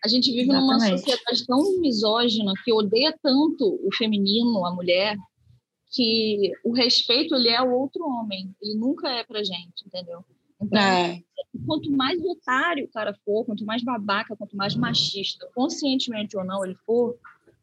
A 0.02 0.08
gente 0.08 0.32
vive 0.32 0.50
Exatamente. 0.50 0.86
numa 0.86 0.98
sociedade 0.98 1.46
tão 1.46 1.80
misógina 1.82 2.54
que 2.64 2.72
odeia 2.72 3.14
tanto 3.22 3.82
o 3.84 3.94
feminino, 3.98 4.66
a 4.66 4.74
mulher, 4.74 5.18
que 5.92 6.52
o 6.64 6.72
respeito 6.72 7.36
ele 7.36 7.50
é 7.50 7.62
o 7.62 7.72
outro 7.72 8.04
homem, 8.06 8.56
ele 8.62 8.78
nunca 8.78 9.10
é 9.10 9.24
pra 9.24 9.44
gente, 9.44 9.86
entendeu? 9.86 10.24
Então, 10.62 10.82
é. 10.82 11.24
quanto 11.66 11.92
mais 11.92 12.22
otário 12.24 12.86
o 12.86 12.90
cara 12.90 13.14
for, 13.26 13.46
quanto 13.46 13.66
mais 13.66 13.84
babaca, 13.84 14.36
quanto 14.36 14.56
mais 14.56 14.76
machista, 14.76 15.50
conscientemente 15.56 16.38
ou 16.38 16.44
não 16.44 16.64
ele 16.66 16.76
for, 16.86 17.18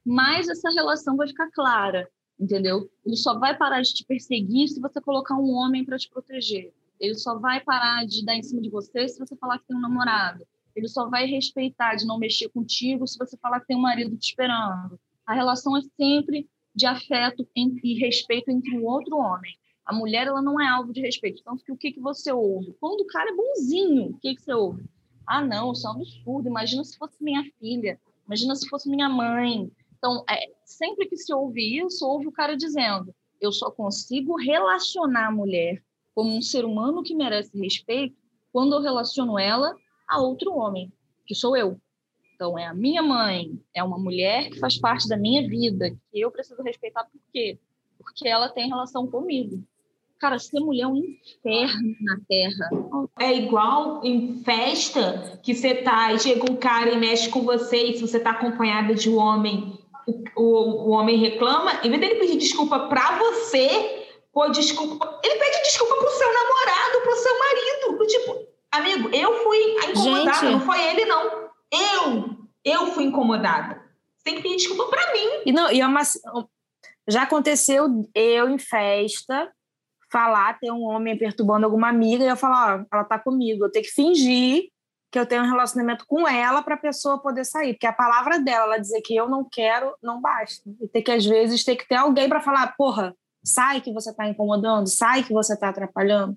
mais 0.05 0.49
essa 0.49 0.71
relação 0.71 1.17
vai 1.17 1.29
ficar 1.29 1.51
clara 1.51 2.09
entendeu? 2.39 2.89
Ele 3.05 3.17
só 3.17 3.39
vai 3.39 3.57
parar 3.57 3.83
de 3.83 3.95
te 3.95 4.05
perseguir 4.05 4.69
se 4.69 4.81
você 4.81 5.01
colocar 5.01 5.35
um 5.37 5.51
homem 5.53 5.85
para 5.85 5.99
te 5.99 6.09
proteger. 6.09 6.73
Ele 7.01 7.15
só 7.15 7.39
vai 7.39 7.61
parar 7.61 8.07
de 8.07 8.25
dar 8.25 8.35
em 8.35 8.43
cima 8.43 8.61
de 8.61 8.71
você 8.71 9.09
se 9.09 9.19
você 9.19 9.37
falar 9.37 9.59
que 9.59 9.67
tem 9.67 9.77
um 9.77 9.81
namorado. 9.81 10.47
Ele 10.75 10.89
só 10.89 11.09
vai 11.09 11.27
respeitar 11.27 11.95
de 11.95 12.07
não 12.07 12.19
mexer 12.19 12.49
contigo 12.51 13.07
se 13.07 13.19
você 13.19 13.37
falar 13.39 13.61
que 13.61 13.67
tem 13.67 13.77
um 13.77 13.81
marido 13.81 14.17
te 14.17 14.29
esperando. 14.29 14.99
A 15.27 15.35
relação 15.35 15.77
é 15.77 15.81
sempre 15.99 16.49
de 16.77 16.85
afeto 16.85 17.49
e 17.57 17.95
respeito 17.99 18.51
entre 18.51 18.79
o 18.79 18.85
outro 18.85 19.17
homem. 19.17 19.57
A 19.87 19.95
mulher 19.95 20.27
ela 20.27 20.43
não 20.43 20.61
é 20.61 20.69
alvo 20.69 20.93
de 20.93 21.01
respeito. 21.01 21.41
Então, 21.41 21.57
o 21.71 21.77
que, 21.77 21.93
que 21.93 22.01
você 22.01 22.31
ouve? 22.31 22.77
Quando 22.79 23.01
o 23.01 23.07
cara 23.07 23.31
é 23.31 23.35
bonzinho, 23.35 24.11
o 24.11 24.19
que, 24.19 24.35
que 24.35 24.43
você 24.43 24.53
ouve? 24.53 24.85
Ah, 25.27 25.43
não, 25.43 25.73
isso 25.73 25.87
é 25.87 25.91
um 25.91 25.95
absurdo. 25.95 26.49
Imagina 26.49 26.85
se 26.85 26.99
fosse 26.99 27.17
minha 27.23 27.43
filha. 27.59 27.99
Imagina 28.27 28.55
se 28.55 28.69
fosse 28.69 28.91
minha 28.91 29.09
mãe. 29.09 29.71
Então, 29.97 30.23
é, 30.29 30.53
sempre 30.65 31.07
que 31.07 31.17
se 31.17 31.33
ouve 31.33 31.79
isso, 31.79 32.07
ouve 32.07 32.27
o 32.27 32.33
cara 32.33 32.57
dizendo: 32.57 33.15
eu 33.41 33.51
só 33.51 33.71
consigo 33.71 34.37
relacionar 34.37 35.29
a 35.29 35.33
mulher 35.33 35.83
como 36.15 36.37
um 36.37 36.43
ser 36.43 36.65
humano 36.65 37.03
que 37.03 37.15
merece 37.15 37.57
respeito 37.59 38.17
quando 38.53 38.75
eu 38.75 38.83
relaciono 38.83 39.39
ela 39.39 39.75
a 40.09 40.21
outro 40.21 40.53
homem, 40.53 40.93
que 41.27 41.35
sou 41.35 41.57
eu. 41.57 41.81
Então, 42.37 42.59
é 42.59 42.67
a 42.67 42.75
minha 42.75 43.03
mãe, 43.03 43.59
é 43.75 43.83
uma 43.83 43.99
mulher 43.99 44.51
que 44.51 44.59
faz 44.59 44.79
parte 44.79 45.09
da 45.09 45.17
minha 45.17 45.49
vida, 45.49 45.91
que 46.13 46.21
eu 46.21 46.31
preciso 46.31 46.63
respeitar 46.63 47.05
por 47.05 47.19
quê? 47.33 47.59
Porque 47.99 48.29
ela 48.29 48.51
tem 48.51 48.69
relação 48.69 49.07
comigo. 49.07 49.65
Cara, 50.19 50.39
ser 50.39 50.61
mulher 50.61 50.83
é 50.83 50.87
um 50.87 50.97
inferno 50.97 51.97
na 51.99 52.19
Terra. 52.29 52.71
É 53.19 53.35
igual 53.35 54.05
em 54.05 54.43
festa 54.45 55.41
que 55.43 55.55
você 55.55 55.77
tá, 55.77 56.13
e 56.13 56.19
chega 56.19 56.51
um 56.51 56.57
cara 56.57 56.91
e 56.91 56.99
mexe 56.99 57.31
com 57.31 57.41
você, 57.41 57.85
e 57.85 57.95
se 57.97 58.03
você 58.03 58.21
tá 58.21 58.33
acompanhada 58.33 58.95
de 58.95 59.09
um 59.09 59.17
homem 59.17 59.79
o, 60.37 60.89
o, 60.89 60.91
homem 60.91 61.17
reclama, 61.17 61.81
em 61.83 61.89
vez 61.89 62.01
dele 62.01 62.15
pedir 62.17 62.37
desculpa 62.37 62.81
para 62.81 63.19
você, 63.19 64.07
pô, 64.31 64.47
desculpa, 64.51 65.21
ele 65.25 65.39
pede 65.39 65.63
desculpa 65.63 65.97
pro 65.97 66.11
seu 66.11 66.29
namorado, 66.33 67.01
pro 67.03 67.17
seu 67.17 67.39
marido. 67.39 68.07
Tipo, 68.07 68.47
amigo, 68.71 69.09
eu 69.09 69.43
fui 69.43 69.59
a 69.83 69.91
incomodada, 69.91 70.39
Gente. 70.39 70.53
não 70.53 70.61
foi 70.61 70.81
ele, 70.91 71.07
não. 71.07 71.46
Eu, 71.73 72.37
eu 72.65 72.87
fui 72.89 73.05
incomodada. 73.05 73.83
Você 74.17 74.25
tem 74.25 74.37
que 74.37 74.43
pedir 74.43 74.57
desculpa 74.57 74.87
para 74.87 75.13
mim. 75.13 75.43
E 75.45 75.53
não, 75.53 75.71
e 75.71 75.81
é 75.81 75.87
uma, 75.87 76.03
já 77.09 77.23
aconteceu 77.23 77.87
eu 78.15 78.49
em 78.49 78.59
festa 78.59 79.51
falar, 80.11 80.59
ter 80.59 80.71
um 80.71 80.83
homem 80.83 81.19
perturbando 81.19 81.67
alguma 81.67 81.89
amiga 81.89 82.25
e 82.25 82.29
eu 82.29 82.37
falar, 82.37 82.81
ó, 82.81 82.85
ela 82.93 83.05
tá 83.05 83.19
comigo, 83.19 83.65
eu 83.65 83.71
tenho 83.71 83.85
que 83.85 83.91
fingir 83.91 84.71
que 85.11 85.19
eu 85.19 85.27
tenho 85.27 85.43
um 85.43 85.49
relacionamento 85.49 86.05
com 86.07 86.29
ela 86.29 86.63
para 86.63 86.75
a 86.75 86.79
pessoa 86.79 87.19
poder 87.19 87.45
sair. 87.45 87.75
Porque 87.75 87.87
a 87.87 87.93
palavra 87.93 88.39
dela, 88.39 88.67
ela 88.67 88.79
dizer 88.79 89.01
que 89.03 89.15
eu 89.15 89.29
não 89.29 89.49
quero, 89.51 89.95
não 90.03 90.21
basta. 90.21 90.69
E 90.81 90.89
ter 90.89 91.03
que, 91.03 91.11
às 91.11 91.25
vezes, 91.25 91.65
ter 91.65 91.77
que 91.77 91.89
ter 91.89 91.95
alguém 91.95 92.29
para 92.29 92.41
falar, 92.41 92.75
porra, 92.77 93.15
sai 93.43 93.81
que 93.81 93.93
você 93.93 94.11
está 94.11 94.29
incomodando, 94.29 94.89
sai 94.89 95.23
que 95.23 95.33
você 95.33 95.55
está 95.55 95.69
atrapalhando. 95.69 96.37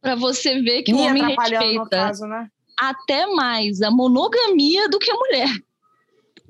Para 0.00 0.14
você 0.14 0.62
ver 0.62 0.82
que 0.82 0.92
Me 0.92 1.00
o 1.00 1.04
homem 1.04 1.36
respeita 1.36 1.88
caso, 1.90 2.26
né? 2.26 2.48
Até 2.80 3.26
mais 3.26 3.82
a 3.82 3.90
monogamia 3.90 4.88
do 4.88 4.98
que 4.98 5.10
a 5.10 5.14
mulher. 5.14 5.48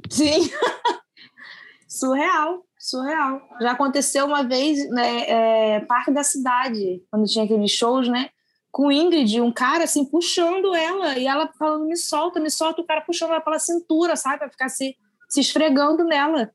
Sim. 0.09 0.51
surreal, 1.89 2.65
surreal. 2.79 3.41
Já 3.61 3.73
aconteceu 3.73 4.27
uma 4.27 4.43
vez, 4.43 4.89
né, 4.91 5.25
é, 5.29 5.81
Parque 5.81 6.13
da 6.13 6.23
Cidade, 6.23 7.03
quando 7.11 7.27
tinha 7.27 7.45
aqueles 7.45 7.71
shows, 7.71 8.09
né? 8.09 8.31
com 8.71 8.91
Ingrid, 8.91 9.41
um 9.41 9.53
cara 9.53 9.85
assim 9.85 10.05
puxando 10.05 10.75
ela 10.75 11.19
e 11.19 11.27
ela 11.27 11.49
falando 11.59 11.87
me 11.87 11.97
solta, 11.97 12.41
me 12.41 12.51
solta, 12.51 12.81
o 12.81 12.87
cara 12.87 13.01
puxando 13.01 13.31
ela 13.31 13.41
pela 13.41 13.59
cintura, 13.59 14.15
sabe, 14.17 14.39
para 14.39 14.51
ficar 14.51 14.69
se, 14.69 14.97
se 15.29 15.41
esfregando 15.41 16.05
nela. 16.05 16.51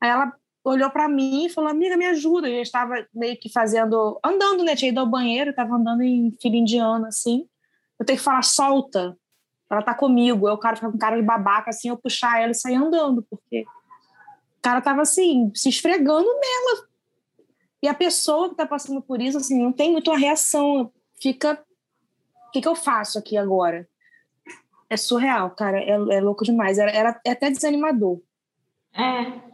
Aí 0.00 0.08
ela 0.08 0.32
olhou 0.64 0.88
para 0.90 1.08
mim 1.08 1.46
e 1.46 1.48
falou: 1.48 1.70
"Amiga, 1.70 1.96
me 1.96 2.06
ajuda". 2.06 2.48
Eu 2.48 2.62
estava 2.62 2.94
meio 3.12 3.38
que 3.38 3.50
fazendo, 3.50 4.18
andando, 4.24 4.62
né, 4.62 4.76
tinha 4.76 4.90
ido 4.90 5.00
ao 5.00 5.06
banheiro, 5.06 5.50
estava 5.50 5.74
andando 5.74 6.02
em 6.02 6.30
fila 6.40 6.56
indiana 6.56 7.08
assim. 7.08 7.46
Eu 7.98 8.06
tenho 8.06 8.18
que 8.18 8.24
falar 8.24 8.42
solta. 8.42 9.16
Ela 9.70 9.82
tá 9.82 9.94
comigo. 9.94 10.46
Aí 10.46 10.54
o 10.54 10.58
cara 10.58 10.76
fica 10.76 10.90
com 10.90 10.98
cara 10.98 11.16
de 11.16 11.22
babaca 11.22 11.70
assim, 11.70 11.88
eu 11.88 11.96
puxar 11.96 12.40
ela 12.40 12.52
e 12.52 12.54
sair 12.54 12.76
andando, 12.76 13.22
porque 13.28 13.62
o 13.62 14.62
cara 14.62 14.80
tava 14.80 15.02
assim, 15.02 15.50
se 15.54 15.68
esfregando 15.68 16.28
nela. 16.28 16.88
E 17.82 17.88
a 17.88 17.94
pessoa 17.94 18.48
que 18.48 18.56
tá 18.56 18.66
passando 18.66 19.00
por 19.00 19.20
isso 19.20 19.38
assim, 19.38 19.62
não 19.62 19.72
tem 19.72 19.92
muito 19.92 20.12
reação 20.12 20.90
fica. 21.20 21.62
O 22.48 22.50
que, 22.50 22.62
que 22.62 22.68
eu 22.68 22.74
faço 22.74 23.18
aqui 23.18 23.36
agora? 23.36 23.86
É 24.88 24.96
surreal, 24.96 25.50
cara. 25.50 25.78
É, 25.78 25.90
é 25.90 26.20
louco 26.20 26.44
demais. 26.44 26.78
Era, 26.78 26.90
era 26.90 27.20
é 27.24 27.32
até 27.32 27.50
desanimador. 27.50 28.20
É. 28.94 29.47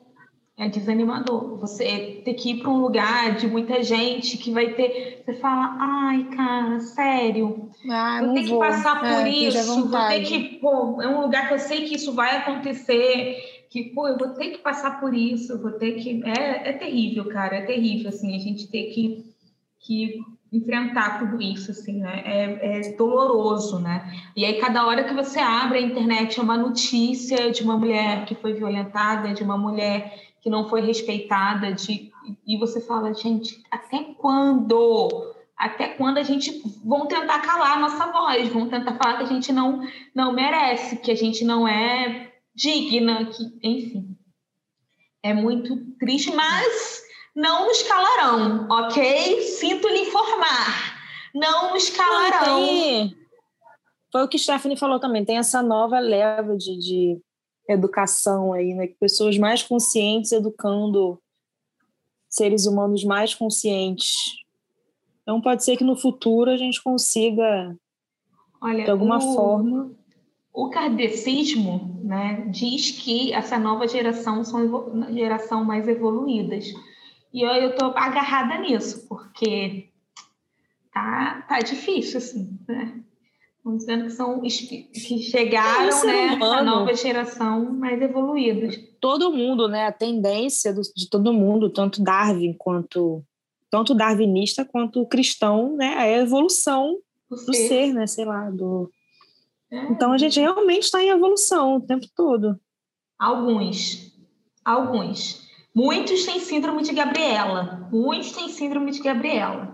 É 0.56 0.68
desanimador. 0.68 1.58
Você 1.58 2.22
ter 2.24 2.34
que 2.34 2.52
ir 2.52 2.60
para 2.60 2.70
um 2.70 2.80
lugar 2.80 3.34
de 3.34 3.48
muita 3.48 3.82
gente 3.82 4.38
que 4.38 4.52
vai 4.52 4.72
ter. 4.74 5.22
Você 5.24 5.34
fala, 5.34 5.76
ai, 5.80 6.24
cara, 6.36 6.78
sério. 6.78 7.70
Ah, 7.90 8.20
vou 8.24 8.34
ter 8.34 8.44
que 8.44 8.56
passar 8.56 9.00
por 9.00 9.26
é, 9.26 9.28
isso. 9.28 9.88
Vou 9.88 10.08
ter 10.08 10.20
que. 10.22 10.58
Pô, 10.60 11.02
é 11.02 11.08
um 11.08 11.22
lugar 11.22 11.48
que 11.48 11.54
eu 11.54 11.58
sei 11.58 11.86
que 11.86 11.96
isso 11.96 12.12
vai 12.12 12.36
acontecer. 12.36 13.66
Que, 13.68 13.82
pô, 13.86 14.06
eu 14.06 14.16
vou 14.16 14.28
ter 14.28 14.50
que 14.50 14.58
passar 14.58 15.00
por 15.00 15.12
isso. 15.12 15.60
Vou 15.60 15.72
ter 15.72 15.94
que. 15.94 16.22
É, 16.24 16.70
é 16.70 16.72
terrível, 16.74 17.24
cara. 17.26 17.56
É 17.56 17.62
terrível, 17.62 18.10
assim, 18.10 18.36
a 18.36 18.38
gente 18.38 18.68
ter 18.68 18.92
que, 18.92 19.24
que 19.80 20.20
enfrentar 20.52 21.18
tudo 21.18 21.42
isso, 21.42 21.72
assim, 21.72 21.98
né? 21.98 22.22
É, 22.24 22.78
é, 22.78 22.96
doloroso, 22.96 23.80
né? 23.80 24.08
E 24.36 24.44
aí, 24.44 24.60
cada 24.60 24.86
hora 24.86 25.02
que 25.02 25.14
você 25.14 25.40
abre 25.40 25.78
a 25.78 25.82
internet, 25.82 26.38
é 26.38 26.42
uma 26.44 26.56
notícia 26.56 27.50
de 27.50 27.64
uma 27.64 27.76
mulher 27.76 28.24
que 28.24 28.36
foi 28.36 28.52
violentada, 28.52 29.34
de 29.34 29.42
uma 29.42 29.58
mulher 29.58 30.32
que 30.44 30.50
não 30.50 30.68
foi 30.68 30.82
respeitada, 30.82 31.72
de... 31.72 32.12
e 32.46 32.58
você 32.58 32.78
fala, 32.78 33.14
gente, 33.14 33.62
até 33.70 34.04
quando? 34.18 35.32
Até 35.56 35.88
quando 35.88 36.18
a 36.18 36.22
gente 36.22 36.60
vão 36.84 37.06
tentar 37.06 37.38
calar 37.38 37.78
a 37.78 37.80
nossa 37.80 38.12
voz, 38.12 38.46
vão 38.50 38.68
tentar 38.68 38.94
falar 38.98 39.16
que 39.16 39.22
a 39.22 39.26
gente 39.26 39.50
não, 39.54 39.80
não 40.14 40.34
merece, 40.34 40.98
que 40.98 41.10
a 41.10 41.14
gente 41.14 41.46
não 41.46 41.66
é 41.66 42.30
digna, 42.54 43.24
que, 43.24 43.42
enfim. 43.62 44.14
É 45.22 45.32
muito 45.32 45.78
triste, 45.98 46.30
mas 46.34 47.02
não 47.34 47.66
nos 47.66 47.82
calarão, 47.84 48.68
ok? 48.70 49.40
Sinto 49.40 49.88
lhe 49.88 50.00
informar. 50.00 50.94
Não 51.34 51.72
nos 51.72 51.88
calarão. 51.88 53.10
Foi 54.12 54.22
o 54.22 54.28
que 54.28 54.38
Stephanie 54.38 54.76
falou 54.76 55.00
também. 55.00 55.24
Tem 55.24 55.38
essa 55.38 55.62
nova 55.62 55.98
leva 55.98 56.54
de, 56.54 56.78
de 56.78 57.22
educação 57.68 58.52
aí, 58.52 58.74
né? 58.74 58.88
Pessoas 59.00 59.38
mais 59.38 59.62
conscientes 59.62 60.32
educando 60.32 61.20
seres 62.28 62.66
humanos 62.66 63.04
mais 63.04 63.34
conscientes. 63.34 64.14
Então 65.22 65.40
pode 65.40 65.64
ser 65.64 65.76
que 65.76 65.84
no 65.84 65.96
futuro 65.96 66.50
a 66.50 66.56
gente 66.56 66.82
consiga, 66.82 67.76
Olha, 68.60 68.84
de 68.84 68.90
alguma 68.90 69.18
o, 69.18 69.34
forma. 69.34 69.92
O 70.52 70.68
kardecismo 70.68 72.00
né, 72.02 72.46
diz 72.50 72.90
que 72.90 73.32
essa 73.32 73.58
nova 73.58 73.88
geração 73.88 74.44
são 74.44 75.12
geração 75.12 75.64
mais 75.64 75.88
evoluídas. 75.88 76.66
E 77.32 77.42
eu 77.42 77.70
estou 77.70 77.88
agarrada 77.96 78.58
nisso, 78.58 79.08
porque 79.08 79.90
tá, 80.92 81.44
tá 81.48 81.58
difícil, 81.60 82.18
assim, 82.18 82.58
né? 82.68 83.03
Estão 83.64 83.76
dizendo 83.78 84.04
que 84.04 84.10
são 84.10 84.40
que 84.42 85.22
chegaram, 85.22 85.88
é 85.88 86.06
né, 86.06 86.38
a 86.38 86.62
nova 86.62 86.92
geração 86.92 87.72
mais 87.72 87.98
evoluídos. 88.02 88.78
Todo 89.00 89.32
mundo, 89.32 89.66
né, 89.68 89.86
a 89.86 89.92
tendência 89.92 90.70
do, 90.70 90.82
de 90.94 91.08
todo 91.08 91.32
mundo, 91.32 91.70
tanto 91.70 92.02
Darwin 92.02 92.52
quanto 92.52 93.24
tanto 93.70 93.94
darwinista 93.94 94.64
quanto 94.64 95.06
cristão, 95.06 95.74
né, 95.76 95.94
é 95.96 96.16
a 96.16 96.22
evolução 96.22 96.98
do, 97.28 97.36
do 97.36 97.54
ser. 97.54 97.68
ser, 97.68 97.94
né, 97.94 98.06
sei 98.06 98.26
lá, 98.26 98.50
do 98.50 98.90
é. 99.72 99.84
Então 99.90 100.12
a 100.12 100.18
gente 100.18 100.38
realmente 100.38 100.82
está 100.82 101.02
em 101.02 101.08
evolução 101.08 101.76
o 101.76 101.80
tempo 101.80 102.06
todo. 102.14 102.60
Alguns, 103.18 104.12
alguns. 104.62 105.42
Muitos 105.74 106.26
têm 106.26 106.38
síndrome 106.38 106.82
de 106.82 106.92
Gabriela. 106.92 107.88
Muitos 107.90 108.30
têm 108.32 108.50
síndrome 108.50 108.90
de 108.90 109.00
Gabriela 109.00 109.73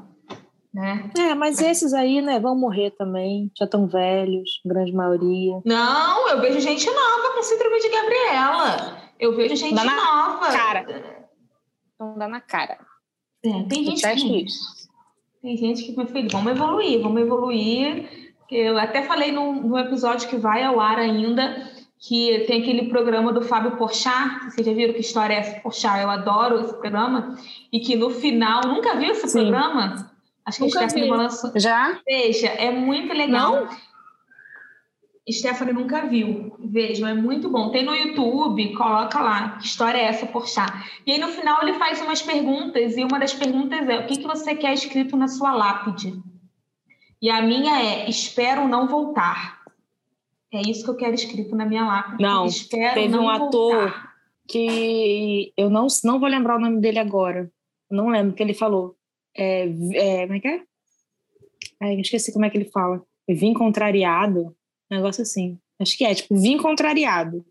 né? 0.72 1.10
É, 1.18 1.34
mas 1.34 1.60
esses 1.60 1.92
aí, 1.92 2.22
né, 2.22 2.38
vão 2.38 2.56
morrer 2.56 2.90
também, 2.92 3.50
já 3.58 3.64
estão 3.64 3.86
velhos, 3.86 4.60
grande 4.64 4.92
maioria. 4.92 5.60
Não, 5.64 6.28
eu 6.28 6.40
vejo 6.40 6.60
gente 6.60 6.86
nova 6.86 7.34
com 7.34 7.42
síndrome 7.42 7.80
de 7.80 7.88
Gabriela. 7.88 8.98
Eu 9.18 9.34
vejo 9.34 9.56
gente 9.56 9.74
dá 9.74 9.84
nova. 9.84 10.46
Cara. 10.52 11.26
Não 11.98 12.16
dá 12.16 12.28
na 12.28 12.40
cara. 12.40 12.78
É, 13.44 13.62
tem 13.64 13.84
gente 13.84 14.02
que. 14.02 14.44
Isso. 14.44 14.88
Tem 15.42 15.56
gente 15.56 15.82
que, 15.82 15.96
meu 15.96 16.06
filho, 16.06 16.28
vamos 16.30 16.52
evoluir, 16.52 17.00
vamos 17.02 17.20
evoluir. 17.20 18.36
Eu 18.50 18.78
até 18.78 19.02
falei 19.02 19.32
no, 19.32 19.52
no 19.54 19.78
episódio 19.78 20.28
que 20.28 20.36
vai 20.36 20.62
ao 20.62 20.80
ar 20.80 20.98
ainda, 20.98 21.70
que 21.98 22.44
tem 22.46 22.62
aquele 22.62 22.88
programa 22.88 23.32
do 23.32 23.42
Fábio 23.42 23.76
Porchat, 23.76 24.44
vocês 24.44 24.66
já 24.66 24.72
viram 24.72 24.92
que 24.92 25.00
história 25.00 25.34
é 25.34 25.38
essa, 25.38 25.60
Porchat? 25.60 26.00
Eu 26.00 26.10
adoro 26.10 26.60
esse 26.60 26.74
programa, 26.74 27.36
e 27.72 27.80
que 27.80 27.96
no 27.96 28.10
final, 28.10 28.62
nunca 28.66 28.96
viu 28.96 29.12
esse 29.12 29.28
Sim. 29.28 29.40
programa? 29.40 30.10
Acho 30.50 30.58
que 30.58 30.64
nunca 30.64 30.84
a 30.84 30.88
Stephanie 30.88 31.10
balançou. 31.10 31.52
Já? 31.56 32.00
Veja, 32.06 32.48
é 32.48 32.70
muito 32.70 33.12
legal. 33.12 33.66
Não? 33.66 33.68
Stephanie 35.32 35.72
nunca 35.72 36.06
viu. 36.06 36.52
Vejam, 36.58 37.08
é 37.08 37.14
muito 37.14 37.48
bom. 37.48 37.70
Tem 37.70 37.84
no 37.84 37.94
YouTube, 37.94 38.74
coloca 38.74 39.20
lá, 39.20 39.58
que 39.58 39.66
história 39.66 39.98
é 39.98 40.04
essa, 40.04 40.26
Porchat. 40.26 40.72
E 41.06 41.12
aí 41.12 41.18
no 41.18 41.28
final 41.28 41.62
ele 41.62 41.74
faz 41.74 42.00
umas 42.00 42.20
perguntas, 42.20 42.96
e 42.96 43.04
uma 43.04 43.18
das 43.18 43.32
perguntas 43.32 43.88
é: 43.88 43.98
o 43.98 44.06
que, 44.06 44.18
que 44.18 44.26
você 44.26 44.54
quer 44.54 44.74
escrito 44.74 45.16
na 45.16 45.28
sua 45.28 45.52
lápide? 45.52 46.20
E 47.22 47.30
a 47.30 47.40
minha 47.42 47.80
é: 47.80 48.10
espero 48.10 48.66
não 48.66 48.88
voltar. 48.88 49.60
É 50.52 50.60
isso 50.62 50.84
que 50.84 50.90
eu 50.90 50.96
quero 50.96 51.14
escrito 51.14 51.54
na 51.54 51.64
minha 51.64 51.84
lápide. 51.84 52.22
Não, 52.22 52.44
espero 52.44 52.94
teve 52.94 53.14
não 53.14 53.26
um 53.26 53.28
ator 53.28 53.76
voltar. 53.76 54.14
que 54.48 55.52
eu 55.56 55.70
não, 55.70 55.86
não 56.02 56.18
vou 56.18 56.28
lembrar 56.28 56.56
o 56.56 56.60
nome 56.60 56.80
dele 56.80 56.98
agora. 56.98 57.48
Não 57.88 58.08
lembro 58.08 58.32
o 58.32 58.34
que 58.34 58.42
ele 58.42 58.54
falou. 58.54 58.96
É, 59.36 59.68
é, 59.94 60.26
como 60.26 60.34
é 60.34 60.40
que 60.40 60.48
é? 60.48 60.62
Ai, 61.80 62.00
esqueci 62.00 62.32
como 62.32 62.44
é 62.44 62.50
que 62.50 62.58
ele 62.58 62.70
fala. 62.70 63.02
Vim 63.28 63.54
contrariado, 63.54 64.56
um 64.90 64.96
negócio 64.96 65.22
assim. 65.22 65.58
Acho 65.78 65.96
que 65.96 66.04
é, 66.04 66.14
tipo, 66.14 66.36
vim 66.38 66.58
contrariado. 66.58 67.44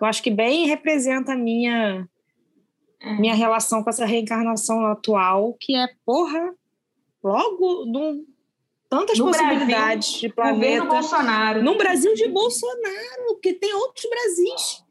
Eu 0.00 0.06
acho 0.06 0.22
que 0.22 0.30
bem 0.30 0.66
representa 0.66 1.32
a 1.32 1.36
minha, 1.36 2.08
é. 3.00 3.20
minha 3.20 3.34
relação 3.34 3.82
com 3.82 3.90
essa 3.90 4.06
reencarnação 4.06 4.86
atual, 4.86 5.54
que 5.60 5.76
é, 5.76 5.88
porra, 6.04 6.54
logo 7.22 7.84
num, 7.84 8.24
tantas 8.88 9.18
no 9.18 9.26
possibilidades 9.26 10.10
Brasil, 10.10 10.28
de 10.28 10.34
planeta. 10.34 10.84
Bolsonaro. 10.86 11.62
Num 11.62 11.76
Brasil 11.76 12.14
de 12.14 12.28
Bolsonaro, 12.28 13.24
porque 13.28 13.52
tem 13.52 13.74
outros 13.74 14.06
Brasis. 14.08 14.84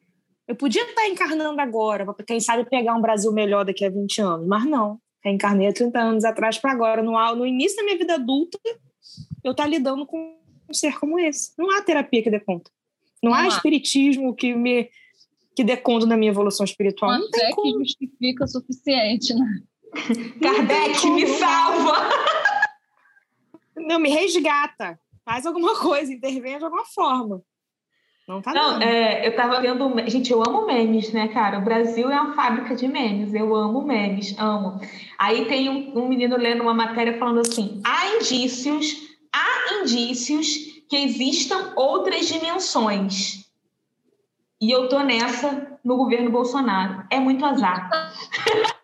Eu 0.47 0.55
podia 0.55 0.83
estar 0.83 1.07
encarnando 1.07 1.59
agora, 1.61 2.05
para 2.13 2.25
quem 2.25 2.39
sabe 2.39 2.69
pegar 2.69 2.95
um 2.95 3.01
Brasil 3.01 3.31
melhor 3.31 3.65
daqui 3.65 3.85
a 3.85 3.89
20 3.89 4.21
anos, 4.21 4.47
mas 4.47 4.65
não 4.65 4.99
reencarnei 5.23 5.67
há 5.67 5.73
30 5.73 5.99
anos 5.99 6.25
atrás 6.25 6.57
para 6.57 6.71
agora, 6.71 7.01
no, 7.01 7.13
no 7.35 7.45
início 7.45 7.77
da 7.77 7.83
minha 7.83 7.97
vida 7.97 8.15
adulta, 8.15 8.59
eu 9.43 9.51
estar 9.51 9.63
tá 9.63 9.69
lidando 9.69 10.05
com 10.05 10.37
um 10.69 10.73
ser 10.73 10.99
como 10.99 11.19
esse. 11.19 11.53
Não 11.57 11.71
há 11.71 11.81
terapia 11.81 12.21
que 12.21 12.29
dê 12.29 12.39
conta. 12.39 12.69
Não, 13.21 13.31
não 13.31 13.37
há, 13.37 13.43
há 13.43 13.47
espiritismo 13.47 14.35
que 14.35 14.53
me 14.53 14.89
que 15.55 15.63
dê 15.63 15.77
conta 15.77 16.07
da 16.07 16.17
minha 16.17 16.31
evolução 16.31 16.63
espiritual. 16.63 17.11
Uma 17.11 17.19
não 17.19 17.29
tem 17.29 17.51
como. 17.51 17.77
que 17.77 17.79
justifica 17.85 18.43
o 18.43 18.47
suficiente, 18.47 19.33
né? 19.35 19.61
Kardec, 20.41 21.07
me 21.11 21.27
salva! 21.27 22.09
Não, 23.77 23.99
me 23.99 24.09
resgata. 24.09 24.99
Faz 25.23 25.45
alguma 25.45 25.79
coisa, 25.79 26.11
intervém 26.11 26.57
de 26.57 26.63
alguma 26.63 26.85
forma. 26.85 27.43
Não 28.27 28.41
tá 28.41 28.53
Não, 28.53 28.81
é, 28.81 29.27
eu 29.27 29.35
tava 29.35 29.59
vendo. 29.59 29.93
Gente, 30.07 30.31
eu 30.31 30.41
amo 30.41 30.65
memes, 30.65 31.11
né, 31.11 31.27
cara? 31.27 31.59
O 31.59 31.63
Brasil 31.63 32.09
é 32.09 32.19
uma 32.19 32.33
fábrica 32.33 32.73
de 32.73 32.87
memes. 32.87 33.33
Eu 33.33 33.53
amo 33.53 33.81
memes, 33.81 34.33
amo. 34.39 34.79
Aí 35.19 35.45
tem 35.45 35.69
um, 35.69 35.99
um 35.99 36.07
menino 36.07 36.37
lendo 36.37 36.61
uma 36.61 36.73
matéria 36.73 37.17
falando 37.17 37.41
assim: 37.41 37.81
há 37.83 38.15
indícios, 38.15 38.95
há 39.33 39.81
indícios 39.81 40.47
que 40.89 40.95
existam 40.95 41.73
outras 41.75 42.27
dimensões. 42.27 43.43
E 44.61 44.71
eu 44.71 44.87
tô 44.87 44.99
nessa 44.99 45.77
no 45.83 45.97
governo 45.97 46.31
Bolsonaro. 46.31 47.05
É 47.09 47.19
muito 47.19 47.45
azar. 47.45 47.89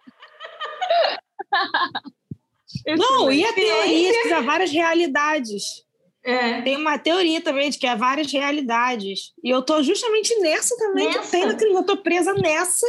Não, 2.97 3.31
e 3.31 3.45
a 3.45 3.53
teoria 3.53 4.37
há 4.37 4.41
várias 4.41 4.71
realidades. 4.71 5.85
É. 6.23 6.61
Tem 6.61 6.75
uma 6.75 6.97
teoria 6.97 7.41
também 7.41 7.69
de 7.69 7.77
que 7.77 7.87
há 7.87 7.95
várias 7.95 8.31
realidades. 8.31 9.31
E 9.43 9.49
eu 9.49 9.61
tô 9.61 9.81
justamente 9.81 10.37
nessa 10.39 10.75
também, 10.77 11.07
nessa. 11.07 11.19
que 11.21 11.55
tem, 11.55 11.73
eu 11.73 11.83
tô 11.83 11.97
presa 11.97 12.33
nessa. 12.33 12.85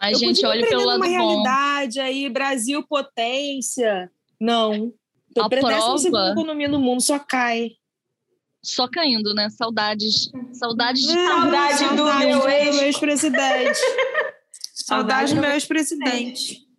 A 0.00 0.10
eu 0.12 0.18
gente 0.18 0.44
olha 0.44 0.66
pelo 0.66 0.84
lado 0.84 0.98
uma 0.98 1.06
bom. 1.06 1.12
realidade 1.12 2.00
aí, 2.00 2.28
Brasil 2.28 2.84
potência. 2.86 4.10
Não. 4.40 4.92
Tô 5.34 5.42
a 5.42 5.48
presa 5.48 5.68
prova... 5.68 6.30
economia 6.32 6.68
no 6.68 6.80
mundo 6.80 7.00
só 7.00 7.18
cai. 7.18 7.70
Só 8.64 8.88
caindo, 8.88 9.34
né? 9.34 9.48
Saudades. 9.50 10.30
Saudades 10.52 11.02
de 11.02 11.12
Saudade, 11.14 11.78
saudade 11.78 11.96
do 11.96 12.04
meu 12.04 12.48
ex-presidente. 12.48 13.80
saudade 14.74 15.34
do 15.34 15.40
meu 15.40 15.50
ex-presidente. 15.50 16.71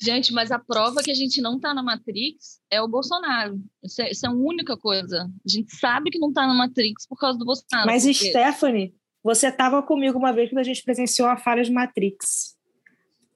Gente, 0.00 0.32
mas 0.32 0.52
a 0.52 0.58
prova 0.58 1.02
que 1.02 1.10
a 1.10 1.14
gente 1.14 1.40
não 1.40 1.56
está 1.56 1.74
na 1.74 1.82
Matrix 1.82 2.60
é 2.70 2.80
o 2.80 2.86
Bolsonaro. 2.86 3.60
Isso 3.82 4.00
é, 4.00 4.10
isso 4.10 4.24
é, 4.24 4.28
a 4.28 4.32
única 4.32 4.76
coisa. 4.76 5.24
A 5.24 5.48
gente 5.48 5.74
sabe 5.74 6.10
que 6.10 6.20
não 6.20 6.28
está 6.28 6.46
na 6.46 6.54
Matrix 6.54 7.04
por 7.06 7.18
causa 7.18 7.36
do 7.36 7.44
Bolsonaro. 7.44 7.86
Mas, 7.86 8.04
porque... 8.04 8.30
Stephanie, 8.30 8.94
você 9.22 9.48
estava 9.48 9.82
comigo 9.82 10.16
uma 10.16 10.32
vez 10.32 10.50
quando 10.50 10.60
a 10.60 10.64
gente 10.64 10.84
presenciou 10.84 11.28
a 11.28 11.36
falha 11.36 11.64
de 11.64 11.72
Matrix. 11.72 12.56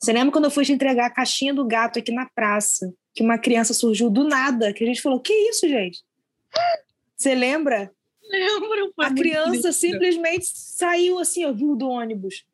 Você 0.01 0.13
lembra 0.13 0.33
quando 0.33 0.45
eu 0.45 0.51
fui 0.51 0.65
te 0.65 0.73
entregar 0.73 1.07
a 1.07 1.11
caixinha 1.11 1.53
do 1.53 1.67
gato 1.67 1.99
aqui 1.99 2.13
na 2.13 2.29
praça? 2.33 2.93
Que 3.13 3.25
uma 3.25 3.39
criança 3.39 3.75
surgiu 3.75 4.09
do 4.09 4.25
nada, 4.25 4.73
que 4.73 4.85
a 4.85 4.87
gente 4.87 5.03
falou: 5.03 5.21
Que 5.21 5.33
isso, 5.33 5.69
gente? 5.69 6.01
Você 7.17 7.35
lembra? 7.35 7.93
Lembro. 8.23 8.93
a 8.99 9.13
criança 9.13 9.73
simplesmente 9.73 10.47
saiu 10.47 11.19
assim, 11.19 11.45
ó, 11.45 11.53
viu 11.53 11.77
do 11.77 11.89
ônibus. 11.89 12.45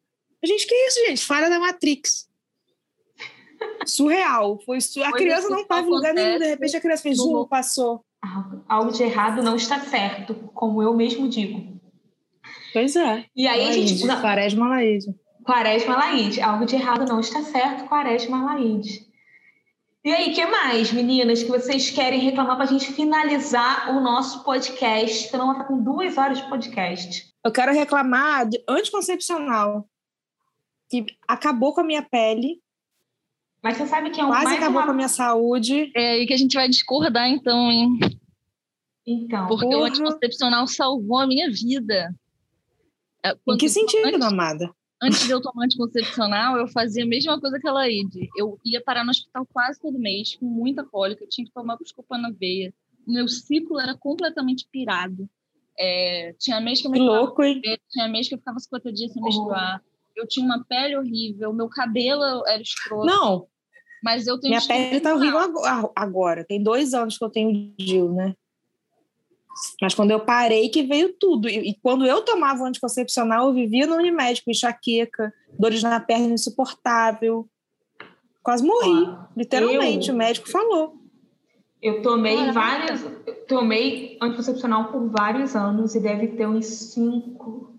A 0.42 0.46
gente, 0.46 0.66
que 0.66 0.74
isso, 0.74 1.06
gente? 1.06 1.24
Falha 1.24 1.48
da 1.48 1.58
Matrix 1.60 2.27
surreal. 3.86 4.58
Foi. 4.64 4.78
A 5.04 5.12
criança 5.12 5.48
não 5.48 5.60
estava 5.60 5.86
em 5.86 5.90
lugar 5.90 6.14
nenhum, 6.14 6.38
de 6.38 6.46
repente 6.46 6.76
a 6.76 6.80
criança 6.80 7.02
fez 7.02 7.18
um, 7.18 7.46
passou. 7.46 8.04
Algo 8.68 8.92
de 8.92 9.02
errado 9.02 9.42
não 9.42 9.56
está 9.56 9.80
certo, 9.80 10.34
como 10.54 10.82
eu 10.82 10.94
mesmo 10.94 11.28
digo. 11.28 11.78
Pois 12.72 12.96
é. 12.96 13.24
E 13.34 13.46
aí 13.46 13.64
Laíde, 13.64 13.94
a 13.94 13.96
gente. 13.96 14.20
Quaresma 14.20 14.68
Laíde. 14.68 15.14
Quaresma 15.44 15.96
Laíde. 15.96 16.40
Algo 16.40 16.66
de 16.66 16.74
errado 16.74 17.06
não 17.06 17.20
está 17.20 17.42
certo, 17.42 17.88
Quaresma 17.88 18.44
Laíde. 18.44 19.08
E 20.04 20.12
aí, 20.12 20.32
que 20.32 20.46
mais, 20.46 20.92
meninas, 20.92 21.42
que 21.42 21.50
vocês 21.50 21.90
querem 21.90 22.20
reclamar 22.20 22.56
para 22.56 22.64
a 22.64 22.68
gente 22.68 22.92
finalizar 22.92 23.90
o 23.90 24.00
nosso 24.00 24.44
podcast? 24.44 25.28
Que 25.28 25.36
não 25.36 25.52
está 25.52 25.64
com 25.64 25.82
duas 25.82 26.16
horas 26.16 26.38
de 26.38 26.48
podcast. 26.48 27.26
Eu 27.44 27.52
quero 27.52 27.72
reclamar 27.72 28.48
de 28.48 28.62
anticoncepcional, 28.68 29.86
que 30.88 31.04
acabou 31.26 31.74
com 31.74 31.80
a 31.80 31.84
minha 31.84 32.02
pele, 32.02 32.60
mas 33.62 33.76
você 33.76 33.86
sabe 33.86 34.10
que 34.10 34.20
é 34.20 34.24
um 34.24 34.28
Quase 34.28 34.44
mais 34.44 34.56
acabou 34.58 34.78
uma... 34.80 34.86
com 34.86 34.92
a 34.92 34.94
minha 34.94 35.08
saúde. 35.08 35.90
É 35.94 36.12
aí 36.12 36.26
que 36.26 36.32
a 36.32 36.36
gente 36.36 36.54
vai 36.54 36.68
discordar, 36.68 37.28
então, 37.28 37.70
hein? 37.70 37.98
Então. 39.06 39.46
Porque 39.46 39.64
porra. 39.66 39.78
o 39.78 39.84
anticoncepcional 39.84 40.66
salvou 40.66 41.18
a 41.18 41.26
minha 41.26 41.50
vida. 41.50 42.14
É, 43.24 43.34
quando, 43.44 43.56
em 43.56 43.60
que 43.60 43.68
sentido, 43.68 44.06
antes, 44.06 44.22
amada? 44.22 44.70
Antes 45.02 45.26
de 45.26 45.30
eu 45.30 45.40
tomar 45.40 45.64
anticoncepcional, 45.64 46.56
eu 46.56 46.68
fazia 46.68 47.04
a 47.04 47.06
mesma 47.06 47.40
coisa 47.40 47.58
que 47.58 47.66
a 47.68 47.72
Laide. 47.72 48.28
Eu 48.36 48.58
ia 48.64 48.82
parar 48.82 49.04
no 49.04 49.10
hospital 49.10 49.46
quase 49.52 49.80
todo 49.80 49.98
mês, 49.98 50.36
com 50.36 50.46
muita 50.46 50.84
cólica, 50.84 51.24
eu 51.24 51.28
tinha 51.28 51.46
que 51.46 51.52
tomar 51.52 51.76
buscopan 51.76 52.18
na 52.18 52.30
veia. 52.30 52.72
Meu 53.06 53.26
ciclo 53.28 53.80
era 53.80 53.96
completamente 53.96 54.68
pirado. 54.70 55.28
É, 55.78 56.34
tinha 56.38 56.60
mês 56.60 56.80
que 56.80 56.86
eu 56.88 56.92
Que 56.92 56.98
menstruava, 56.98 57.24
louco, 57.26 57.42
hein? 57.42 57.60
tinha 57.90 58.08
mês 58.08 58.28
que 58.28 58.34
eu 58.34 58.38
ficava 58.38 58.58
50 58.58 58.92
dias 58.92 59.12
sem 59.12 59.22
Oh. 59.22 59.24
menstruar. 59.24 59.82
Eu 60.18 60.26
tinha 60.26 60.44
uma 60.44 60.64
pele 60.68 60.96
horrível, 60.96 61.52
meu 61.52 61.68
cabelo 61.68 62.44
era 62.46 62.60
escroto, 62.60 63.06
Não, 63.06 63.46
mas 64.02 64.26
eu 64.26 64.38
tenho 64.40 64.54
minha 64.56 64.66
pele 64.66 65.00
tá 65.00 65.14
horrível 65.14 65.38
ago- 65.38 65.92
agora. 65.94 66.44
Tem 66.44 66.60
dois 66.62 66.92
anos 66.92 67.16
que 67.16 67.24
eu 67.24 67.30
tenho 67.30 67.72
DIL, 67.78 68.12
né? 68.12 68.34
Mas 69.82 69.94
quando 69.94 70.10
eu 70.12 70.20
parei 70.20 70.68
que 70.68 70.82
veio 70.82 71.12
tudo. 71.18 71.48
E, 71.48 71.70
e 71.70 71.74
quando 71.82 72.06
eu 72.06 72.22
tomava 72.24 72.62
o 72.62 72.66
anticoncepcional, 72.66 73.48
eu 73.48 73.54
vivia 73.54 73.86
no 73.86 73.96
Unimédico, 73.96 74.50
enxaqueca, 74.50 75.32
dores 75.58 75.82
na 75.82 75.98
perna 76.00 76.34
insuportável. 76.34 77.48
Quase 78.42 78.64
morri, 78.64 79.04
Ó, 79.08 79.24
literalmente. 79.36 80.08
eu- 80.08 80.14
O 80.14 80.18
médico 80.18 80.48
falou. 80.48 80.94
Eu 81.82 82.02
tomei 82.02 82.36
Caraca. 82.36 82.52
várias. 82.52 83.02
eu 83.26 83.46
Tomei 83.46 84.18
anticoncepcional 84.20 84.92
por 84.92 85.08
vários 85.10 85.56
anos 85.56 85.94
e 85.94 86.00
deve 86.00 86.28
ter 86.28 86.46
uns 86.46 86.66
cinco, 86.66 87.77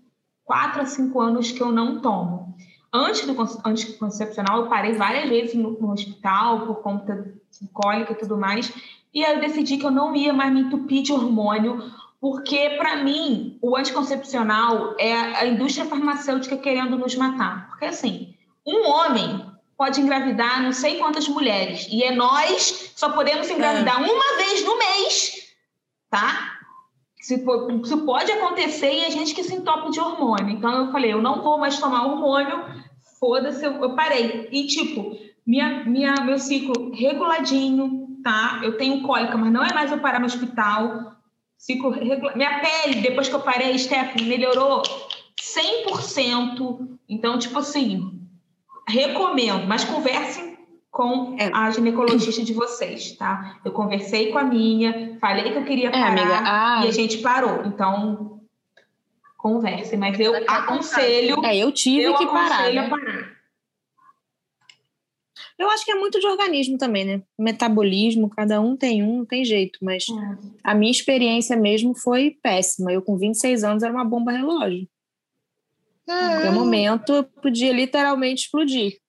quatro 0.50 0.82
a 0.82 0.84
cinco 0.86 1.20
anos 1.20 1.52
que 1.52 1.62
eu 1.62 1.70
não 1.70 2.00
tomo. 2.00 2.56
Antes 2.92 3.24
do 3.24 3.36
con- 3.36 3.60
anticoncepcional, 3.64 4.62
eu 4.62 4.66
parei 4.66 4.94
várias 4.94 5.28
vezes 5.28 5.54
no, 5.54 5.78
no 5.80 5.92
hospital 5.92 6.66
por 6.66 6.82
conta 6.82 7.32
de 7.60 7.68
cólica 7.68 8.12
e 8.12 8.16
tudo 8.16 8.36
mais. 8.36 8.72
E 9.14 9.24
aí 9.24 9.34
eu 9.34 9.40
decidi 9.40 9.76
que 9.76 9.86
eu 9.86 9.92
não 9.92 10.12
ia 10.16 10.32
mais 10.32 10.52
me 10.52 10.62
entupir 10.62 11.04
de 11.04 11.12
hormônio, 11.12 11.84
porque, 12.20 12.70
para 12.70 12.96
mim, 12.96 13.58
o 13.62 13.76
anticoncepcional 13.76 14.96
é 14.98 15.12
a 15.14 15.46
indústria 15.46 15.86
farmacêutica 15.86 16.56
querendo 16.56 16.98
nos 16.98 17.14
matar. 17.14 17.68
Porque, 17.68 17.84
assim, 17.84 18.34
um 18.66 18.88
homem 18.90 19.46
pode 19.78 20.00
engravidar 20.00 20.60
não 20.60 20.72
sei 20.72 20.98
quantas 20.98 21.28
mulheres. 21.28 21.86
E 21.92 22.02
é 22.02 22.10
nós 22.12 22.92
só 22.96 23.10
podemos 23.12 23.48
engravidar 23.48 23.98
uma 24.02 24.36
vez 24.36 24.64
no 24.64 24.76
mês, 24.76 25.54
tá? 26.10 26.58
Po- 27.44 27.70
isso 27.84 28.04
pode 28.04 28.32
acontecer 28.32 28.92
e 28.92 29.04
a 29.04 29.10
gente 29.10 29.34
que 29.34 29.44
se 29.44 29.54
entope 29.54 29.90
de 29.90 30.00
hormônio. 30.00 30.50
Então 30.50 30.86
eu 30.86 30.92
falei, 30.92 31.12
eu 31.12 31.20
não 31.20 31.42
vou 31.42 31.58
mais 31.58 31.78
tomar 31.78 32.06
hormônio, 32.06 32.64
foda-se, 33.18 33.64
eu, 33.64 33.94
parei. 33.94 34.48
E 34.50 34.66
tipo, 34.66 35.16
minha, 35.46 35.84
minha, 35.84 36.14
meu 36.24 36.38
ciclo 36.38 36.92
reguladinho, 36.94 38.16
tá? 38.24 38.60
Eu 38.62 38.78
tenho 38.78 39.02
cólica, 39.02 39.36
mas 39.36 39.52
não 39.52 39.62
é 39.62 39.72
mais 39.74 39.92
eu 39.92 39.98
parar 39.98 40.18
no 40.18 40.26
hospital. 40.26 41.12
Ciclo. 41.58 41.90
Minha 42.34 42.60
pele, 42.60 43.02
depois 43.02 43.28
que 43.28 43.34
eu 43.34 43.40
parei, 43.40 43.78
Stephanie, 43.78 44.26
melhorou 44.26 44.82
100%. 45.38 46.98
Então, 47.06 47.38
tipo 47.38 47.58
assim, 47.58 48.18
recomendo, 48.88 49.66
mas 49.66 49.84
conversem 49.84 50.49
com 50.90 51.36
É. 51.38 51.50
a 51.54 51.70
ginecologista 51.70 52.42
de 52.42 52.52
vocês, 52.52 53.12
tá? 53.16 53.60
Eu 53.64 53.72
conversei 53.72 54.32
com 54.32 54.38
a 54.38 54.42
minha, 54.44 55.16
falei 55.20 55.52
que 55.52 55.58
eu 55.58 55.64
queria 55.64 55.88
É, 55.88 55.92
parar 55.92 56.06
amiga. 56.08 56.40
Ah, 56.44 56.82
e 56.84 56.88
a 56.88 56.92
gente 56.92 57.18
parou. 57.18 57.64
Então, 57.64 58.40
conversem, 59.38 59.98
mas 59.98 60.18
eu 60.18 60.34
aconselho, 60.48 61.44
é, 61.44 61.56
eu 61.56 61.70
tive 61.72 62.02
eu 62.02 62.14
que 62.16 62.26
parar. 62.26 62.46
aconselho 62.46 62.74
né? 62.80 62.86
a 62.86 62.90
parar. 62.90 63.40
Eu 65.58 65.68
acho 65.70 65.84
que 65.84 65.92
é 65.92 65.94
muito 65.94 66.18
de 66.18 66.26
organismo 66.26 66.78
também, 66.78 67.04
né? 67.04 67.22
Metabolismo, 67.38 68.30
cada 68.30 68.60
um 68.62 68.74
tem 68.76 69.02
um, 69.02 69.18
não 69.18 69.26
tem 69.26 69.44
jeito. 69.44 69.78
Mas 69.82 70.06
a 70.64 70.74
minha 70.74 70.90
experiência 70.90 71.54
mesmo 71.54 71.94
foi 71.94 72.30
péssima. 72.42 72.90
Eu, 72.90 73.02
com 73.02 73.18
26 73.18 73.62
anos, 73.62 73.82
era 73.82 73.92
uma 73.92 74.04
bomba 74.04 74.32
relógio. 74.32 74.88
É. 76.08 76.12
Em 76.12 76.30
qualquer 76.30 76.52
momento, 76.52 77.12
eu 77.12 77.24
podia 77.24 77.72
literalmente 77.74 78.44
explodir. 78.44 78.99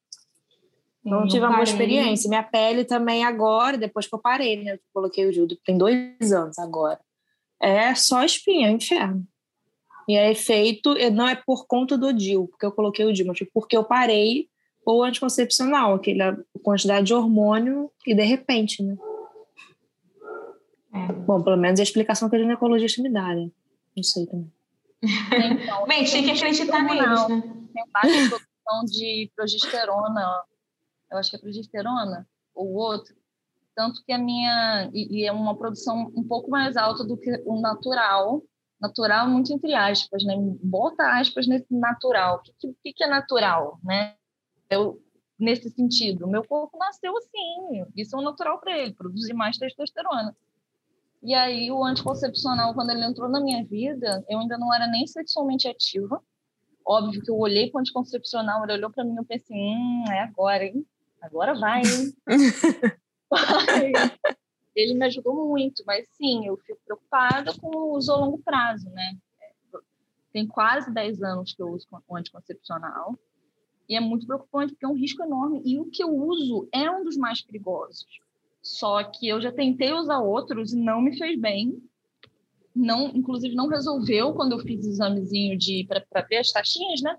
Não 1.04 1.22
Eu 1.22 1.28
tive 1.28 1.46
uma 1.46 1.54
boa 1.54 1.64
experiência. 1.64 2.30
Minha 2.30 2.44
pele 2.44 2.86
também 2.86 3.24
agora, 3.24 3.78
depois 3.78 4.08
que 4.08 4.14
eu 4.14 4.20
parei, 4.20 4.64
né? 4.64 4.74
Eu 4.74 4.80
coloquei 4.94 5.26
o 5.26 5.32
Dildo, 5.32 5.58
tem 5.66 5.78
dois 5.78 6.32
anos 6.32 6.60
agora. 6.60 7.00
É 7.60 7.94
só 7.96 8.24
espinha, 8.24 8.68
é 8.68 8.72
um 8.72 8.76
inferno. 8.76 9.26
E 10.08 10.16
é 10.16 10.32
efeito, 10.32 10.98
e 10.98 11.10
não 11.10 11.28
é 11.28 11.36
por 11.36 11.66
conta 11.68 11.98
do 11.98 12.12
DIL, 12.12 12.48
porque 12.48 12.66
eu 12.66 12.72
coloquei 12.72 13.06
o 13.06 13.14
DIL, 13.14 13.26
mas 13.28 13.40
porque 13.54 13.78
eu 13.78 13.84
parei 13.84 14.48
o 14.86 15.04
anticoncepcional, 15.04 15.94
aquela 15.94 16.38
quantidade 16.64 17.08
de 17.08 17.14
hormônio 17.14 17.92
e 18.06 18.16
de 18.16 18.24
repente, 18.24 18.84
né? 18.84 18.98
É. 20.94 21.14
Bom, 21.14 21.42
pelo 21.42 21.56
menos 21.56 21.80
é 21.80 21.84
a 21.84 21.86
explicação 21.86 22.30
que 22.30 22.36
a 22.36 22.40
ginecologista 22.40 23.02
me 23.02 23.12
dá, 23.12 23.34
né? 23.34 23.50
Não 23.96 24.04
sei 24.04 24.26
também. 24.26 24.52
Então, 25.62 25.86
Bem, 25.88 26.04
tem 26.04 26.24
que 26.24 26.32
acreditar 26.32 26.84
neles, 26.84 27.28
né? 27.28 27.42
tem 27.74 27.84
baixa 27.92 28.30
produção 28.30 28.86
de 28.86 29.32
progesterona, 29.36 30.44
eu 31.12 31.18
acho 31.18 31.30
que 31.30 31.36
é 31.36 31.40
progesterona, 31.40 32.28
ou 32.54 32.74
outro. 32.74 33.16
Tanto 33.76 34.04
que 34.06 34.12
a 34.12 34.18
minha. 34.18 34.90
E, 34.94 35.22
e 35.22 35.26
é 35.26 35.32
uma 35.32 35.58
produção 35.58 36.12
um 36.16 36.24
pouco 36.24 36.50
mais 36.50 36.76
alta 36.78 37.04
do 37.04 37.18
que 37.18 37.42
o 37.46 37.60
natural. 37.60 38.44
Natural, 38.80 39.30
muito 39.30 39.54
entre 39.54 39.74
aspas, 39.74 40.24
né? 40.24 40.36
Bota 40.64 41.20
aspas 41.20 41.48
nesse 41.48 41.74
natural. 41.74 42.38
O 42.38 42.42
que, 42.42 42.76
que, 42.84 42.94
que 42.94 43.04
é 43.04 43.08
natural, 43.08 43.80
né? 43.84 44.16
Eu, 44.70 45.02
nesse 45.38 45.70
sentido, 45.70 46.28
meu 46.28 46.44
corpo 46.44 46.78
nasceu 46.78 47.16
assim. 47.18 47.86
Isso 47.96 48.16
é 48.16 48.20
o 48.20 48.24
natural 48.24 48.60
para 48.60 48.78
ele, 48.78 48.94
produzir 48.94 49.34
mais 49.34 49.58
testosterona. 49.58 50.36
E 51.24 51.36
aí, 51.36 51.72
o 51.72 51.84
anticoncepcional, 51.84 52.74
quando 52.74 52.90
ele 52.90 53.06
entrou 53.06 53.30
na 53.30 53.40
minha 53.40 53.64
vida, 53.64 54.26
eu 54.28 54.40
ainda 54.40 54.58
não 54.58 54.74
era 54.74 54.88
nem 54.88 55.06
sexualmente 55.06 55.68
ativa. 55.68 56.22
Óbvio 56.84 57.22
que 57.22 57.30
eu 57.30 57.38
olhei 57.38 57.70
para 57.70 57.78
o 57.78 57.82
anticoncepcional, 57.82 58.64
ele 58.64 58.74
olhou 58.74 58.90
para 58.90 59.04
mim 59.04 59.14
e 59.14 59.18
eu 59.18 59.26
pensei, 59.26 59.56
hum, 59.56 60.04
é 60.10 60.22
agora, 60.22 60.66
hein? 60.66 60.84
Agora 61.22 61.54
vai, 61.54 61.82
hein? 61.84 62.14
Vai. 63.30 63.94
ele 64.76 64.94
me 64.94 65.06
ajudou 65.06 65.48
muito, 65.48 65.84
mas 65.86 66.06
sim, 66.18 66.48
eu 66.48 66.58
fico 66.58 66.80
preocupada 66.84 67.54
com 67.58 67.68
o 67.68 67.96
uso 67.96 68.12
a 68.12 68.18
longo 68.18 68.40
prazo, 68.40 68.90
né? 68.90 69.18
Tem 70.34 70.46
quase 70.46 70.94
10 70.94 71.24
anos 71.24 71.54
que 71.54 71.62
eu 71.62 71.70
uso 71.70 71.88
o 72.08 72.16
anticoncepcional 72.18 73.18
e 73.88 73.96
é 73.96 74.00
muito 74.00 74.26
preocupante 74.26 74.74
porque 74.74 74.86
é 74.86 74.88
um 74.88 74.96
risco 74.96 75.24
enorme 75.24 75.62
e 75.66 75.80
o 75.80 75.86
que 75.86 76.04
eu 76.04 76.10
uso 76.10 76.68
é 76.74 76.90
um 76.90 77.04
dos 77.04 77.18
mais 77.18 77.42
perigosos. 77.42 78.22
Só 78.62 79.04
que 79.04 79.28
eu 79.28 79.42
já 79.42 79.52
tentei 79.52 79.92
usar 79.92 80.20
outros 80.20 80.72
e 80.74 80.78
não 80.78 81.02
me 81.02 81.18
fez 81.18 81.40
bem. 81.40 81.82
Não, 82.74 83.10
inclusive 83.10 83.56
não 83.56 83.68
resolveu 83.68 84.34
quando 84.34 84.54
eu 84.54 84.60
fiz 84.60 84.86
examezinho 84.86 85.58
de 85.58 85.86
para 85.88 86.22
ver 86.22 86.38
as 86.38 86.52
taxinhas, 86.52 87.02
né? 87.02 87.18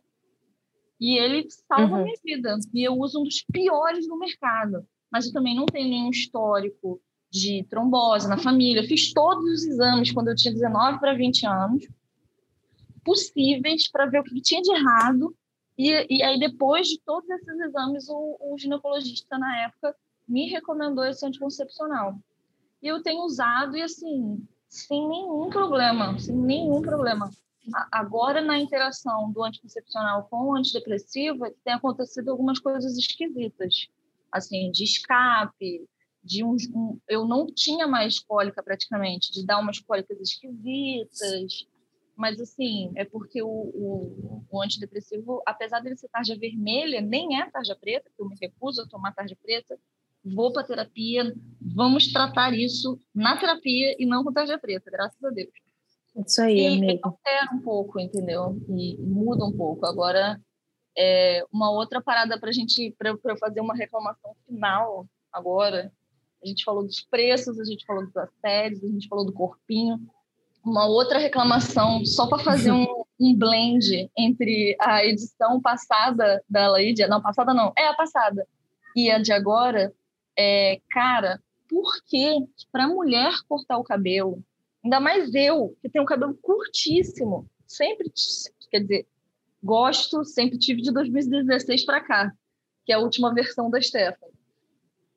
E 1.03 1.19
ele 1.19 1.49
salva 1.51 1.97
Uhum. 1.97 2.05
minha 2.05 2.17
vida. 2.25 2.57
E 2.73 2.87
eu 2.87 2.95
uso 2.97 3.21
um 3.21 3.25
dos 3.25 3.43
piores 3.53 4.07
do 4.07 4.17
mercado. 4.17 4.87
Mas 5.11 5.27
eu 5.27 5.33
também 5.33 5.53
não 5.53 5.67
tenho 5.67 5.89
nenhum 5.89 6.11
histórico 6.11 7.03
de 7.29 7.65
trombose 7.69 8.29
na 8.29 8.39
família. 8.39 8.83
Eu 8.83 8.87
fiz 8.87 9.13
todos 9.13 9.45
os 9.45 9.65
exames 9.65 10.13
quando 10.13 10.29
eu 10.29 10.37
tinha 10.37 10.55
19 10.55 11.01
para 11.01 11.13
20 11.13 11.45
anos 11.45 11.89
possíveis 13.05 13.91
para 13.91 14.07
ver 14.07 14.21
o 14.21 14.23
que 14.23 14.41
tinha 14.41 14.63
de 14.63 14.71
errado. 14.71 15.35
E, 15.77 15.91
e 16.09 16.23
aí, 16.23 16.39
depois 16.39 16.87
de 16.87 17.01
todos 17.01 17.29
esses 17.29 17.59
exames, 17.59 18.09
o, 18.09 18.37
o 18.41 18.57
ginecologista, 18.57 19.37
na 19.37 19.63
época, 19.63 19.97
me 20.29 20.49
recomendou 20.51 21.05
esse 21.05 21.27
anticoncepcional. 21.27 22.15
E 22.81 22.87
eu 22.87 23.03
tenho 23.03 23.25
usado, 23.25 23.77
e 23.77 23.83
assim, 23.83 24.47
sem 24.69 25.09
nenhum 25.09 25.51
problema, 25.51 26.17
sem 26.17 26.37
nenhum 26.37 26.81
problema. 26.81 27.29
Agora, 27.91 28.41
na 28.41 28.59
interação 28.59 29.31
do 29.31 29.43
anticoncepcional 29.45 30.27
com 30.29 30.49
o 30.49 30.57
antidepressivo, 30.57 31.45
tem 31.65 31.73
acontecido 31.75 32.31
algumas 32.31 32.59
coisas 32.59 32.97
esquisitas, 32.99 33.89
assim, 34.33 34.71
de 34.73 34.83
escape, 34.85 35.87
de 36.25 36.43
um, 36.45 36.57
um- 36.75 36.99
eu 37.09 37.27
não 37.27 37.47
tinha 37.47 37.87
mais 37.87 38.19
cólica 38.19 38.63
praticamente, 38.63 39.33
de 39.33 39.45
dar 39.47 39.59
umas 39.59 39.79
cólicas 39.79 40.19
esquisitas, 40.21 41.67
mas 42.17 42.41
assim, 42.41 42.93
é 42.97 43.05
porque 43.05 43.43
o, 43.43 43.49
o, 43.49 44.45
o 44.51 44.63
antidepressivo, 44.63 45.43
apesar 45.47 45.81
dele 45.81 45.97
ser 45.97 46.09
tarja 46.09 46.37
vermelha, 46.37 47.01
nem 47.01 47.41
é 47.41 47.51
tarja 47.51 47.75
preta, 47.77 48.11
que 48.15 48.21
eu 48.23 48.29
me 48.29 48.37
recuso 48.41 48.83
a 48.83 48.87
tomar 48.89 49.13
tarja 49.15 49.37
preta, 49.41 49.79
vou 50.25 50.53
para 50.53 50.65
terapia, 50.65 51.35
vamos 51.61 52.13
tratar 52.13 52.55
isso 52.55 52.99
na 53.15 53.37
terapia 53.39 53.97
e 53.99 54.07
não 54.07 54.23
com 54.23 54.33
tarja 54.33 54.59
preta, 54.59 54.91
graças 54.91 55.23
a 55.25 55.31
Deus. 55.31 55.51
Isso 56.17 56.43
aí, 56.43 56.59
E 56.59 56.67
amigo. 56.67 57.01
altera 57.03 57.49
um 57.55 57.61
pouco, 57.61 57.99
entendeu? 57.99 58.57
E 58.69 58.97
muda 58.99 59.45
um 59.45 59.53
pouco. 59.53 59.87
Agora, 59.87 60.41
é, 60.97 61.45
uma 61.53 61.71
outra 61.71 62.03
parada 62.03 62.39
para 62.39 62.51
a 62.51 62.53
gente, 62.53 62.95
para 62.99 63.11
eu 63.11 63.39
fazer 63.39 63.61
uma 63.61 63.75
reclamação 63.75 64.35
final 64.47 65.07
agora, 65.33 65.91
a 66.43 66.47
gente 66.47 66.65
falou 66.65 66.85
dos 66.85 67.01
preços, 67.03 67.59
a 67.59 67.65
gente 67.65 67.87
falou 67.87 68.05
dos 68.05 68.17
assédios, 68.17 68.85
a 68.85 68.89
gente 68.89 69.09
falou 69.09 69.25
do 69.25 69.33
corpinho. 69.33 69.99
Uma 70.65 70.87
outra 70.87 71.19
reclamação, 71.19 72.05
só 72.05 72.27
para 72.27 72.43
fazer 72.43 72.73
um, 72.73 73.05
um 73.19 73.35
blend 73.35 74.11
entre 74.17 74.77
a 74.81 75.05
edição 75.05 75.61
passada 75.61 76.43
da 76.49 76.69
Laídia, 76.69 77.09
não, 77.09 77.23
passada 77.23 77.55
não, 77.55 77.73
é 77.77 77.87
a 77.89 77.95
passada, 77.95 78.47
e 78.95 79.11
a 79.11 79.19
de 79.19 79.33
agora, 79.33 79.93
é, 80.37 80.81
cara, 80.91 81.41
por 81.69 82.03
que 82.05 82.37
para 82.71 82.89
mulher 82.89 83.33
cortar 83.49 83.79
o 83.79 83.85
cabelo, 83.85 84.43
ainda 84.85 85.01
mais 85.01 85.35
eu, 85.35 85.77
que 85.81 85.89
tenho 85.89 86.03
um 86.03 86.07
cabelo 86.07 86.35
curtíssimo, 86.35 87.49
sempre, 87.67 88.13
quer 88.71 88.81
dizer, 88.81 89.07
gosto, 89.63 90.25
sempre 90.25 90.59
tive 90.59 90.83
de 90.83 90.93
2016 90.93 91.85
para 91.85 92.01
cá, 92.01 92.33
que 92.85 92.93
é 92.93 92.97
a 92.97 93.01
última 93.01 93.33
versão 93.33 93.71
da 93.71 93.81
Stephanie. 93.81 94.35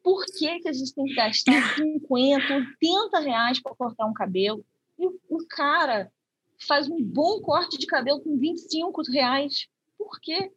Por 0.03 0.23
que, 0.25 0.59
que 0.59 0.69
a 0.69 0.73
gente 0.73 0.93
tem 0.93 1.05
que 1.05 1.15
gastar 1.15 1.51
50, 1.75 2.45
80 2.81 3.19
reais 3.19 3.59
para 3.61 3.75
cortar 3.75 4.05
um 4.05 4.13
cabelo? 4.13 4.63
E 4.99 5.07
o- 5.07 5.19
o 5.29 5.45
cara 5.47 6.11
faz 6.67 6.87
um 6.87 7.03
bom 7.03 7.41
corte 7.41 7.77
de 7.77 7.87
cabelo 7.87 8.21
com 8.21 8.37
25 8.37 9.01
reais. 9.11 9.67
Por 9.97 10.19
quê? 10.21 10.51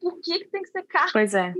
Por 0.00 0.20
que, 0.20 0.38
que 0.40 0.48
tem 0.50 0.62
que 0.62 0.68
ser 0.70 0.82
caro? 0.82 1.10
Pois 1.12 1.32
é. 1.34 1.54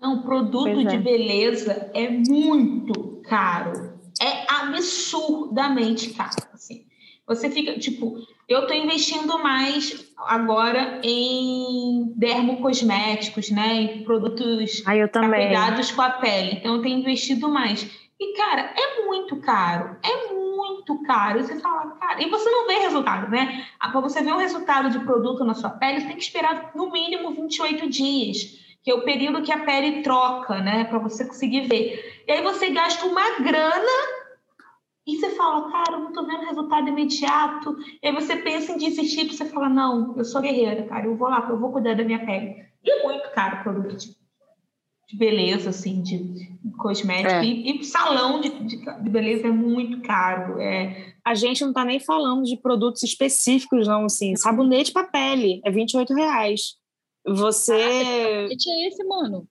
Não, 0.00 0.22
produto 0.22 0.64
Pois 0.72 0.88
de 0.88 0.96
é. 0.96 0.98
beleza 0.98 1.90
é 1.94 2.08
muito 2.08 3.20
caro. 3.22 3.98
É 4.20 4.44
absurdamente 4.48 6.10
caro. 6.14 6.36
Assim. 6.52 6.86
Você 7.26 7.50
fica, 7.50 7.78
tipo, 7.78 8.18
eu 8.48 8.60
estou 8.60 8.76
investindo 8.76 9.38
mais 9.42 10.12
agora 10.16 11.00
em 11.02 12.12
dermocosméticos, 12.16 13.50
né? 13.50 13.74
Em 13.74 14.04
produtos 14.04 14.82
também. 15.08 15.46
cuidados 15.46 15.90
com 15.90 16.02
a 16.02 16.10
pele. 16.10 16.52
Então, 16.52 16.76
eu 16.76 16.82
tenho 16.82 16.98
investido 16.98 17.48
mais. 17.48 17.90
E, 18.20 18.36
cara, 18.36 18.72
é 18.76 19.04
muito 19.06 19.36
caro. 19.36 19.96
É 20.02 20.32
muito 20.32 21.02
caro. 21.02 21.40
E 21.40 21.42
você 21.44 21.58
fala, 21.60 21.92
cara, 21.92 22.22
e 22.22 22.28
você 22.28 22.50
não 22.50 22.66
vê 22.66 22.74
resultado, 22.74 23.30
né? 23.30 23.66
Para 23.78 24.00
você 24.00 24.22
ver 24.22 24.32
um 24.32 24.38
resultado 24.38 24.90
de 24.90 25.04
produto 25.04 25.44
na 25.44 25.54
sua 25.54 25.70
pele, 25.70 26.00
você 26.00 26.06
tem 26.06 26.16
que 26.16 26.22
esperar 26.22 26.72
no 26.74 26.90
mínimo 26.92 27.32
28 27.32 27.88
dias, 27.88 28.63
que 28.84 28.90
é 28.90 28.94
o 28.94 29.02
período 29.02 29.42
que 29.42 29.50
a 29.50 29.64
pele 29.64 30.02
troca, 30.02 30.60
né? 30.60 30.84
Para 30.84 30.98
você 30.98 31.24
conseguir 31.24 31.62
ver. 31.62 32.22
E 32.28 32.32
aí 32.32 32.42
você 32.42 32.68
gasta 32.68 33.06
uma 33.06 33.40
grana 33.40 34.24
e 35.06 35.16
você 35.16 35.30
fala, 35.30 35.70
cara, 35.72 35.92
eu 35.92 36.00
não 36.00 36.12
tô 36.12 36.26
vendo 36.26 36.44
resultado 36.44 36.88
imediato. 36.88 37.76
E 38.02 38.08
aí 38.08 38.14
você 38.14 38.36
pensa 38.36 38.72
em 38.72 38.76
desistir, 38.76 39.26
você 39.26 39.46
fala, 39.46 39.70
não, 39.70 40.14
eu 40.18 40.24
sou 40.24 40.42
guerreira, 40.42 40.84
cara, 40.84 41.06
eu 41.06 41.16
vou 41.16 41.28
lá, 41.28 41.46
eu 41.48 41.58
vou 41.58 41.72
cuidar 41.72 41.94
da 41.94 42.04
minha 42.04 42.24
pele. 42.26 42.62
E 42.84 42.90
é 42.90 43.02
muito 43.02 43.30
caro 43.30 43.60
o 43.60 43.62
produto 43.62 43.96
de, 43.96 44.14
de 45.08 45.16
beleza, 45.16 45.70
assim, 45.70 46.02
de, 46.02 46.52
cosmético. 46.76 47.36
É. 47.36 47.42
E, 47.44 47.80
e 47.80 47.84
salão 47.84 48.42
de, 48.42 48.50
de, 48.50 48.76
de 48.76 49.10
beleza 49.10 49.46
é 49.48 49.50
muito 49.50 50.02
caro. 50.02 50.60
É, 50.60 51.14
A 51.24 51.34
gente 51.34 51.64
não 51.64 51.72
tá 51.72 51.86
nem 51.86 52.00
falando 52.00 52.44
de 52.44 52.58
produtos 52.58 53.02
específicos, 53.02 53.88
não, 53.88 54.04
assim. 54.04 54.36
Sabonete 54.36 54.92
para 54.92 55.06
pele 55.06 55.62
é 55.64 55.70
28 55.70 56.12
reais. 56.12 56.83
Você. 57.26 58.48
Que 58.58 58.70
é 58.70 58.88
esse, 58.88 59.04
mano? 59.04 59.48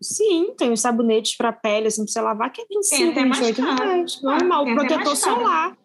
Sim, 0.00 0.52
tem 0.56 0.72
os 0.72 0.80
sabonetes 0.80 1.36
para 1.36 1.52
pele, 1.52 1.86
assim, 1.86 2.04
pra 2.04 2.12
você 2.12 2.20
lavar, 2.20 2.50
que 2.50 2.60
é 2.60 2.66
25, 2.68 3.10
até 3.10 3.24
mais 3.24 3.46
28 3.46 3.76
caro. 3.76 3.90
reais. 3.90 4.22
Normal. 4.22 4.64
tem 4.64 4.74
até 4.74 4.86
Protetor 4.86 5.16
solar. 5.16 5.78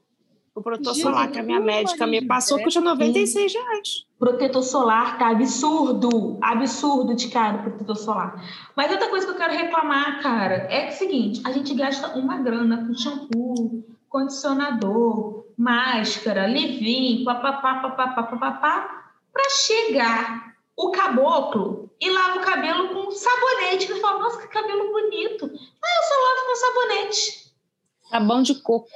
O 0.55 0.61
protetor 0.63 0.95
Jesus, 0.95 1.13
solar 1.13 1.31
que 1.31 1.37
a 1.37 1.43
minha 1.43 1.59
médica 1.59 2.07
me 2.07 2.25
passou 2.25 2.59
é. 2.59 2.63
custa 2.63 2.81
96 2.81 3.53
reais. 3.53 4.05
protetor 4.17 4.63
solar 4.63 5.19
tá 5.19 5.29
absurdo, 5.29 6.39
absurdo 6.41 7.13
de 7.13 7.27
caro 7.27 7.59
o 7.59 7.61
protetor 7.61 7.95
solar. 7.95 8.43
Mas 8.75 8.91
outra 8.91 9.07
coisa 9.07 9.27
que 9.27 9.33
eu 9.33 9.37
quero 9.37 9.53
reclamar, 9.53 10.19
cara, 10.23 10.55
é 10.71 10.89
o 10.89 10.91
seguinte: 10.91 11.43
a 11.45 11.51
gente 11.51 11.75
gasta 11.75 12.17
uma 12.17 12.37
grana 12.39 12.87
com 12.87 12.95
shampoo, 12.95 13.85
condicionador, 14.09 15.45
máscara, 15.55 16.47
leave-in, 16.47 17.23
papapá, 17.23 17.75
papapá, 17.75 18.23
papapá, 18.23 19.11
para 19.31 19.49
chegar 19.51 20.56
o 20.77 20.91
caboclo 20.91 21.89
e 21.99 22.09
lava 22.11 22.37
o 22.37 22.43
cabelo 22.43 22.89
com 22.89 23.11
sabonete. 23.11 23.91
Ele 23.91 23.99
fala, 23.99 24.19
nossa, 24.19 24.39
que 24.39 24.47
cabelo 24.47 24.91
bonito. 24.91 25.45
Ah, 25.45 25.97
eu 25.97 26.03
só 26.03 26.15
lavo 26.21 26.47
com 26.47 26.55
sabonete. 26.55 27.51
Sabão 28.09 28.43
de 28.43 28.55
coco. 28.61 28.87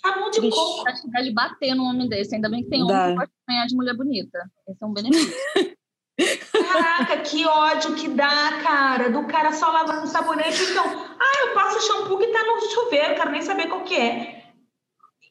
Sabão 0.00 0.30
de 0.30 0.40
Triste. 0.40 0.54
coco. 0.54 0.88
Acho 0.88 1.02
que 1.02 1.10
dá 1.10 1.22
de 1.22 1.32
bater 1.32 1.74
num 1.74 1.84
homem 1.84 2.08
desse. 2.08 2.34
Ainda 2.34 2.50
bem 2.50 2.62
que 2.62 2.68
tem 2.68 2.82
homem 2.82 2.94
Dá. 2.94 3.08
que 3.08 3.16
pode 3.16 3.32
ganhar 3.48 3.66
de 3.66 3.74
mulher 3.74 3.96
bonita. 3.96 4.38
Esse 4.68 4.82
é 4.82 4.86
um 4.86 4.92
benefício. 4.92 5.34
Caraca, 6.52 7.16
que 7.22 7.46
ódio 7.46 7.94
que 7.94 8.08
dá, 8.08 8.60
cara, 8.62 9.10
do 9.10 9.26
cara 9.26 9.52
só 9.52 9.70
lavar 9.72 10.00
com 10.00 10.06
sabonete. 10.06 10.62
Então, 10.62 10.84
ah, 10.86 11.46
eu 11.46 11.54
passo 11.54 11.78
o 11.78 11.80
shampoo 11.80 12.18
que 12.18 12.26
tá 12.26 12.44
no 12.44 12.60
chuveiro, 12.60 13.14
quero 13.14 13.30
nem 13.30 13.40
saber 13.40 13.68
qual 13.68 13.82
que 13.82 13.96
é. 13.96 14.44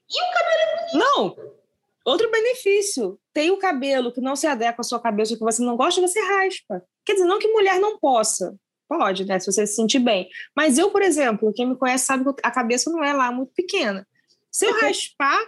E 0.10 0.22
o 0.22 0.34
cabelo 0.34 1.06
Não! 1.06 1.61
Outro 2.06 2.32
benefício. 2.32 3.20
Tem 3.34 3.52
o 3.52 3.58
cabelo 3.58 4.12
que 4.12 4.22
não 4.22 4.36
se 4.36 4.48
adequa 4.48 4.82
à 4.82 4.84
sua 4.84 5.00
cabeça, 5.00 5.36
que 5.36 5.44
você 5.44 5.64
não 5.64 5.78
gosta, 5.78 6.02
você 6.02 6.20
raspa. 6.20 6.84
Quer 7.06 7.14
dizer, 7.14 7.26
não 7.26 7.40
que 7.40 7.48
mulher 7.48 7.80
não 7.80 8.00
possa. 8.00 8.56
Pode, 8.88 9.26
né? 9.26 9.40
Se 9.40 9.52
você 9.52 9.66
se 9.66 9.76
sentir 9.76 10.00
bem. 10.00 10.28
Mas 10.56 10.78
eu, 10.78 10.92
por 10.92 11.02
exemplo, 11.02 11.54
quem 11.54 11.68
me 11.68 11.78
conhece 11.78 12.06
sabe 12.06 12.26
que 12.26 12.42
a 12.44 12.52
cabeça 12.52 12.90
não 12.92 13.04
é 13.04 13.14
lá 13.14 13.32
muito 13.32 13.54
pequena. 13.54 14.06
Se 14.52 14.66
eu 14.66 14.74
raspar, 14.82 15.40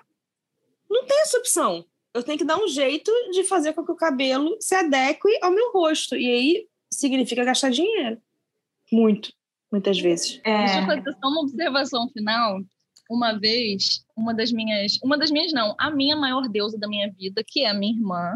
não 0.89 1.05
tem 1.05 1.19
essa 1.21 1.37
opção. 1.37 1.85
Eu 2.13 2.23
tenho 2.23 2.37
que 2.37 2.45
dar 2.45 2.57
um 2.57 2.67
jeito 2.67 3.11
de 3.31 3.43
fazer 3.43 3.73
com 3.73 3.83
que 3.83 3.91
o 3.91 3.97
cabelo 3.97 4.55
se 4.61 4.75
adeque 4.75 5.27
ao 5.41 5.51
meu 5.51 5.71
rosto. 5.71 6.15
E 6.15 6.25
aí 6.25 6.67
significa 6.91 7.43
gastar 7.43 7.69
dinheiro. 7.69 8.21
Muito, 8.91 9.33
muitas 9.71 9.99
vezes. 9.99 10.39
Deixa 10.43 10.77
eu 10.77 10.83
é, 10.83 10.85
fazer 10.85 11.17
só 11.19 11.27
uma 11.27 11.41
observação 11.41 12.07
final. 12.13 12.61
Uma 13.09 13.33
vez, 13.33 14.05
uma 14.15 14.33
das 14.33 14.51
minhas, 14.51 14.97
uma 15.03 15.17
das 15.17 15.29
minhas 15.29 15.51
não, 15.51 15.75
a 15.77 15.91
minha 15.91 16.15
maior 16.15 16.47
deusa 16.47 16.77
da 16.77 16.87
minha 16.87 17.11
vida, 17.11 17.43
que 17.45 17.61
é 17.61 17.69
a 17.69 17.73
minha 17.73 17.93
irmã, 17.93 18.33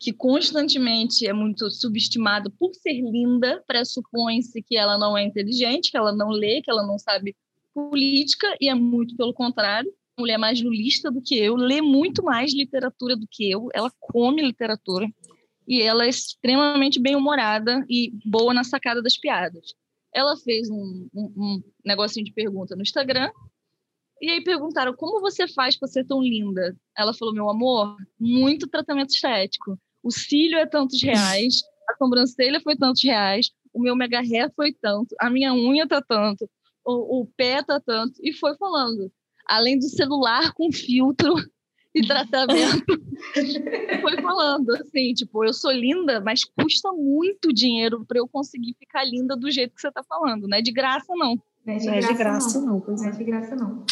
que 0.00 0.12
constantemente 0.12 1.26
é 1.26 1.32
muito 1.32 1.70
subestimada 1.70 2.50
por 2.58 2.72
ser 2.74 3.00
linda, 3.00 3.62
pressupõe-se 3.66 4.62
que 4.62 4.76
ela 4.76 4.96
não 4.96 5.16
é 5.16 5.24
inteligente, 5.24 5.90
que 5.90 5.96
ela 5.96 6.12
não 6.12 6.30
lê, 6.30 6.62
que 6.62 6.70
ela 6.70 6.86
não 6.86 6.98
sabe 6.98 7.36
política, 7.74 8.46
e 8.60 8.68
é 8.68 8.74
muito 8.74 9.16
pelo 9.16 9.34
contrário. 9.34 9.92
Mulher 10.18 10.38
mais 10.38 10.60
lulista 10.60 11.10
do 11.10 11.22
que 11.22 11.36
eu, 11.36 11.54
lê 11.54 11.80
muito 11.80 12.24
mais 12.24 12.52
literatura 12.52 13.16
do 13.16 13.26
que 13.30 13.48
eu, 13.50 13.68
ela 13.72 13.90
come 14.00 14.42
literatura 14.42 15.06
e 15.66 15.82
ela 15.82 16.06
é 16.06 16.08
extremamente 16.08 16.98
bem-humorada 16.98 17.84
e 17.88 18.12
boa 18.24 18.54
na 18.54 18.64
sacada 18.64 19.02
das 19.02 19.16
piadas. 19.16 19.74
Ela 20.12 20.36
fez 20.36 20.68
um, 20.70 21.08
um, 21.14 21.32
um 21.36 21.62
negocinho 21.84 22.24
de 22.24 22.32
pergunta 22.32 22.74
no 22.74 22.82
Instagram 22.82 23.30
e 24.20 24.30
aí 24.30 24.42
perguntaram 24.42 24.94
como 24.94 25.20
você 25.20 25.46
faz 25.48 25.76
para 25.76 25.88
ser 25.88 26.04
tão 26.04 26.20
linda. 26.20 26.76
Ela 26.96 27.14
falou: 27.14 27.34
meu 27.34 27.48
amor, 27.48 27.96
muito 28.18 28.68
tratamento 28.68 29.10
estético. 29.10 29.78
O 30.02 30.10
cílio 30.10 30.58
é 30.58 30.66
tantos 30.66 31.02
reais, 31.02 31.62
a 31.88 31.96
sobrancelha 31.96 32.60
foi 32.60 32.76
tantos 32.76 33.02
reais, 33.02 33.50
o 33.72 33.80
meu 33.80 33.96
mega 33.96 34.20
hair 34.20 34.50
foi 34.54 34.72
tanto, 34.72 35.14
a 35.20 35.28
minha 35.28 35.52
unha 35.54 35.86
tá 35.86 36.00
tanto, 36.00 36.48
o, 36.84 37.20
o 37.20 37.26
pé 37.36 37.62
tá 37.62 37.80
tanto. 37.80 38.14
E 38.22 38.32
foi 38.32 38.56
falando. 38.56 39.10
Além 39.46 39.78
do 39.78 39.88
celular 39.88 40.52
com 40.52 40.70
filtro 40.70 41.34
e 41.94 42.06
tratamento. 42.06 42.84
Foi 44.00 44.20
falando 44.22 44.70
assim, 44.76 45.12
tipo, 45.14 45.44
eu 45.44 45.52
sou 45.52 45.72
linda, 45.72 46.20
mas 46.20 46.44
custa 46.44 46.92
muito 46.92 47.52
dinheiro 47.52 48.04
para 48.06 48.18
eu 48.18 48.28
conseguir 48.28 48.76
ficar 48.78 49.04
linda 49.04 49.34
do 49.34 49.50
jeito 49.50 49.74
que 49.74 49.80
você 49.80 49.90
tá 49.90 50.02
falando, 50.04 50.46
não 50.46 50.56
é 50.56 50.62
de 50.62 50.70
graça 50.70 51.12
não. 51.16 51.40
não 51.66 51.74
é 51.74 51.78
Não 51.86 51.94
é 51.94 52.12
de 52.12 52.14
graça, 52.14 52.60
não. 52.60 52.80
pois 52.80 53.00
Não 53.00 53.08
é. 53.08 53.12
é 53.12 53.16
de 53.16 53.24
graça, 53.24 53.56
não. 53.56 53.84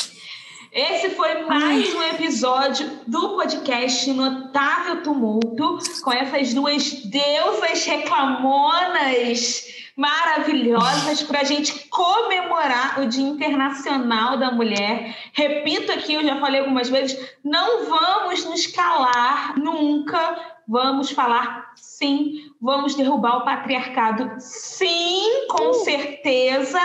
Esse 0.72 1.10
foi 1.10 1.44
mais 1.44 1.94
um 1.94 2.02
episódio 2.02 3.00
do 3.06 3.36
podcast 3.36 4.10
Notável 4.12 5.02
Tumulto, 5.02 5.78
com 6.02 6.12
essas 6.12 6.52
duas 6.52 6.92
deusas 7.04 7.84
reclamonas 7.84 9.64
maravilhosas 9.96 11.22
para 11.22 11.40
a 11.40 11.44
gente 11.44 11.88
comemorar 11.88 13.00
o 13.00 13.06
Dia 13.06 13.28
Internacional 13.28 14.36
da 14.36 14.50
Mulher. 14.50 15.16
Repito 15.32 15.92
aqui, 15.92 16.14
eu 16.14 16.24
já 16.24 16.38
falei 16.40 16.60
algumas 16.60 16.88
vezes, 16.88 17.18
não 17.44 17.86
vamos 17.86 18.44
nos 18.44 18.66
calar 18.66 19.56
nunca. 19.58 20.56
Vamos 20.68 21.12
falar 21.12 21.72
sim, 21.76 22.50
vamos 22.60 22.96
derrubar 22.96 23.36
o 23.36 23.44
patriarcado 23.44 24.34
sim, 24.40 25.46
com 25.48 25.74
certeza, 25.74 26.80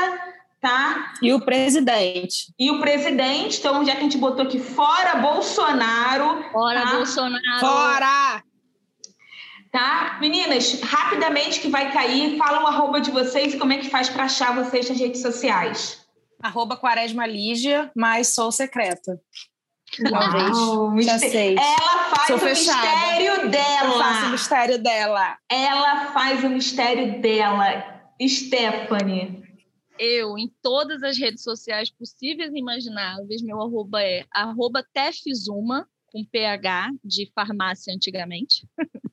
tá? 0.62 1.14
E 1.22 1.34
o 1.34 1.42
presidente? 1.42 2.54
E 2.58 2.70
o 2.72 2.80
presidente, 2.80 3.58
então 3.60 3.84
já 3.84 3.94
que 3.94 4.00
a 4.00 4.04
gente 4.04 4.18
botou 4.18 4.46
aqui 4.46 4.60
fora 4.60 5.16
Bolsonaro, 5.16 6.46
Ora, 6.54 6.82
tá? 6.84 6.96
Bolsonaro. 6.96 7.60
Fora! 7.60 8.44
tá? 9.72 10.18
Meninas, 10.20 10.82
rapidamente 10.82 11.62
que 11.62 11.70
vai 11.70 11.92
cair, 11.94 12.38
fala 12.38 12.62
o 12.64 12.68
arroba 12.68 13.00
de 13.00 13.10
vocês 13.10 13.54
e 13.54 13.58
como 13.58 13.72
é 13.72 13.78
que 13.78 13.90
faz 13.90 14.10
para 14.10 14.26
achar 14.26 14.54
vocês 14.54 14.90
nas 14.90 15.00
redes 15.00 15.22
sociais. 15.22 16.06
Arroba 16.44 16.76
Quaresma 16.76 17.26
Lígia, 17.26 17.90
mas 17.96 18.34
sou 18.34 18.52
secreta. 18.52 19.18
Uau, 20.12 21.02
Já 21.02 21.14
mistério. 21.14 21.32
sei. 21.32 21.56
Ela 21.58 22.00
faz 22.16 22.28
Sou 22.28 22.36
o 22.36 22.40
fechada. 22.40 22.82
mistério 22.82 23.26
Eu 23.28 23.36
faço 23.36 23.48
o 23.48 23.50
dela. 23.50 24.30
mistério 24.32 24.78
dela. 24.84 25.38
Ela 25.50 26.06
faz 26.12 26.44
o 26.44 26.50
mistério 26.50 27.22
dela. 27.22 27.84
Stephanie. 28.28 29.41
Eu, 30.04 30.36
em 30.36 30.52
todas 30.64 31.04
as 31.04 31.16
redes 31.16 31.44
sociais 31.44 31.92
possíveis 31.92 32.52
e 32.52 32.58
imagináveis, 32.58 33.40
meu 33.44 33.62
arroba 33.62 34.02
é 34.02 34.26
arroba 34.32 34.84
tefzuma, 34.92 35.88
com 36.08 36.26
PH, 36.26 36.90
de 37.04 37.32
farmácia 37.36 37.94
antigamente. 37.94 38.68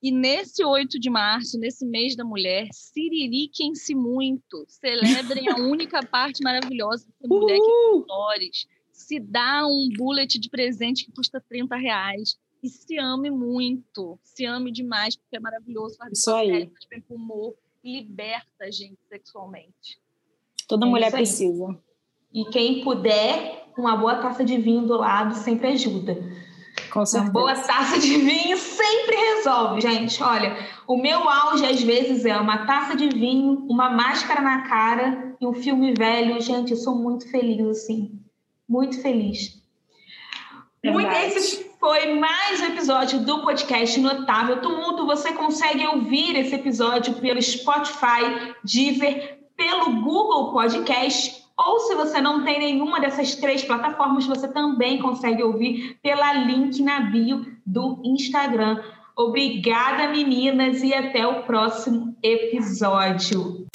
E 0.00 0.12
nesse 0.12 0.64
8 0.64 0.96
de 1.00 1.10
março, 1.10 1.58
nesse 1.58 1.84
mês 1.84 2.14
da 2.14 2.24
mulher, 2.24 2.68
siririquem-se 2.70 3.96
muito. 3.96 4.64
Celebrem 4.68 5.48
a 5.48 5.56
única 5.58 6.06
parte 6.06 6.40
maravilhosa 6.40 7.04
de 7.04 7.12
ser 7.18 7.26
mulher 7.26 7.56
que 7.58 7.62
Uhul. 7.62 8.04
flores. 8.04 8.68
Se 8.92 9.18
dá 9.18 9.66
um 9.66 9.88
bullet 9.96 10.38
de 10.38 10.48
presente 10.48 11.04
que 11.04 11.10
custa 11.10 11.40
30 11.48 11.74
reais. 11.74 12.38
E 12.62 12.68
se 12.68 12.96
ame 12.96 13.28
muito. 13.28 14.16
Se 14.22 14.44
ame 14.44 14.70
demais, 14.70 15.16
porque 15.16 15.36
é 15.36 15.40
maravilhoso. 15.40 15.96
Faz 15.96 16.16
Isso 16.16 16.30
aí. 16.32 16.70
faz 16.70 16.86
bem 16.88 17.00
pro 17.00 17.16
humor. 17.16 17.56
Liberta 17.82 18.66
a 18.66 18.70
gente 18.70 18.98
sexualmente. 19.08 19.98
Toda 20.68 20.86
É 20.86 20.88
mulher 20.88 21.10
precisa. 21.10 21.76
E 22.32 22.44
quem 22.50 22.84
puder, 22.84 23.68
uma 23.76 23.96
boa 23.96 24.16
taça 24.16 24.44
de 24.44 24.58
vinho 24.58 24.82
do 24.82 24.98
lado 24.98 25.34
sempre 25.34 25.68
ajuda. 25.68 26.14
Com 26.90 27.04
certeza. 27.04 27.32
Uma 27.32 27.40
boa 27.40 27.54
taça 27.54 27.98
de 27.98 28.16
vinho 28.18 28.56
sempre 28.56 29.16
resolve, 29.16 29.80
gente. 29.80 30.22
Olha, 30.22 30.56
o 30.86 30.96
meu 30.96 31.28
auge 31.28 31.64
às 31.64 31.82
vezes 31.82 32.24
é 32.24 32.36
uma 32.36 32.66
taça 32.66 32.94
de 32.94 33.08
vinho, 33.08 33.66
uma 33.68 33.88
máscara 33.88 34.42
na 34.42 34.68
cara 34.68 35.34
e 35.40 35.46
um 35.46 35.54
filme 35.54 35.94
velho. 35.94 36.40
Gente, 36.40 36.72
eu 36.72 36.76
sou 36.76 36.94
muito 36.94 37.30
feliz 37.30 37.66
assim. 37.66 38.20
Muito 38.68 39.00
feliz. 39.00 39.58
Muito 40.84 41.10
esse 41.10 41.68
foi 41.80 42.14
mais 42.14 42.60
um 42.60 42.66
episódio 42.66 43.20
do 43.20 43.42
podcast 43.42 43.98
Notável 44.00 44.60
Tumulto. 44.60 45.06
Você 45.06 45.32
consegue 45.32 45.86
ouvir 45.86 46.36
esse 46.36 46.54
episódio 46.54 47.14
pelo 47.14 47.40
Spotify, 47.40 48.54
Deezer, 48.64 49.37
pelo 49.58 50.00
Google 50.00 50.52
Podcast 50.52 51.44
ou 51.58 51.80
se 51.80 51.94
você 51.96 52.20
não 52.20 52.44
tem 52.44 52.60
nenhuma 52.60 53.00
dessas 53.00 53.34
três 53.34 53.64
plataformas, 53.64 54.24
você 54.24 54.46
também 54.46 55.02
consegue 55.02 55.42
ouvir 55.42 55.98
pela 56.00 56.32
link 56.32 56.80
na 56.80 57.00
bio 57.00 57.44
do 57.66 58.00
Instagram. 58.04 58.80
Obrigada, 59.16 60.06
meninas, 60.08 60.80
e 60.84 60.94
até 60.94 61.26
o 61.26 61.42
próximo 61.42 62.16
episódio. 62.22 63.67